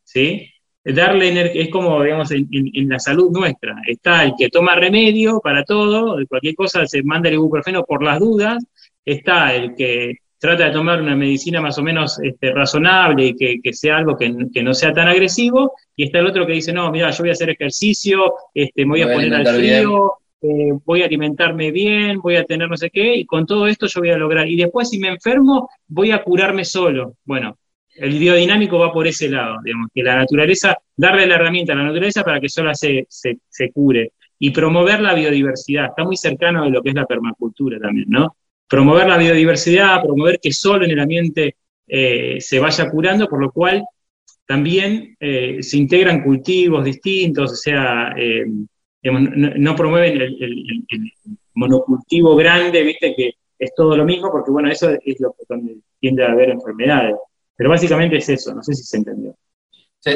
¿sí? 0.04 0.46
Darle 0.84 1.28
energía, 1.28 1.62
es 1.62 1.68
como, 1.68 2.02
digamos, 2.02 2.30
en, 2.30 2.48
en- 2.50 2.70
en 2.72 2.88
la 2.88 2.98
salud 2.98 3.30
nuestra. 3.30 3.76
Está 3.86 4.24
el 4.24 4.32
que 4.38 4.48
toma 4.48 4.74
remedio 4.76 5.40
para 5.40 5.62
todo, 5.64 6.16
de 6.16 6.26
cualquier 6.26 6.54
cosa 6.54 6.86
se 6.86 7.02
manda 7.02 7.28
el 7.28 7.34
ibuprofeno 7.34 7.84
por 7.84 8.02
las 8.02 8.18
dudas, 8.18 8.64
está 9.04 9.54
el 9.54 9.74
que 9.74 10.14
trata 10.38 10.64
de 10.64 10.70
tomar 10.70 11.02
una 11.02 11.14
medicina 11.14 11.60
más 11.60 11.76
o 11.76 11.82
menos 11.82 12.18
este, 12.22 12.50
razonable 12.52 13.26
y 13.26 13.34
que, 13.36 13.60
que 13.62 13.74
sea 13.74 13.98
algo 13.98 14.16
que, 14.16 14.34
que 14.54 14.62
no 14.62 14.72
sea 14.72 14.90
tan 14.94 15.06
agresivo, 15.06 15.72
y 15.94 16.04
está 16.04 16.20
el 16.20 16.26
otro 16.28 16.46
que 16.46 16.54
dice, 16.54 16.72
no, 16.72 16.90
mira, 16.90 17.10
yo 17.10 17.22
voy 17.24 17.28
a 17.28 17.32
hacer 17.32 17.50
ejercicio, 17.50 18.32
este, 18.54 18.86
me 18.86 18.92
voy 18.92 19.02
a 19.02 19.06
Me 19.06 19.12
voy 19.14 19.24
a 19.24 19.28
poner 19.28 19.34
al 19.34 19.54
frío, 19.82 20.12
eh, 20.40 20.72
voy 20.86 21.02
a 21.02 21.04
alimentarme 21.04 21.70
bien, 21.72 22.20
voy 22.20 22.36
a 22.36 22.44
tener 22.44 22.70
no 22.70 22.76
sé 22.78 22.88
qué, 22.88 23.16
y 23.16 23.26
con 23.26 23.44
todo 23.44 23.66
esto 23.66 23.86
yo 23.86 24.00
voy 24.00 24.10
a 24.12 24.16
lograr. 24.16 24.48
Y 24.48 24.56
después, 24.56 24.88
si 24.88 24.98
me 24.98 25.08
enfermo, 25.08 25.68
voy 25.86 26.10
a 26.12 26.22
curarme 26.22 26.64
solo. 26.64 27.16
Bueno, 27.26 27.58
el 28.00 28.18
biodinámico 28.18 28.78
va 28.78 28.92
por 28.92 29.06
ese 29.06 29.28
lado, 29.28 29.58
digamos, 29.62 29.88
que 29.94 30.02
la 30.02 30.16
naturaleza, 30.16 30.76
darle 30.96 31.26
la 31.26 31.34
herramienta 31.34 31.74
a 31.74 31.76
la 31.76 31.84
naturaleza 31.84 32.24
para 32.24 32.40
que 32.40 32.48
sola 32.48 32.74
se, 32.74 33.06
se, 33.08 33.72
cure. 33.72 34.12
Y 34.38 34.50
promover 34.50 35.00
la 35.00 35.14
biodiversidad, 35.14 35.86
está 35.86 36.02
muy 36.04 36.16
cercano 36.16 36.64
de 36.64 36.70
lo 36.70 36.82
que 36.82 36.88
es 36.88 36.94
la 36.94 37.04
permacultura 37.04 37.78
también, 37.78 38.06
¿no? 38.08 38.36
Promover 38.66 39.06
la 39.06 39.18
biodiversidad, 39.18 40.02
promover 40.02 40.40
que 40.40 40.50
solo 40.52 40.86
en 40.86 40.92
el 40.92 41.00
ambiente 41.00 41.56
eh, 41.86 42.40
se 42.40 42.58
vaya 42.58 42.90
curando, 42.90 43.28
por 43.28 43.40
lo 43.40 43.52
cual 43.52 43.84
también 44.46 45.16
eh, 45.20 45.62
se 45.62 45.76
integran 45.76 46.22
cultivos 46.22 46.82
distintos, 46.84 47.52
o 47.52 47.56
sea, 47.56 48.14
eh, 48.16 48.46
no, 49.02 49.76
promueven 49.76 50.20
el, 50.20 51.12
monocultivo 51.54 52.34
grande, 52.34 52.82
viste, 52.82 53.14
que 53.14 53.32
es 53.58 53.74
todo 53.74 53.94
lo 53.94 54.06
mismo, 54.06 54.30
porque 54.30 54.50
bueno, 54.50 54.70
eso 54.70 54.90
es 55.04 55.20
lo 55.20 55.32
que 55.32 55.44
tiende 56.00 56.24
a 56.24 56.32
haber 56.32 56.50
enfermedades. 56.50 57.16
Pero 57.60 57.68
básicamente 57.68 58.16
es 58.16 58.26
eso, 58.26 58.54
no 58.54 58.62
sé 58.62 58.72
si 58.72 58.84
se 58.84 58.96
entendió. 58.96 59.36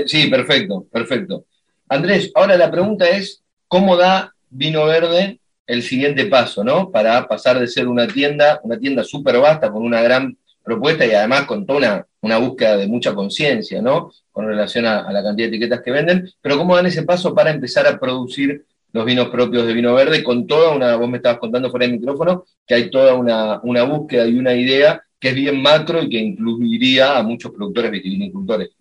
Sí, 0.07 0.29
perfecto, 0.29 0.87
perfecto. 0.91 1.45
Andrés, 1.91 2.33
ahora 2.35 2.57
la 2.57 2.71
pregunta 2.71 3.07
es, 3.07 3.45
¿cómo 3.69 3.99
da 3.99 4.35
Vino 4.49 4.87
Verde 4.87 5.41
el 5.67 5.83
siguiente 5.83 6.25
paso, 6.25 6.65
¿no? 6.65 6.91
Para 6.91 7.29
pasar 7.29 7.61
de 7.61 7.67
ser 7.67 7.87
una 7.87 8.09
tienda, 8.09 8.61
una 8.63 8.79
tienda 8.79 9.05
súper 9.05 9.41
vasta, 9.41 9.71
con 9.71 9.83
una 9.83 10.01
gran 10.01 10.39
propuesta 10.63 11.05
y 11.05 11.11
además 11.11 11.45
con 11.45 11.67
toda 11.67 12.07
una, 12.23 12.39
búsqueda 12.39 12.79
de 12.79 12.87
mucha 12.87 13.15
conciencia, 13.15 13.83
¿no? 13.83 14.11
Con 14.33 14.47
relación 14.47 14.87
a, 14.87 15.13
la 15.13 15.23
cantidad 15.23 15.51
de 15.51 15.57
etiquetas 15.57 15.83
que 15.83 15.91
venden, 15.91 16.27
pero 16.41 16.57
¿cómo 16.57 16.75
dan 16.75 16.87
ese 16.87 17.03
paso 17.03 17.35
para 17.35 17.51
empezar 17.51 17.87
a 17.87 18.01
producir 18.01 18.65
los 18.91 19.05
vinos 19.05 19.29
propios 19.29 19.67
de 19.67 19.75
Vino 19.75 19.93
Verde 19.93 20.25
con 20.25 20.47
toda 20.47 20.75
una, 20.75 20.97
vos 20.97 21.11
me 21.11 21.19
estabas 21.19 21.41
contando 21.41 21.71
fuera 21.71 21.85
del 21.85 21.99
micrófono, 21.99 22.47
que 22.67 22.75
hay 22.75 22.91
toda 22.91 23.13
una 23.17 23.83
búsqueda 23.83 24.27
y 24.27 24.39
una 24.39 24.55
idea 24.55 25.04
que 25.25 25.31
es 25.31 25.37
bien 25.37 25.63
macro 25.63 26.03
y 26.03 26.11
que 26.11 26.19
incluiría 26.19 27.17
a 27.17 27.23
muchos 27.23 27.51
productores 27.51 27.91
vitivinicultores. 27.91 28.77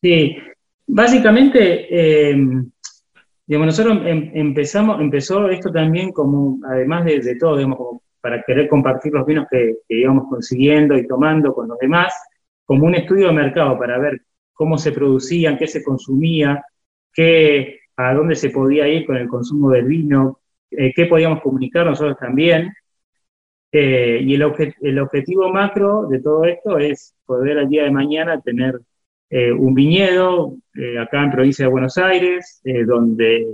Sí, 0.00 0.36
básicamente, 0.86 1.88
eh, 1.90 2.36
nosotros 3.48 3.98
em- 4.06 4.30
empezamos, 4.32 5.00
empezó 5.00 5.48
esto 5.48 5.72
también 5.72 6.12
como, 6.12 6.60
además 6.64 7.04
de, 7.04 7.34
todo, 7.34 7.56
digamos, 7.56 8.00
para 8.20 8.44
querer 8.44 8.68
compartir 8.68 9.12
los 9.12 9.26
vinos 9.26 9.46
que, 9.50 9.78
que 9.88 9.98
íbamos 9.98 10.28
consiguiendo 10.28 10.96
y 10.96 11.08
tomando 11.08 11.52
con 11.52 11.66
los 11.66 11.78
demás, 11.80 12.14
como 12.64 12.86
un 12.86 12.94
estudio 12.94 13.26
de 13.26 13.32
mercado 13.32 13.76
para 13.76 13.98
ver 13.98 14.22
cómo 14.52 14.78
se 14.78 14.92
producían, 14.92 15.58
qué 15.58 15.66
se 15.66 15.82
consumía, 15.82 16.64
qué, 17.12 17.80
a 17.96 18.14
dónde 18.14 18.36
se 18.36 18.50
podía 18.50 18.86
ir 18.86 19.04
con 19.04 19.16
el 19.16 19.26
consumo 19.26 19.70
del 19.70 19.86
vino, 19.86 20.38
eh, 20.70 20.92
qué 20.94 21.06
podíamos 21.06 21.42
comunicar 21.42 21.86
nosotros 21.86 22.16
también. 22.20 22.72
Eh, 23.74 24.20
y 24.22 24.34
el, 24.34 24.42
obje- 24.42 24.74
el 24.82 24.98
objetivo 24.98 25.50
macro 25.50 26.06
de 26.06 26.20
todo 26.20 26.44
esto 26.44 26.78
es 26.78 27.14
poder 27.24 27.58
al 27.58 27.68
día 27.68 27.84
de 27.84 27.90
mañana 27.90 28.38
tener 28.40 28.78
eh, 29.30 29.50
un 29.50 29.72
viñedo 29.72 30.56
eh, 30.74 30.98
acá 30.98 31.22
en 31.22 31.30
provincia 31.30 31.64
de 31.64 31.70
Buenos 31.72 31.96
Aires, 31.96 32.60
eh, 32.64 32.84
donde, 32.84 33.46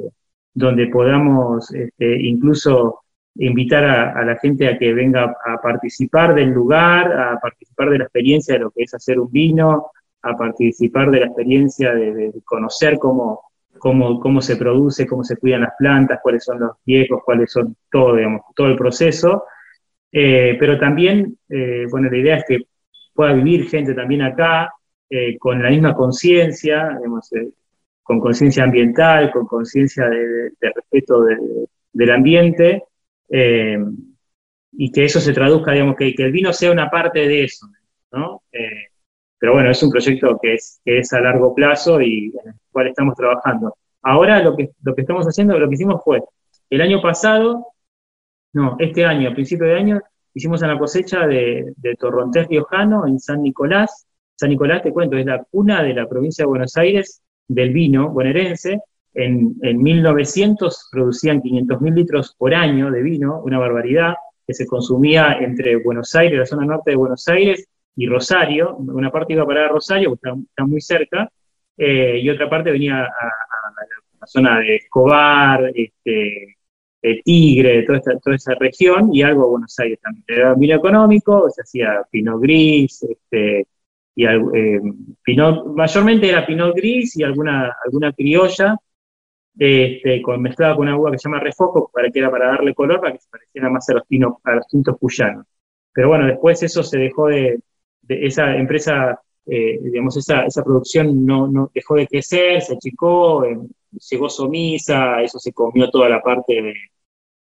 donde 0.53 0.89
podamos 0.89 1.73
este, 1.73 2.21
incluso 2.21 3.01
invitar 3.37 3.85
a, 3.85 4.11
a 4.19 4.25
la 4.25 4.37
gente 4.39 4.67
a 4.67 4.77
que 4.77 4.93
venga 4.93 5.37
a 5.47 5.61
participar 5.63 6.35
del 6.35 6.51
lugar, 6.51 7.13
a 7.13 7.39
participar 7.41 7.91
de 7.91 7.99
la 7.99 8.05
experiencia 8.05 8.55
de 8.55 8.61
lo 8.61 8.71
que 8.73 8.83
es 8.83 8.95
hacer 8.95 9.21
un 9.21 9.31
vino, 9.31 9.93
a 10.23 10.37
participar 10.37 11.13
de 11.13 11.21
la 11.21 11.27
experiencia 11.27 11.95
de, 11.95 12.13
de 12.13 12.33
conocer 12.45 12.99
cómo, 12.99 13.43
cómo, 13.79 14.19
cómo 14.19 14.41
se 14.41 14.57
produce, 14.57 15.07
cómo 15.07 15.23
se 15.23 15.37
cuidan 15.37 15.61
las 15.61 15.75
plantas, 15.79 16.19
cuáles 16.21 16.43
son 16.43 16.59
los 16.59 16.73
riesgos, 16.85 17.23
cuáles 17.25 17.53
son 17.53 17.77
todo, 17.89 18.17
digamos, 18.17 18.43
todo 18.57 18.67
el 18.67 18.77
proceso. 18.77 19.45
Eh, 20.13 20.57
pero 20.59 20.79
también, 20.79 21.37
eh, 21.49 21.87
bueno, 21.91 22.09
la 22.11 22.17
idea 22.17 22.37
es 22.37 22.45
que 22.47 22.59
pueda 23.15 23.33
vivir 23.35 23.69
gente 23.69 23.95
también 23.95 24.23
acá 24.23 24.73
eh, 25.11 25.37
con 25.39 25.63
la 25.63 25.71
misma 25.71 25.95
conciencia, 25.95 26.99
eh, 27.33 27.51
con 28.03 28.21
conciencia 28.21 28.65
ambiental, 28.65 29.31
con 29.31 29.47
conciencia 29.47 30.09
de, 30.09 30.19
de- 30.27 30.51
de 30.61 30.73
respeto 30.75 31.23
de- 31.25 31.67
del 31.93 32.11
ambiente, 32.11 32.85
eh, 33.31 33.79
y 34.73 34.93
que 34.93 35.05
eso 35.05 35.21
se 35.21 35.33
traduzca, 35.33 35.73
digamos, 35.73 35.97
que, 35.97 36.15
que 36.15 36.25
el 36.25 36.33
vino 36.33 36.53
sea 36.53 36.71
una 36.73 36.91
parte 36.91 37.21
de 37.27 37.45
eso, 37.45 37.67
¿no? 38.13 38.43
Eh, 38.53 38.89
pero 39.39 39.55
bueno, 39.55 39.71
es 39.71 39.83
un 39.83 39.91
proyecto 39.91 40.39
que 40.41 40.55
es, 40.55 40.81
que 40.85 40.99
es 40.99 41.13
a 41.13 41.21
largo 41.21 41.55
plazo 41.55 42.01
y 42.01 42.27
en 42.43 42.49
el 42.51 42.55
cual 42.73 42.89
estamos 42.89 43.15
trabajando. 43.17 43.77
Ahora 44.03 44.43
lo 44.43 44.57
que, 44.57 44.71
lo 44.83 44.95
que 44.95 45.03
estamos 45.03 45.27
haciendo, 45.27 45.59
lo 45.59 45.69
que 45.69 45.75
hicimos 45.75 46.03
fue, 46.05 46.23
el 46.71 46.81
año 46.81 47.01
pasado, 47.01 47.67
no, 48.53 48.77
este 48.79 49.05
año, 49.05 49.29
a 49.31 49.35
principio 49.35 49.67
de 49.67 49.75
año, 49.75 50.01
hicimos 50.35 50.63
una 50.63 50.79
cosecha 50.79 51.27
de, 51.27 51.73
de 51.77 51.95
torrontés 51.97 52.47
riojano 52.49 53.07
en 53.07 53.19
San 53.21 53.43
Nicolás. 53.43 54.07
San 54.37 54.51
Nicolás, 54.51 54.83
te 54.83 54.93
cuento, 54.93 55.17
es 55.17 55.27
la 55.27 55.45
cuna 55.51 55.83
de 55.83 55.95
la 55.95 56.09
provincia 56.09 56.43
de 56.45 56.49
Buenos 56.49 56.77
Aires 56.77 57.23
del 57.47 57.73
vino 57.73 58.11
bonaerense. 58.11 58.81
En, 59.15 59.55
en 59.63 59.83
1900 59.83 60.89
producían 60.93 61.41
500.000 61.43 61.95
litros 61.95 62.35
por 62.39 62.55
año 62.55 62.91
de 62.91 63.03
vino, 63.03 63.41
una 63.43 63.59
barbaridad, 63.59 64.15
que 64.47 64.55
se 64.55 64.67
consumía 64.67 65.39
entre 65.41 65.77
Buenos 65.77 66.15
Aires, 66.15 66.39
la 66.39 66.47
zona 66.47 66.65
norte 66.67 66.93
de 66.93 66.97
Buenos 66.97 67.27
Aires, 67.29 67.67
y 67.97 68.07
Rosario. 68.07 68.77
Una 68.77 69.11
parte 69.11 69.33
iba 69.33 69.43
a 69.43 69.47
parar 69.47 69.65
a 69.65 69.69
Rosario, 69.69 70.11
porque 70.11 70.29
está, 70.29 70.41
está 70.41 70.65
muy 70.67 70.81
cerca, 70.81 71.29
eh, 71.77 72.19
y 72.23 72.31
otra 72.31 72.49
parte 72.49 72.71
venía 72.71 72.99
a, 73.01 73.03
a- 73.03 73.07
a 73.07 74.21
la 74.21 74.27
zona 74.27 74.59
de 74.61 74.77
Escobar, 74.77 75.71
este, 75.75 76.58
de 77.03 77.21
Tigre, 77.25 77.85
toda, 77.85 78.01
toda 78.23 78.37
esa 78.37 78.55
región, 78.55 79.15
y 79.15 79.23
algo 79.23 79.45
a 79.45 79.49
Buenos 79.49 79.79
Aires 79.79 80.01
también. 80.01 80.25
Era 80.27 80.55
vino 80.55 80.77
económico, 80.77 81.49
se 81.51 81.63
hacía 81.63 82.03
Pinot 82.11 82.41
Gris, 82.41 83.03
este, 83.03 83.67
y 84.15 84.27
eh, 84.27 84.81
Pinot, 85.23 85.67
mayormente 85.77 86.29
era 86.29 86.45
Pinot 86.45 86.75
Gris 86.75 87.17
y 87.17 87.23
alguna, 87.23 87.73
alguna 87.85 88.13
criolla, 88.13 88.77
este, 89.57 90.23
con, 90.23 90.43
mezclada 90.43 90.75
con 90.75 90.89
una 90.89 90.97
uva 90.99 91.13
que 91.13 91.19
se 91.19 91.29
llama 91.29 91.41
refoco, 91.41 91.91
para 91.93 92.11
que 92.11 92.19
era 92.19 92.31
para 92.31 92.49
darle 92.49 92.75
color, 92.75 93.01
para 93.01 93.13
que 93.13 93.21
se 93.21 93.29
pareciera 93.31 93.71
más 93.71 93.89
a 93.91 93.95
los, 93.95 94.07
tinos, 94.07 94.35
a 94.45 94.57
los 94.57 94.67
tintos 94.67 94.97
cuyanos. 94.99 95.47
Pero 95.93 96.09
bueno, 96.09 96.27
después 96.27 96.63
eso 96.63 96.83
se 96.83 96.99
dejó 96.99 97.29
de, 97.29 97.61
esa 98.09 98.57
empresa, 98.57 99.21
eh, 99.47 99.79
digamos, 99.83 100.17
esa, 100.17 100.45
esa 100.47 100.65
producción 100.65 101.25
no, 101.25 101.47
no 101.47 101.71
dejó 101.73 101.95
de 101.97 102.07
crecer, 102.07 102.63
se 102.63 102.75
achicó, 102.75 103.45
eh, 103.45 103.59
llegó 104.11 104.29
Somisa, 104.29 105.23
eso 105.23 105.39
se 105.39 105.53
comió 105.53 105.91
toda 105.91 106.09
la 106.09 106.21
parte 106.23 106.75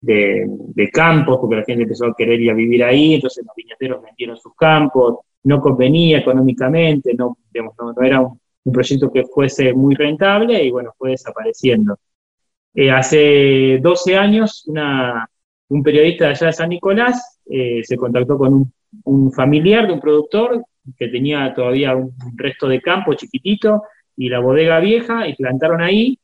de, 0.02 0.48
de, 0.76 0.89
campos, 0.89 1.38
porque 1.39 1.58
la 1.58 1.64
gente 1.64 1.84
empezó 1.84 2.06
a 2.06 2.16
querer 2.16 2.39
ir 2.39 2.52
a 2.52 2.54
vivir 2.54 2.84
ahí, 2.84 3.16
entonces 3.16 3.45
los 3.45 3.56
viñateros 3.56 4.02
vendieron 4.04 4.38
sus 4.38 4.56
campos, 4.56 5.18
no 5.43 5.60
convenía 5.60 6.20
económicamente, 6.20 7.14
no, 7.14 7.38
no, 7.54 8.02
era 8.02 8.22
un, 8.22 8.39
un 8.64 8.74
proyecto 8.74 9.12
que 9.12 9.26
fuese 9.26 9.74
muy 9.74 9.95
rentable 9.95 10.64
y 10.64 10.72
bueno, 10.72 10.93
fue 10.98 11.12
desapareciendo. 11.12 11.98
Eh, 12.74 12.91
hace 12.91 13.80
12 13.82 14.16
años, 14.18 14.70
un 15.70 15.84
periodista 15.84 16.26
de 16.26 16.32
allá 16.32 16.48
de 16.48 16.54
San 16.54 16.70
Nicolás 16.70 17.39
eh, 17.50 17.82
se 17.84 17.98
contactó 17.98 18.38
con 18.38 18.54
un, 18.54 18.74
un 19.06 19.32
familiar 19.32 19.88
de 19.88 19.93
un 19.93 20.00
productor 20.00 20.64
que 20.98 21.08
tenía 21.08 21.54
todavía 21.54 21.95
un 21.95 22.14
resto 22.36 22.68
de 22.68 22.82
campo 22.82 23.14
chiquitito 23.14 23.84
y 24.16 24.30
la 24.30 24.39
bodega 24.39 24.80
vieja 24.80 25.28
y 25.28 25.36
plantaron 25.36 25.82
ahí. 25.82 26.20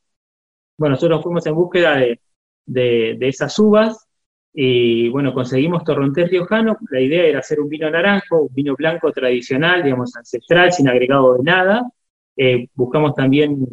Bueno, 0.78 0.96
nosotros 0.96 1.22
fuimos 1.24 1.46
en 1.46 1.56
búsqueda 1.56 1.96
de, 1.96 2.20
de, 2.66 3.16
de 3.20 3.28
esas 3.28 3.58
uvas 3.60 4.08
y 4.54 5.10
bueno, 5.10 5.34
conseguimos 5.34 5.84
torrontés 5.84 6.30
riojano. 6.30 6.78
La 6.92 7.00
idea 7.02 7.24
era 7.26 7.40
hacer 7.40 7.60
un 7.60 7.70
vino 7.70 7.90
naranjo, 7.90 8.44
un 8.44 8.54
vino 8.54 8.76
blanco 8.76 9.12
tradicional, 9.12 9.84
digamos, 9.84 10.16
ancestral, 10.16 10.72
sin 10.72 10.88
agregado 10.88 11.36
de 11.36 11.44
nada. 11.44 11.92
Eh, 12.36 12.68
buscamos 12.76 13.16
también 13.16 13.66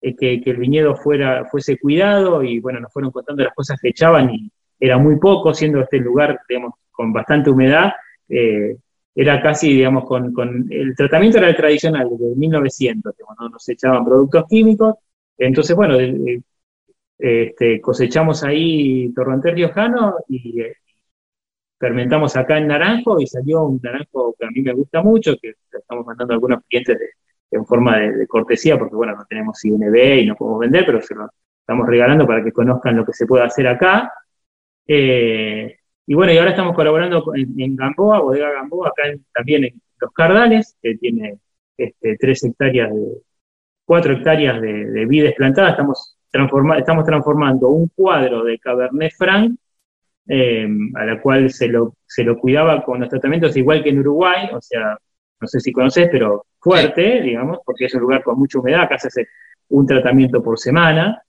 eh, 0.00 0.16
que, 0.16 0.40
que 0.40 0.50
el 0.50 0.56
viñedo 0.56 0.96
fuera, 0.96 1.46
fuese 1.50 1.78
cuidado 1.78 2.42
y 2.42 2.60
bueno, 2.60 2.80
nos 2.80 2.92
fueron 2.92 3.10
contando 3.10 3.42
las 3.44 3.54
cosas 3.54 3.78
que 3.80 3.90
echaban 3.90 4.30
y 4.30 4.50
era 4.78 4.98
muy 4.98 5.16
poco, 5.18 5.54
siendo 5.54 5.80
este 5.80 5.98
lugar, 5.98 6.40
digamos, 6.48 6.74
con 6.90 7.12
bastante 7.12 7.50
humedad, 7.50 7.92
eh, 8.28 8.76
era 9.14 9.40
casi, 9.40 9.74
digamos, 9.74 10.04
con, 10.04 10.32
con, 10.32 10.66
el 10.70 10.96
tratamiento 10.96 11.38
era 11.38 11.48
el 11.50 11.56
tradicional, 11.56 12.08
desde 12.10 12.34
1900, 12.34 13.16
digamos, 13.16 13.36
no 13.38 13.48
nos 13.50 13.68
echaban 13.68 14.04
productos 14.04 14.44
químicos, 14.48 14.96
entonces, 15.38 15.74
bueno, 15.76 15.98
eh, 15.98 16.40
este, 17.18 17.80
cosechamos 17.80 18.42
ahí 18.44 19.12
torrontés 19.14 19.54
riojano 19.54 20.16
y 20.28 20.60
eh, 20.60 20.76
fermentamos 21.78 22.36
acá 22.36 22.58
en 22.58 22.68
naranjo 22.68 23.20
y 23.20 23.26
salió 23.26 23.64
un 23.64 23.80
naranjo 23.82 24.34
que 24.38 24.46
a 24.46 24.50
mí 24.50 24.60
me 24.62 24.72
gusta 24.72 25.02
mucho, 25.02 25.36
que 25.40 25.54
estamos 25.72 26.06
mandando 26.06 26.32
a 26.32 26.36
algunos 26.36 26.64
clientes 26.68 26.98
de, 26.98 27.06
en 27.52 27.66
forma 27.66 27.98
de, 27.98 28.26
cortesía, 28.26 28.78
porque 28.78 28.96
bueno, 28.96 29.14
no 29.14 29.24
tenemos 29.26 29.64
INB 29.64 29.94
y 30.20 30.26
no 30.26 30.34
podemos 30.34 30.60
vender, 30.60 30.84
pero 30.86 31.00
se 31.00 31.14
lo 31.14 31.28
estamos 31.60 31.86
regalando 31.86 32.26
para 32.26 32.42
que 32.42 32.52
conozcan 32.52 32.96
lo 32.96 33.04
que 33.04 33.12
se 33.12 33.26
puede 33.26 33.44
hacer 33.44 33.68
acá. 33.68 34.12
Eh, 34.86 35.76
y 36.06 36.14
bueno, 36.14 36.32
y 36.32 36.38
ahora 36.38 36.50
estamos 36.50 36.74
colaborando 36.74 37.24
en, 37.34 37.76
Gamboa, 37.76 38.20
Bodega 38.20 38.50
Gamboa, 38.52 38.88
acá 38.88 39.04
también 39.32 39.64
en 39.64 39.80
Los 40.00 40.12
Cardales, 40.12 40.76
que 40.82 40.96
tiene 40.96 41.38
este, 41.76 42.16
tres 42.16 42.42
hectáreas 42.44 42.90
de, 42.92 43.22
cuatro 43.84 44.14
hectáreas 44.14 44.60
de, 44.60 44.86
de 44.90 45.06
vides 45.06 45.34
plantadas, 45.34 45.72
estamos, 45.72 46.16
transforma, 46.30 46.78
estamos 46.78 47.04
transformando 47.04 47.68
un 47.68 47.88
cuadro 47.94 48.44
de 48.44 48.58
Cabernet 48.58 49.12
Franc, 49.16 49.56
eh, 50.28 50.68
a 50.94 51.04
la 51.04 51.20
cual 51.20 51.50
se 51.50 51.68
lo, 51.68 51.96
se 52.06 52.24
lo 52.24 52.38
cuidaba 52.38 52.82
con 52.84 53.00
los 53.00 53.08
tratamientos 53.08 53.56
igual 53.56 53.82
que 53.82 53.90
en 53.90 53.98
Uruguay, 53.98 54.48
o 54.52 54.60
sea, 54.60 54.96
no 55.40 55.48
sé 55.48 55.60
si 55.60 55.72
conoces, 55.72 56.08
pero 56.10 56.46
fuerte, 56.60 57.18
sí. 57.18 57.28
digamos, 57.28 57.58
porque 57.64 57.86
es 57.86 57.94
un 57.94 58.02
lugar 58.02 58.22
con 58.22 58.38
mucha 58.38 58.60
humedad, 58.60 58.82
acá 58.82 58.98
se 58.98 59.08
hace 59.08 59.28
un 59.70 59.86
tratamiento 59.86 60.42
por 60.42 60.58
semana. 60.58 61.22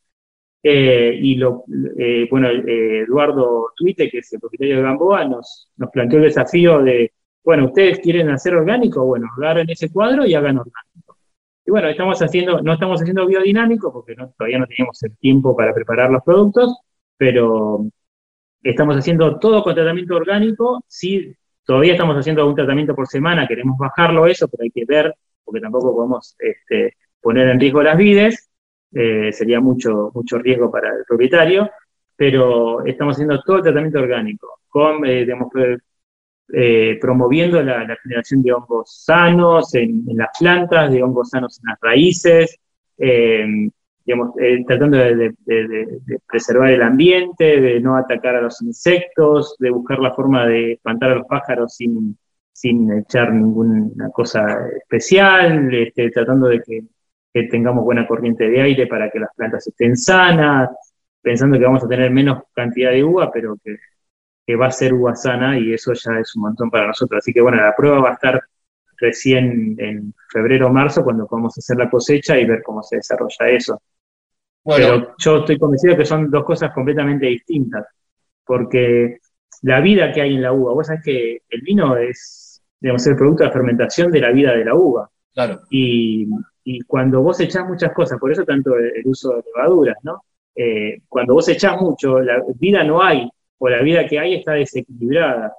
Eh, 0.65 1.19
y 1.21 1.35
lo, 1.35 1.65
eh, 1.97 2.25
bueno, 2.31 2.47
eh, 2.47 2.99
Eduardo 3.01 3.73
Tuite, 3.75 4.09
que 4.09 4.19
es 4.19 4.31
el 4.31 4.39
propietario 4.39 4.77
de 4.77 4.83
Gamboa, 4.83 5.25
nos, 5.25 5.69
nos 5.75 5.89
planteó 5.89 6.19
el 6.19 6.25
desafío 6.25 6.81
de, 6.81 7.11
bueno, 7.43 7.65
ustedes 7.65 7.99
quieren 7.99 8.29
hacer 8.29 8.55
orgánico, 8.55 9.03
bueno, 9.03 9.27
agarren 9.37 9.69
ese 9.69 9.91
cuadro 9.91 10.25
y 10.25 10.33
hagan 10.35 10.59
orgánico. 10.59 11.02
Y 11.65 11.71
bueno, 11.71 11.87
estamos 11.87 12.19
haciendo, 12.21 12.61
no 12.61 12.73
estamos 12.73 13.01
haciendo 13.01 13.25
biodinámico 13.25 13.91
porque 13.93 14.15
todavía 14.15 14.59
no 14.59 14.67
teníamos 14.67 15.01
el 15.03 15.17
tiempo 15.17 15.55
para 15.55 15.73
preparar 15.73 16.11
los 16.11 16.23
productos, 16.23 16.77
pero 17.17 17.85
estamos 18.61 18.97
haciendo 18.97 19.39
todo 19.39 19.63
con 19.63 19.75
tratamiento 19.75 20.15
orgánico, 20.15 20.83
sí, 20.87 21.33
todavía 21.65 21.93
estamos 21.93 22.17
haciendo 22.17 22.47
un 22.47 22.55
tratamiento 22.55 22.95
por 22.95 23.07
semana, 23.07 23.47
queremos 23.47 23.77
bajarlo 23.77 24.27
eso, 24.27 24.47
pero 24.49 24.63
hay 24.63 24.71
que 24.71 24.85
ver, 24.85 25.13
porque 25.43 25.61
tampoco 25.61 25.93
podemos 25.95 26.35
este, 26.39 26.97
poner 27.21 27.47
en 27.49 27.59
riesgo 27.59 27.81
las 27.81 27.97
vides, 27.97 28.49
eh, 28.93 29.31
sería 29.31 29.59
mucho, 29.61 30.11
mucho 30.13 30.37
riesgo 30.39 30.69
para 30.69 30.89
el 30.89 31.05
propietario, 31.07 31.69
pero 32.15 32.85
estamos 32.85 33.15
haciendo 33.15 33.41
todo 33.41 33.57
el 33.57 33.63
tratamiento 33.63 33.99
orgánico, 33.99 34.59
con, 34.67 35.05
eh, 35.05 35.21
digamos, 35.21 35.47
eh, 36.51 36.97
promoviendo 36.99 37.61
la, 37.63 37.95
generación 38.03 38.41
de 38.41 38.53
hongos 38.53 39.03
sanos 39.05 39.73
en, 39.75 40.03
las 40.07 40.29
plantas, 40.37 40.91
de 40.91 41.01
hongos 41.01 41.29
sanos 41.29 41.59
en 41.59 41.69
las 41.69 41.79
raíces, 41.81 42.59
eh, 42.97 43.45
digamos, 44.05 44.33
tratando 44.67 44.97
de, 44.97 45.33
preservar 46.27 46.71
el 46.71 46.81
ambiente, 46.81 47.61
de 47.61 47.79
no 47.79 47.95
atacar 47.95 48.35
a 48.35 48.41
los 48.41 48.61
insectos, 48.61 49.55
de 49.59 49.69
buscar 49.69 49.99
la 49.99 50.13
forma 50.13 50.45
de 50.45 50.73
espantar 50.73 51.11
a 51.11 51.15
los 51.15 51.27
pájaros 51.27 51.75
sin, 51.75 52.17
sin 52.51 52.91
echar 52.91 53.33
ninguna 53.33 54.09
cosa 54.09 54.45
especial, 54.77 55.73
este, 55.73 56.09
tratando 56.11 56.49
de 56.49 56.61
que 56.61 57.43
tengamos 57.49 57.83
buena 57.83 58.05
corriente 58.05 58.49
de 58.49 58.61
aire 58.61 58.87
para 58.87 59.09
que 59.09 59.19
las 59.19 59.33
plantas 59.35 59.65
estén 59.65 59.95
sanas, 59.95 60.69
pensando 61.21 61.57
que 61.57 61.65
vamos 61.65 61.83
a 61.83 61.87
tener 61.87 62.11
menos 62.11 62.43
cantidad 62.53 62.91
de 62.91 63.03
uva, 63.03 63.31
pero 63.31 63.55
que, 63.63 63.77
que, 64.45 64.55
va 64.55 64.67
a 64.67 64.71
ser 64.71 64.93
uva 64.93 65.15
sana 65.15 65.57
y 65.57 65.73
eso 65.73 65.93
ya 65.93 66.19
es 66.19 66.35
un 66.35 66.43
montón 66.43 66.69
para 66.69 66.87
nosotros. 66.87 67.19
Así 67.19 67.33
que 67.33 67.41
bueno, 67.41 67.57
la 67.57 67.75
prueba 67.75 67.99
va 67.99 68.09
a 68.11 68.13
estar 68.13 68.41
recién 68.97 69.75
en 69.79 70.13
febrero 70.31 70.67
o 70.67 70.69
marzo 70.69 71.03
cuando 71.03 71.27
podamos 71.27 71.57
hacer 71.57 71.77
la 71.77 71.89
cosecha 71.89 72.37
y 72.37 72.45
ver 72.45 72.61
cómo 72.63 72.81
se 72.83 72.97
desarrolla 72.97 73.49
eso. 73.49 73.81
Bueno. 74.63 74.85
Pero 74.85 75.15
yo 75.17 75.37
estoy 75.39 75.59
convencido 75.59 75.97
que 75.97 76.05
son 76.05 76.29
dos 76.29 76.43
cosas 76.43 76.71
completamente 76.73 77.25
distintas, 77.25 77.85
porque 78.45 79.17
la 79.63 79.81
vida 79.81 80.11
que 80.11 80.21
hay 80.21 80.35
en 80.35 80.41
la 80.41 80.53
uva, 80.53 80.73
vos 80.73 80.87
sabés 80.87 81.03
que 81.03 81.41
el 81.49 81.61
vino 81.61 81.97
es, 81.97 82.61
digamos, 82.79 83.05
el 83.07 83.15
producto 83.15 83.43
de 83.43 83.47
la 83.47 83.53
fermentación 83.53 84.11
de 84.11 84.21
la 84.21 84.31
vida 84.31 84.55
de 84.55 84.65
la 84.65 84.75
uva. 84.75 85.09
Claro. 85.33 85.61
Y, 85.69 86.27
y 86.63 86.81
cuando 86.81 87.21
vos 87.21 87.39
echás 87.39 87.67
muchas 87.67 87.91
cosas, 87.93 88.19
por 88.19 88.31
eso 88.31 88.43
tanto 88.45 88.77
el, 88.77 88.91
el 88.95 89.05
uso 89.05 89.35
de 89.35 89.43
levaduras, 89.53 89.97
¿no? 90.03 90.23
Eh, 90.55 91.01
cuando 91.09 91.33
vos 91.33 91.47
echás 91.49 91.79
mucho, 91.81 92.19
la 92.19 92.43
vida 92.59 92.83
no 92.83 93.01
hay, 93.01 93.29
o 93.57 93.69
la 93.69 93.81
vida 93.81 94.05
que 94.07 94.19
hay 94.19 94.35
está 94.35 94.53
desequilibrada. 94.53 95.53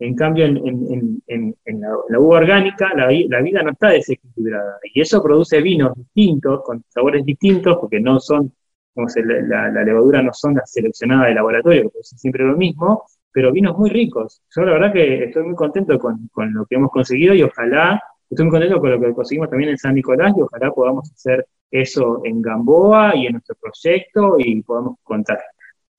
En 0.00 0.14
cambio, 0.14 0.44
en, 0.46 1.22
la, 1.66 2.20
uva 2.20 2.38
orgánica, 2.38 2.92
la, 2.94 3.08
vida 3.08 3.62
no 3.62 3.70
está 3.70 3.88
desequilibrada. 3.90 4.78
Y 4.94 5.00
eso 5.00 5.22
produce 5.22 5.60
vinos 5.60 5.94
distintos, 5.96 6.62
con 6.64 6.84
sabores 6.88 7.24
distintos, 7.24 7.78
porque 7.78 7.98
no 8.00 8.20
son, 8.20 8.52
como 8.94 9.08
se, 9.08 9.24
la, 9.24 9.70
la, 9.70 9.82
levadura 9.82 10.22
no 10.22 10.32
son 10.32 10.54
las 10.54 10.70
seleccionadas 10.70 11.28
de 11.28 11.34
laboratorio, 11.34 11.82
que 11.82 11.88
produce 11.88 12.16
siempre 12.16 12.44
lo 12.44 12.56
mismo, 12.56 13.04
pero 13.32 13.52
vinos 13.52 13.76
muy 13.76 13.90
ricos. 13.90 14.40
Yo 14.54 14.62
la 14.62 14.72
verdad 14.72 14.92
que 14.92 15.24
estoy 15.24 15.42
muy 15.44 15.56
contento 15.56 15.98
con, 15.98 16.28
con 16.32 16.54
lo 16.54 16.64
que 16.66 16.76
hemos 16.76 16.90
conseguido 16.92 17.34
y 17.34 17.42
ojalá 17.42 18.00
Estoy 18.30 18.44
muy 18.44 18.52
contento 18.52 18.80
con 18.80 18.90
lo 18.90 19.00
que 19.00 19.14
conseguimos 19.14 19.48
también 19.48 19.70
en 19.70 19.78
San 19.78 19.94
Nicolás 19.94 20.34
y 20.36 20.42
ojalá 20.42 20.70
podamos 20.70 21.10
hacer 21.10 21.46
eso 21.70 22.20
en 22.24 22.42
Gamboa 22.42 23.16
y 23.16 23.26
en 23.26 23.32
nuestro 23.32 23.56
proyecto 23.56 24.36
y 24.38 24.62
podamos 24.62 24.98
contar. 25.02 25.40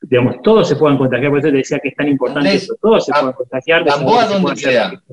Digamos, 0.01 0.41
todos 0.41 0.67
se 0.67 0.75
puedan 0.75 0.97
contagiar, 0.97 1.29
por 1.29 1.39
eso 1.39 1.49
te 1.49 1.57
decía 1.57 1.79
que 1.79 1.89
es 1.89 1.95
tan 1.95 2.07
importante 2.07 2.47
Andrés, 2.47 2.63
eso, 2.63 2.75
todos 2.81 3.05
se 3.05 3.11
puedan 3.11 3.33
contagiar. 3.33 3.83
Gamboa, 3.83 4.25
¿dónde 4.25 4.51
hacer- 4.51 4.69
queda? 4.69 5.03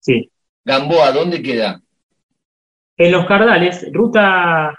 Sí, 0.00 0.30
Gamboa, 0.64 1.12
¿dónde 1.12 1.42
queda? 1.42 1.80
En 2.96 3.12
los 3.12 3.26
Cardales, 3.26 3.86
ruta, 3.92 4.72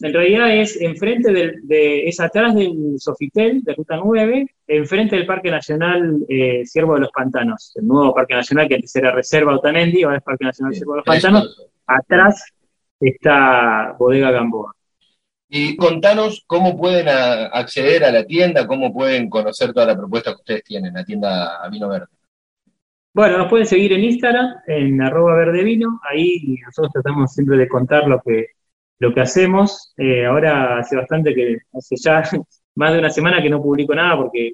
en 0.00 0.12
realidad 0.12 0.54
es 0.54 0.80
enfrente 0.80 1.32
del, 1.32 1.66
de, 1.66 2.08
es 2.08 2.18
atrás 2.20 2.54
del 2.54 2.94
Sofitel, 2.98 3.62
de 3.62 3.74
ruta 3.74 3.96
9, 4.02 4.46
enfrente 4.68 5.16
del 5.16 5.26
Parque 5.26 5.50
Nacional 5.50 6.24
eh, 6.28 6.62
Ciervo 6.64 6.94
de 6.94 7.00
los 7.00 7.10
Pantanos, 7.10 7.72
el 7.76 7.86
nuevo 7.86 8.14
Parque 8.14 8.34
Nacional 8.34 8.68
que 8.68 8.76
antes 8.76 8.94
era 8.96 9.10
Reserva 9.12 9.54
Otamendi, 9.56 10.02
ahora 10.02 10.18
es 10.18 10.22
Parque 10.22 10.44
Nacional 10.44 10.74
Ciervo 10.74 10.92
de 10.92 10.96
los 10.98 11.04
Pantanos, 11.06 11.66
atrás 11.86 12.42
está 13.00 13.94
Bodega 13.98 14.30
Gamboa. 14.30 14.74
Y 15.48 15.76
contanos 15.76 16.44
cómo 16.46 16.76
pueden 16.76 17.08
acceder 17.08 18.04
a 18.04 18.12
la 18.12 18.24
tienda, 18.24 18.66
cómo 18.66 18.92
pueden 18.92 19.30
conocer 19.30 19.72
toda 19.72 19.86
la 19.86 19.96
propuesta 19.96 20.32
que 20.32 20.36
ustedes 20.36 20.64
tienen, 20.64 20.92
la 20.92 21.04
tienda 21.04 21.62
a 21.62 21.68
vino 21.70 21.88
verde. 21.88 22.06
Bueno, 23.14 23.38
nos 23.38 23.48
pueden 23.48 23.66
seguir 23.66 23.92
en 23.94 24.04
Instagram, 24.04 24.56
en 24.66 25.00
arroba 25.00 25.34
verdevino, 25.34 26.00
ahí 26.08 26.56
nosotros 26.64 26.92
tratamos 26.92 27.32
siempre 27.32 27.56
de 27.56 27.66
contar 27.66 28.06
lo 28.06 28.20
que, 28.20 28.48
lo 28.98 29.12
que 29.12 29.20
hacemos. 29.20 29.92
Eh, 29.96 30.26
ahora 30.26 30.78
hace 30.78 30.96
bastante 30.96 31.34
que, 31.34 31.56
hace 31.72 31.96
ya 31.96 32.22
más 32.74 32.92
de 32.92 32.98
una 32.98 33.10
semana 33.10 33.42
que 33.42 33.50
no 33.50 33.62
publico 33.62 33.94
nada 33.94 34.16
porque, 34.16 34.52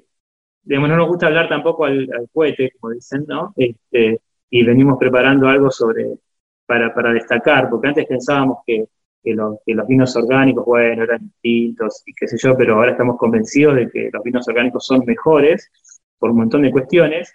digamos, 0.63 0.89
no 0.89 0.97
nos 0.97 1.09
gusta 1.09 1.27
hablar 1.27 1.49
tampoco 1.49 1.85
al, 1.85 2.09
al 2.11 2.29
cohete, 2.33 2.71
como 2.79 2.93
dicen, 2.93 3.25
¿no? 3.27 3.53
Este, 3.57 4.21
y 4.49 4.63
venimos 4.63 4.97
preparando 4.97 5.47
algo 5.47 5.69
sobre, 5.69 6.17
para, 6.65 6.93
para 6.93 7.13
destacar, 7.13 7.69
porque 7.69 7.89
antes 7.89 8.05
pensábamos 8.07 8.59
que, 8.65 8.85
que, 9.25 9.33
los, 9.33 9.57
vinos 9.87 10.15
orgánicos, 10.15 10.63
bueno, 10.65 11.03
eran 11.03 11.19
distintos 11.21 12.03
y 12.05 12.13
qué 12.13 12.27
sé 12.27 12.37
yo, 12.37 12.55
pero 12.55 12.75
ahora 12.75 12.91
estamos 12.91 13.17
convencidos 13.17 13.75
de 13.75 13.89
que 13.89 14.09
los 14.13 14.23
vinos 14.23 14.47
orgánicos 14.47 14.85
son 14.85 15.03
mejores 15.05 15.71
por 16.19 16.29
un 16.31 16.37
montón 16.37 16.61
de 16.61 16.71
cuestiones. 16.71 17.33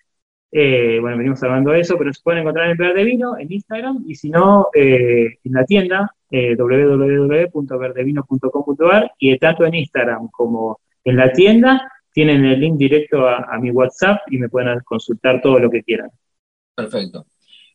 Eh, 0.53 0.99
bueno, 1.01 1.19
venimos 1.19 1.43
hablando 1.43 1.73
de 1.73 1.81
eso, 1.81 1.99
pero 1.99 2.13
se 2.13 2.23
pueden 2.23 2.41
encontrar 2.41 2.71
en 2.71 2.77
Verde 2.77 3.05
Vino, 3.05 3.39
en 3.39 3.53
Instagram, 3.53 4.05
y 4.07 4.15
si 4.15 4.31
no, 4.31 4.69
eh, 4.75 5.39
en 5.45 5.53
la 5.53 5.65
tienda 5.65 6.15
eh, 6.31 6.57
www.verdevino.com.ar 6.57 9.13
y 9.19 9.37
tanto 9.39 9.67
en 9.67 9.75
Instagram 9.75 10.29
como 10.29 10.81
en 11.05 11.17
la 11.17 11.33
tienda 11.33 11.91
tienen 12.13 12.45
el 12.45 12.61
link 12.61 12.77
directo 12.77 13.29
a 13.29 13.57
mi 13.61 13.71
WhatsApp 13.71 14.23
y 14.29 14.39
me 14.39 14.49
pueden 14.49 14.81
consultar 14.81 15.41
todo 15.41 15.61
lo 15.61 15.71
que 15.71 15.83
quieran. 15.83 16.11
Perfecto. 16.75 17.25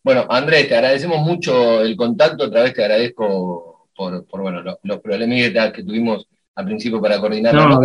Bueno, 0.06 0.28
Andrés, 0.30 0.68
te 0.68 0.76
agradecemos 0.76 1.20
mucho 1.22 1.82
el 1.82 1.96
contacto, 1.96 2.46
otra 2.46 2.62
vez 2.62 2.76
te 2.76 2.84
agradezco 2.84 3.75
por, 3.96 4.26
por, 4.26 4.42
bueno, 4.42 4.62
los, 4.62 4.76
los 4.84 5.00
problemitas 5.00 5.72
que 5.72 5.84
tuvimos 5.84 6.28
al 6.56 6.66
principio 6.66 7.02
para 7.02 7.20
coordinar 7.20 7.54
No, 7.54 7.80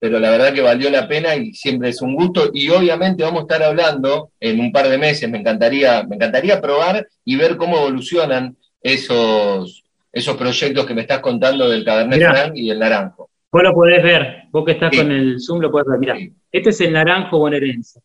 pero 0.00 0.20
la 0.20 0.30
verdad 0.30 0.52
que 0.52 0.60
valió 0.60 0.90
la 0.90 1.08
pena 1.08 1.34
y 1.34 1.52
siempre 1.54 1.88
es 1.88 2.00
un 2.00 2.14
gusto. 2.14 2.50
Y 2.54 2.68
obviamente 2.70 3.24
vamos 3.24 3.40
a 3.40 3.42
estar 3.42 3.62
hablando 3.64 4.30
en 4.38 4.60
un 4.60 4.70
par 4.70 4.88
de 4.88 4.96
meses. 4.96 5.28
Me 5.28 5.38
encantaría, 5.38 6.04
me 6.04 6.14
encantaría 6.14 6.60
probar 6.60 7.06
y 7.24 7.34
ver 7.36 7.56
cómo 7.56 7.78
evolucionan 7.78 8.56
esos, 8.80 9.82
esos 10.12 10.36
proyectos 10.36 10.86
que 10.86 10.94
me 10.94 11.00
estás 11.00 11.18
contando 11.18 11.68
del 11.68 11.84
Cabernet. 11.84 12.20
Franc 12.20 12.52
y 12.56 12.70
el 12.70 12.78
Naranjo. 12.78 13.28
Vos 13.50 13.62
lo 13.62 13.72
podés 13.72 14.02
ver, 14.02 14.42
vos 14.50 14.64
que 14.64 14.72
estás 14.72 14.90
Sí. 14.92 14.98
con 14.98 15.10
el 15.10 15.40
Zoom 15.40 15.60
lo 15.60 15.70
podés 15.70 15.88
ver. 15.88 15.98
Mirá, 15.98 16.16
Sí, 16.16 16.32
este 16.52 16.70
es 16.70 16.80
el 16.82 16.92
naranjo 16.92 17.38
bonaerense. 17.38 18.00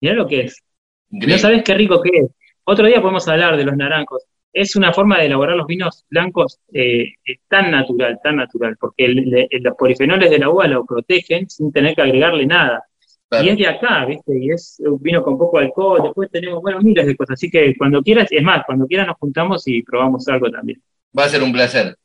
Mirá 0.00 0.14
lo 0.14 0.26
que 0.26 0.42
es. 0.42 0.62
No 1.10 1.38
sabés 1.38 1.62
qué 1.62 1.74
rico 1.74 2.02
que 2.02 2.10
es. 2.18 2.26
Otro 2.64 2.86
día 2.86 3.00
podemos 3.00 3.26
hablar 3.28 3.56
de 3.56 3.64
los 3.64 3.76
naranjos. 3.76 4.24
Es 4.52 4.74
una 4.76 4.92
forma 4.92 5.18
de 5.18 5.26
elaborar 5.26 5.56
los 5.56 5.66
vinos 5.66 6.04
blancos 6.10 6.58
eh, 6.72 7.04
eh, 7.24 7.36
tan 7.48 7.70
natural, 7.70 8.18
tan 8.22 8.36
natural, 8.36 8.76
porque 8.80 9.04
el- 9.04 9.48
los 9.62 9.76
polifenoles 9.76 10.28
de 10.30 10.38
la 10.38 10.50
uva 10.50 10.66
lo 10.66 10.84
protegen 10.84 11.48
sin 11.48 11.70
tener 11.72 11.94
que 11.94 12.02
agregarle 12.02 12.46
nada. 12.46 12.84
Claro. 13.28 13.44
Y 13.46 13.48
es 13.50 13.58
de 13.58 13.66
acá, 13.68 14.04
¿viste? 14.06 14.32
Y 14.40 14.50
es 14.50 14.82
un 14.84 15.00
vino 15.00 15.22
con 15.22 15.38
poco 15.38 15.58
alcohol. 15.58 16.00
Después 16.02 16.28
tenemos, 16.32 16.60
bueno, 16.62 16.80
miles 16.80 17.06
de 17.06 17.16
cosas. 17.16 17.34
Así 17.34 17.48
que 17.48 17.76
cuando 17.76 18.02
quieras, 18.02 18.26
es 18.30 18.42
más, 18.42 18.64
cuando 18.66 18.86
quieras 18.88 19.06
nos 19.06 19.16
juntamos 19.18 19.62
y 19.68 19.82
probamos 19.82 20.26
algo 20.26 20.50
también. 20.50 20.82
Va 21.16 21.24
a 21.24 21.28
ser 21.28 21.40
un 21.42 21.52
placer. 21.52 21.96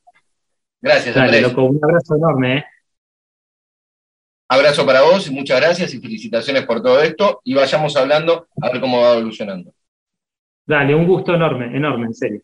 Gracias, 0.79 1.15
Dale, 1.15 1.37
Andrés. 1.37 1.41
loco, 1.49 1.63
un 1.63 1.79
abrazo 1.83 2.15
enorme, 2.15 2.57
¿eh? 2.57 2.65
Abrazo 4.47 4.85
para 4.85 5.01
vos 5.01 5.27
y 5.27 5.31
muchas 5.33 5.59
gracias 5.59 5.93
y 5.95 5.99
felicitaciones 5.99 6.63
por 6.67 6.83
todo 6.83 7.01
esto. 7.01 7.41
Y 7.43 7.55
vayamos 7.55 7.95
hablando 7.97 8.47
a 8.61 8.69
ver 8.71 8.79
cómo 8.79 9.01
va 9.01 9.13
evolucionando. 9.13 9.73
Dale, 10.65 10.95
un 10.95 11.05
gusto 11.05 11.35
enorme, 11.35 11.75
enorme, 11.75 12.07
en 12.07 12.13
serio. 12.13 12.41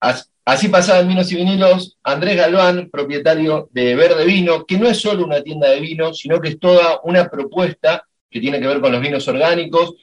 As- 0.00 0.30
Así 0.46 0.68
pasaban 0.68 1.08
vinos 1.08 1.32
y 1.32 1.36
vinilos, 1.36 1.98
Andrés 2.02 2.36
Galván, 2.36 2.90
propietario 2.90 3.68
de 3.72 3.94
Verde 3.94 4.26
Vino, 4.26 4.66
que 4.66 4.78
no 4.78 4.88
es 4.88 5.00
solo 5.00 5.24
una 5.24 5.42
tienda 5.42 5.70
de 5.70 5.80
vino, 5.80 6.12
sino 6.14 6.40
que 6.40 6.50
es 6.50 6.58
toda 6.60 7.00
una 7.04 7.28
propuesta 7.30 8.04
que 8.30 8.40
tiene 8.40 8.60
que 8.60 8.66
ver 8.66 8.80
con 8.80 8.92
los 8.92 9.00
vinos 9.00 9.26
orgánicos, 9.28 9.94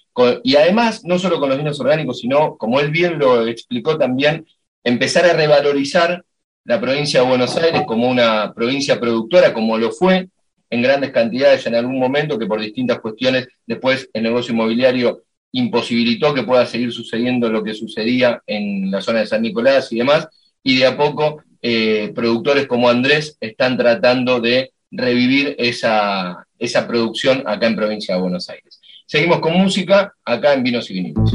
y 0.43 0.55
además 0.55 1.03
no 1.05 1.19
solo 1.19 1.39
con 1.39 1.49
los 1.49 1.59
vinos 1.59 1.79
orgánicos, 1.79 2.19
sino, 2.19 2.57
como 2.57 2.79
él 2.79 2.89
bien 2.89 3.19
lo 3.19 3.45
explicó 3.47 3.97
también, 3.99 4.47
empezar 4.83 5.25
a 5.25 5.33
revalorizar 5.33 6.25
la 6.65 6.81
provincia 6.81 7.21
de 7.21 7.27
Buenos 7.27 7.55
Aires 7.57 7.83
como 7.85 8.09
una 8.09 8.53
provincia 8.55 8.99
productora, 8.99 9.53
como 9.53 9.77
lo 9.77 9.91
fue 9.91 10.29
en 10.71 10.81
grandes 10.81 11.11
cantidades 11.11 11.67
en 11.67 11.75
algún 11.75 11.99
momento, 11.99 12.39
que 12.39 12.47
por 12.47 12.61
distintas 12.61 12.99
cuestiones 12.99 13.47
después 13.67 14.09
el 14.13 14.23
negocio 14.23 14.53
inmobiliario 14.53 15.21
imposibilitó 15.51 16.33
que 16.33 16.43
pueda 16.43 16.65
seguir 16.65 16.91
sucediendo 16.91 17.49
lo 17.49 17.63
que 17.63 17.73
sucedía 17.73 18.41
en 18.47 18.89
la 18.89 19.01
zona 19.01 19.19
de 19.19 19.27
San 19.27 19.41
Nicolás 19.41 19.91
y 19.91 19.97
demás, 19.97 20.27
y 20.63 20.77
de 20.77 20.85
a 20.85 20.97
poco 20.97 21.43
eh, 21.61 22.11
productores 22.15 22.67
como 22.67 22.89
Andrés 22.89 23.37
están 23.39 23.77
tratando 23.77 24.39
de 24.39 24.71
revivir 24.91 25.55
esa, 25.57 26.45
esa 26.59 26.87
producción 26.87 27.43
acá 27.45 27.67
en 27.67 27.75
provincia 27.75 28.15
de 28.15 28.21
Buenos 28.21 28.49
Aires. 28.49 28.79
Seguimos 29.05 29.39
con 29.39 29.53
música 29.53 30.13
acá 30.23 30.53
en 30.53 30.63
Vinos 30.63 30.89
y 30.89 30.93
Vinilos. 30.93 31.31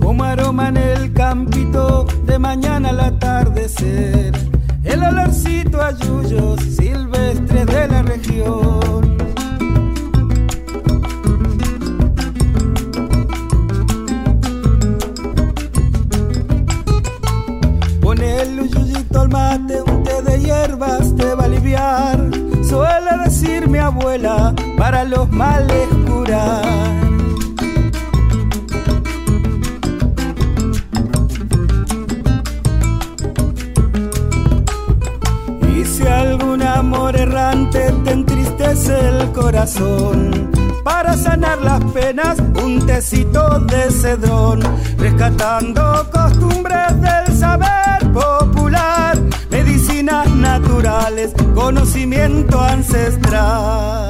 como 0.00 0.24
aroma 0.24 0.68
en 0.68 0.76
el 0.76 1.12
campito 1.12 2.04
de 2.24 2.38
mañana 2.38 2.88
al 2.90 3.00
atardecer, 3.00 4.32
el 4.92 5.02
olorcito 5.04 5.80
a 5.80 5.92
yuyos 5.92 6.60
silvestres 6.62 7.66
de 7.66 7.88
la 7.88 8.02
región. 8.02 9.16
Ponele 18.00 18.62
un 18.62 18.68
yuyito 18.68 19.20
al 19.20 19.28
mate, 19.28 19.82
un 19.82 20.02
té 20.02 20.22
de 20.22 20.40
hierbas 20.40 21.14
te 21.16 21.34
va 21.34 21.42
a 21.42 21.46
aliviar, 21.46 22.18
suele 22.68 23.12
decir 23.24 23.68
mi 23.68 23.78
abuela, 23.78 24.54
para 24.76 25.04
los 25.04 25.30
males 25.30 25.88
curar. 26.06 27.09
Amor 37.10 37.16
errante 37.16 37.92
te 38.04 38.10
entristece 38.12 38.98
el 39.08 39.32
corazón, 39.32 40.50
para 40.84 41.16
sanar 41.16 41.58
las 41.62 41.82
penas, 41.92 42.38
un 42.62 42.86
tecito 42.86 43.58
de 43.60 43.90
cedrón, 43.90 44.60
rescatando 44.96 46.08
costumbres 46.12 47.00
del 47.00 47.36
saber 47.36 48.12
popular, 48.12 49.18
medicinas 49.50 50.28
naturales, 50.30 51.32
conocimiento 51.54 52.60
ancestral. 52.60 54.09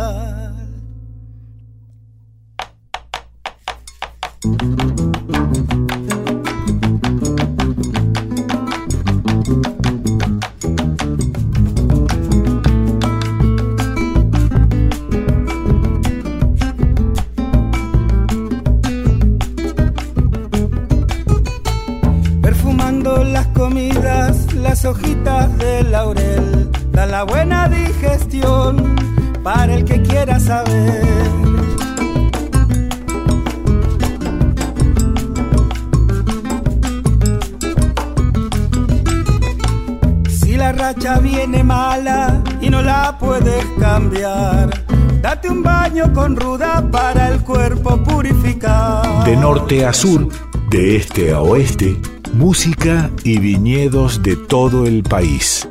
Sur, 49.93 50.29
de 50.71 50.97
este 50.97 51.33
a 51.33 51.41
oeste, 51.41 51.97
música 52.35 53.11
y 53.25 53.39
viñedos 53.39 54.23
de 54.23 54.37
todo 54.37 54.87
el 54.87 55.03
país. 55.03 55.69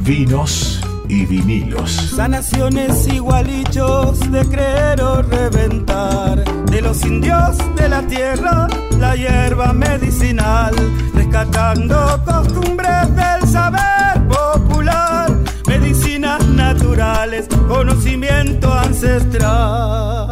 Vinos 0.00 0.80
y 1.08 1.24
vinilos. 1.26 1.90
Sanaciones 1.90 3.06
igualichos 3.08 4.20
de 4.30 4.44
creer 4.46 5.00
o 5.00 5.22
reventar. 5.22 6.44
De 6.66 6.82
los 6.82 7.04
indios 7.04 7.56
de 7.76 7.88
la 7.88 8.02
tierra, 8.06 8.68
la 8.98 9.16
hierba 9.16 9.72
medicinal. 9.72 10.74
Rescatando 11.14 12.22
costumbres 12.24 13.14
del 13.14 13.48
saber 13.48 14.26
popular. 14.28 15.38
Medicinas 15.66 16.46
naturales, 16.48 17.48
conocimiento 17.68 18.72
ancestral. 18.72 20.23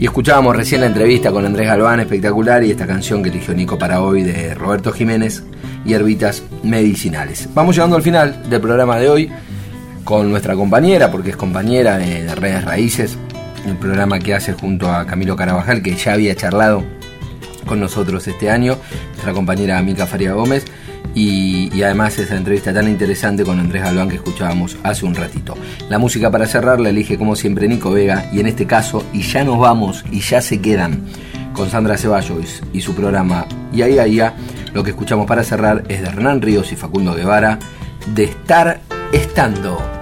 Y 0.00 0.06
escuchábamos 0.06 0.56
recién 0.56 0.80
la 0.80 0.86
entrevista 0.86 1.30
con 1.30 1.44
Andrés 1.44 1.66
Galván, 1.66 2.00
espectacular, 2.00 2.64
y 2.64 2.70
esta 2.70 2.86
canción 2.86 3.22
que 3.22 3.28
eligió 3.28 3.52
Nico 3.52 3.78
para 3.78 4.00
hoy 4.00 4.22
de 4.22 4.54
Roberto 4.54 4.92
Jiménez, 4.92 5.42
Hierbitas 5.84 6.42
Medicinales. 6.62 7.50
Vamos 7.52 7.76
llegando 7.76 7.96
al 7.96 8.02
final 8.02 8.48
del 8.48 8.62
programa 8.62 8.96
de 8.96 9.10
hoy 9.10 9.30
con 10.02 10.30
nuestra 10.30 10.54
compañera, 10.54 11.12
porque 11.12 11.28
es 11.28 11.36
compañera 11.36 11.98
de, 11.98 12.22
de 12.22 12.34
Redes 12.34 12.64
Raíces, 12.64 13.18
el 13.66 13.76
programa 13.76 14.18
que 14.18 14.34
hace 14.34 14.54
junto 14.54 14.90
a 14.90 15.04
Camilo 15.04 15.36
Carabajal, 15.36 15.82
que 15.82 15.94
ya 15.94 16.14
había 16.14 16.34
charlado 16.34 16.82
con 17.66 17.78
nosotros 17.78 18.26
este 18.26 18.48
año, 18.48 18.78
nuestra 19.10 19.34
compañera 19.34 19.82
Mica 19.82 20.06
Faria 20.06 20.32
Gómez, 20.32 20.64
y, 21.14 21.82
además 21.82 22.18
esa 22.18 22.36
entrevista 22.36 22.72
tan 22.72 22.88
interesante 22.88 23.44
con 23.44 23.58
Andrés 23.58 23.82
Galván 23.82 24.08
que 24.08 24.16
escuchábamos 24.16 24.76
hace 24.82 25.06
un 25.06 25.14
ratito. 25.14 25.54
La 25.88 25.98
música 25.98 26.30
para 26.30 26.46
cerrar 26.46 26.80
la 26.80 26.90
elige 26.90 27.18
como 27.18 27.36
siempre 27.36 27.68
Nico 27.68 27.90
Vega, 27.90 28.28
y 28.32 28.40
en 28.40 28.46
este 28.46 28.66
caso, 28.66 29.04
y 29.12 29.22
ya 29.22 29.44
nos 29.44 29.58
vamos, 29.58 30.04
y 30.10 30.20
ya 30.20 30.40
se 30.40 30.60
quedan 30.60 31.04
con 31.52 31.68
Sandra 31.68 31.98
Ceballos 31.98 32.62
y 32.72 32.80
su 32.80 32.94
programa 32.94 33.44
Y 33.72 33.82
ahí, 33.82 33.98
ahí, 33.98 34.20
lo 34.72 34.84
que 34.84 34.90
escuchamos 34.90 35.26
para 35.26 35.44
cerrar 35.44 35.84
es 35.88 36.00
de 36.00 36.08
Hernán 36.08 36.42
Ríos 36.42 36.72
y 36.72 36.76
Facundo 36.76 37.14
Guevara, 37.14 37.58
de 38.14 38.24
estar 38.24 38.80
estando. 39.12 39.99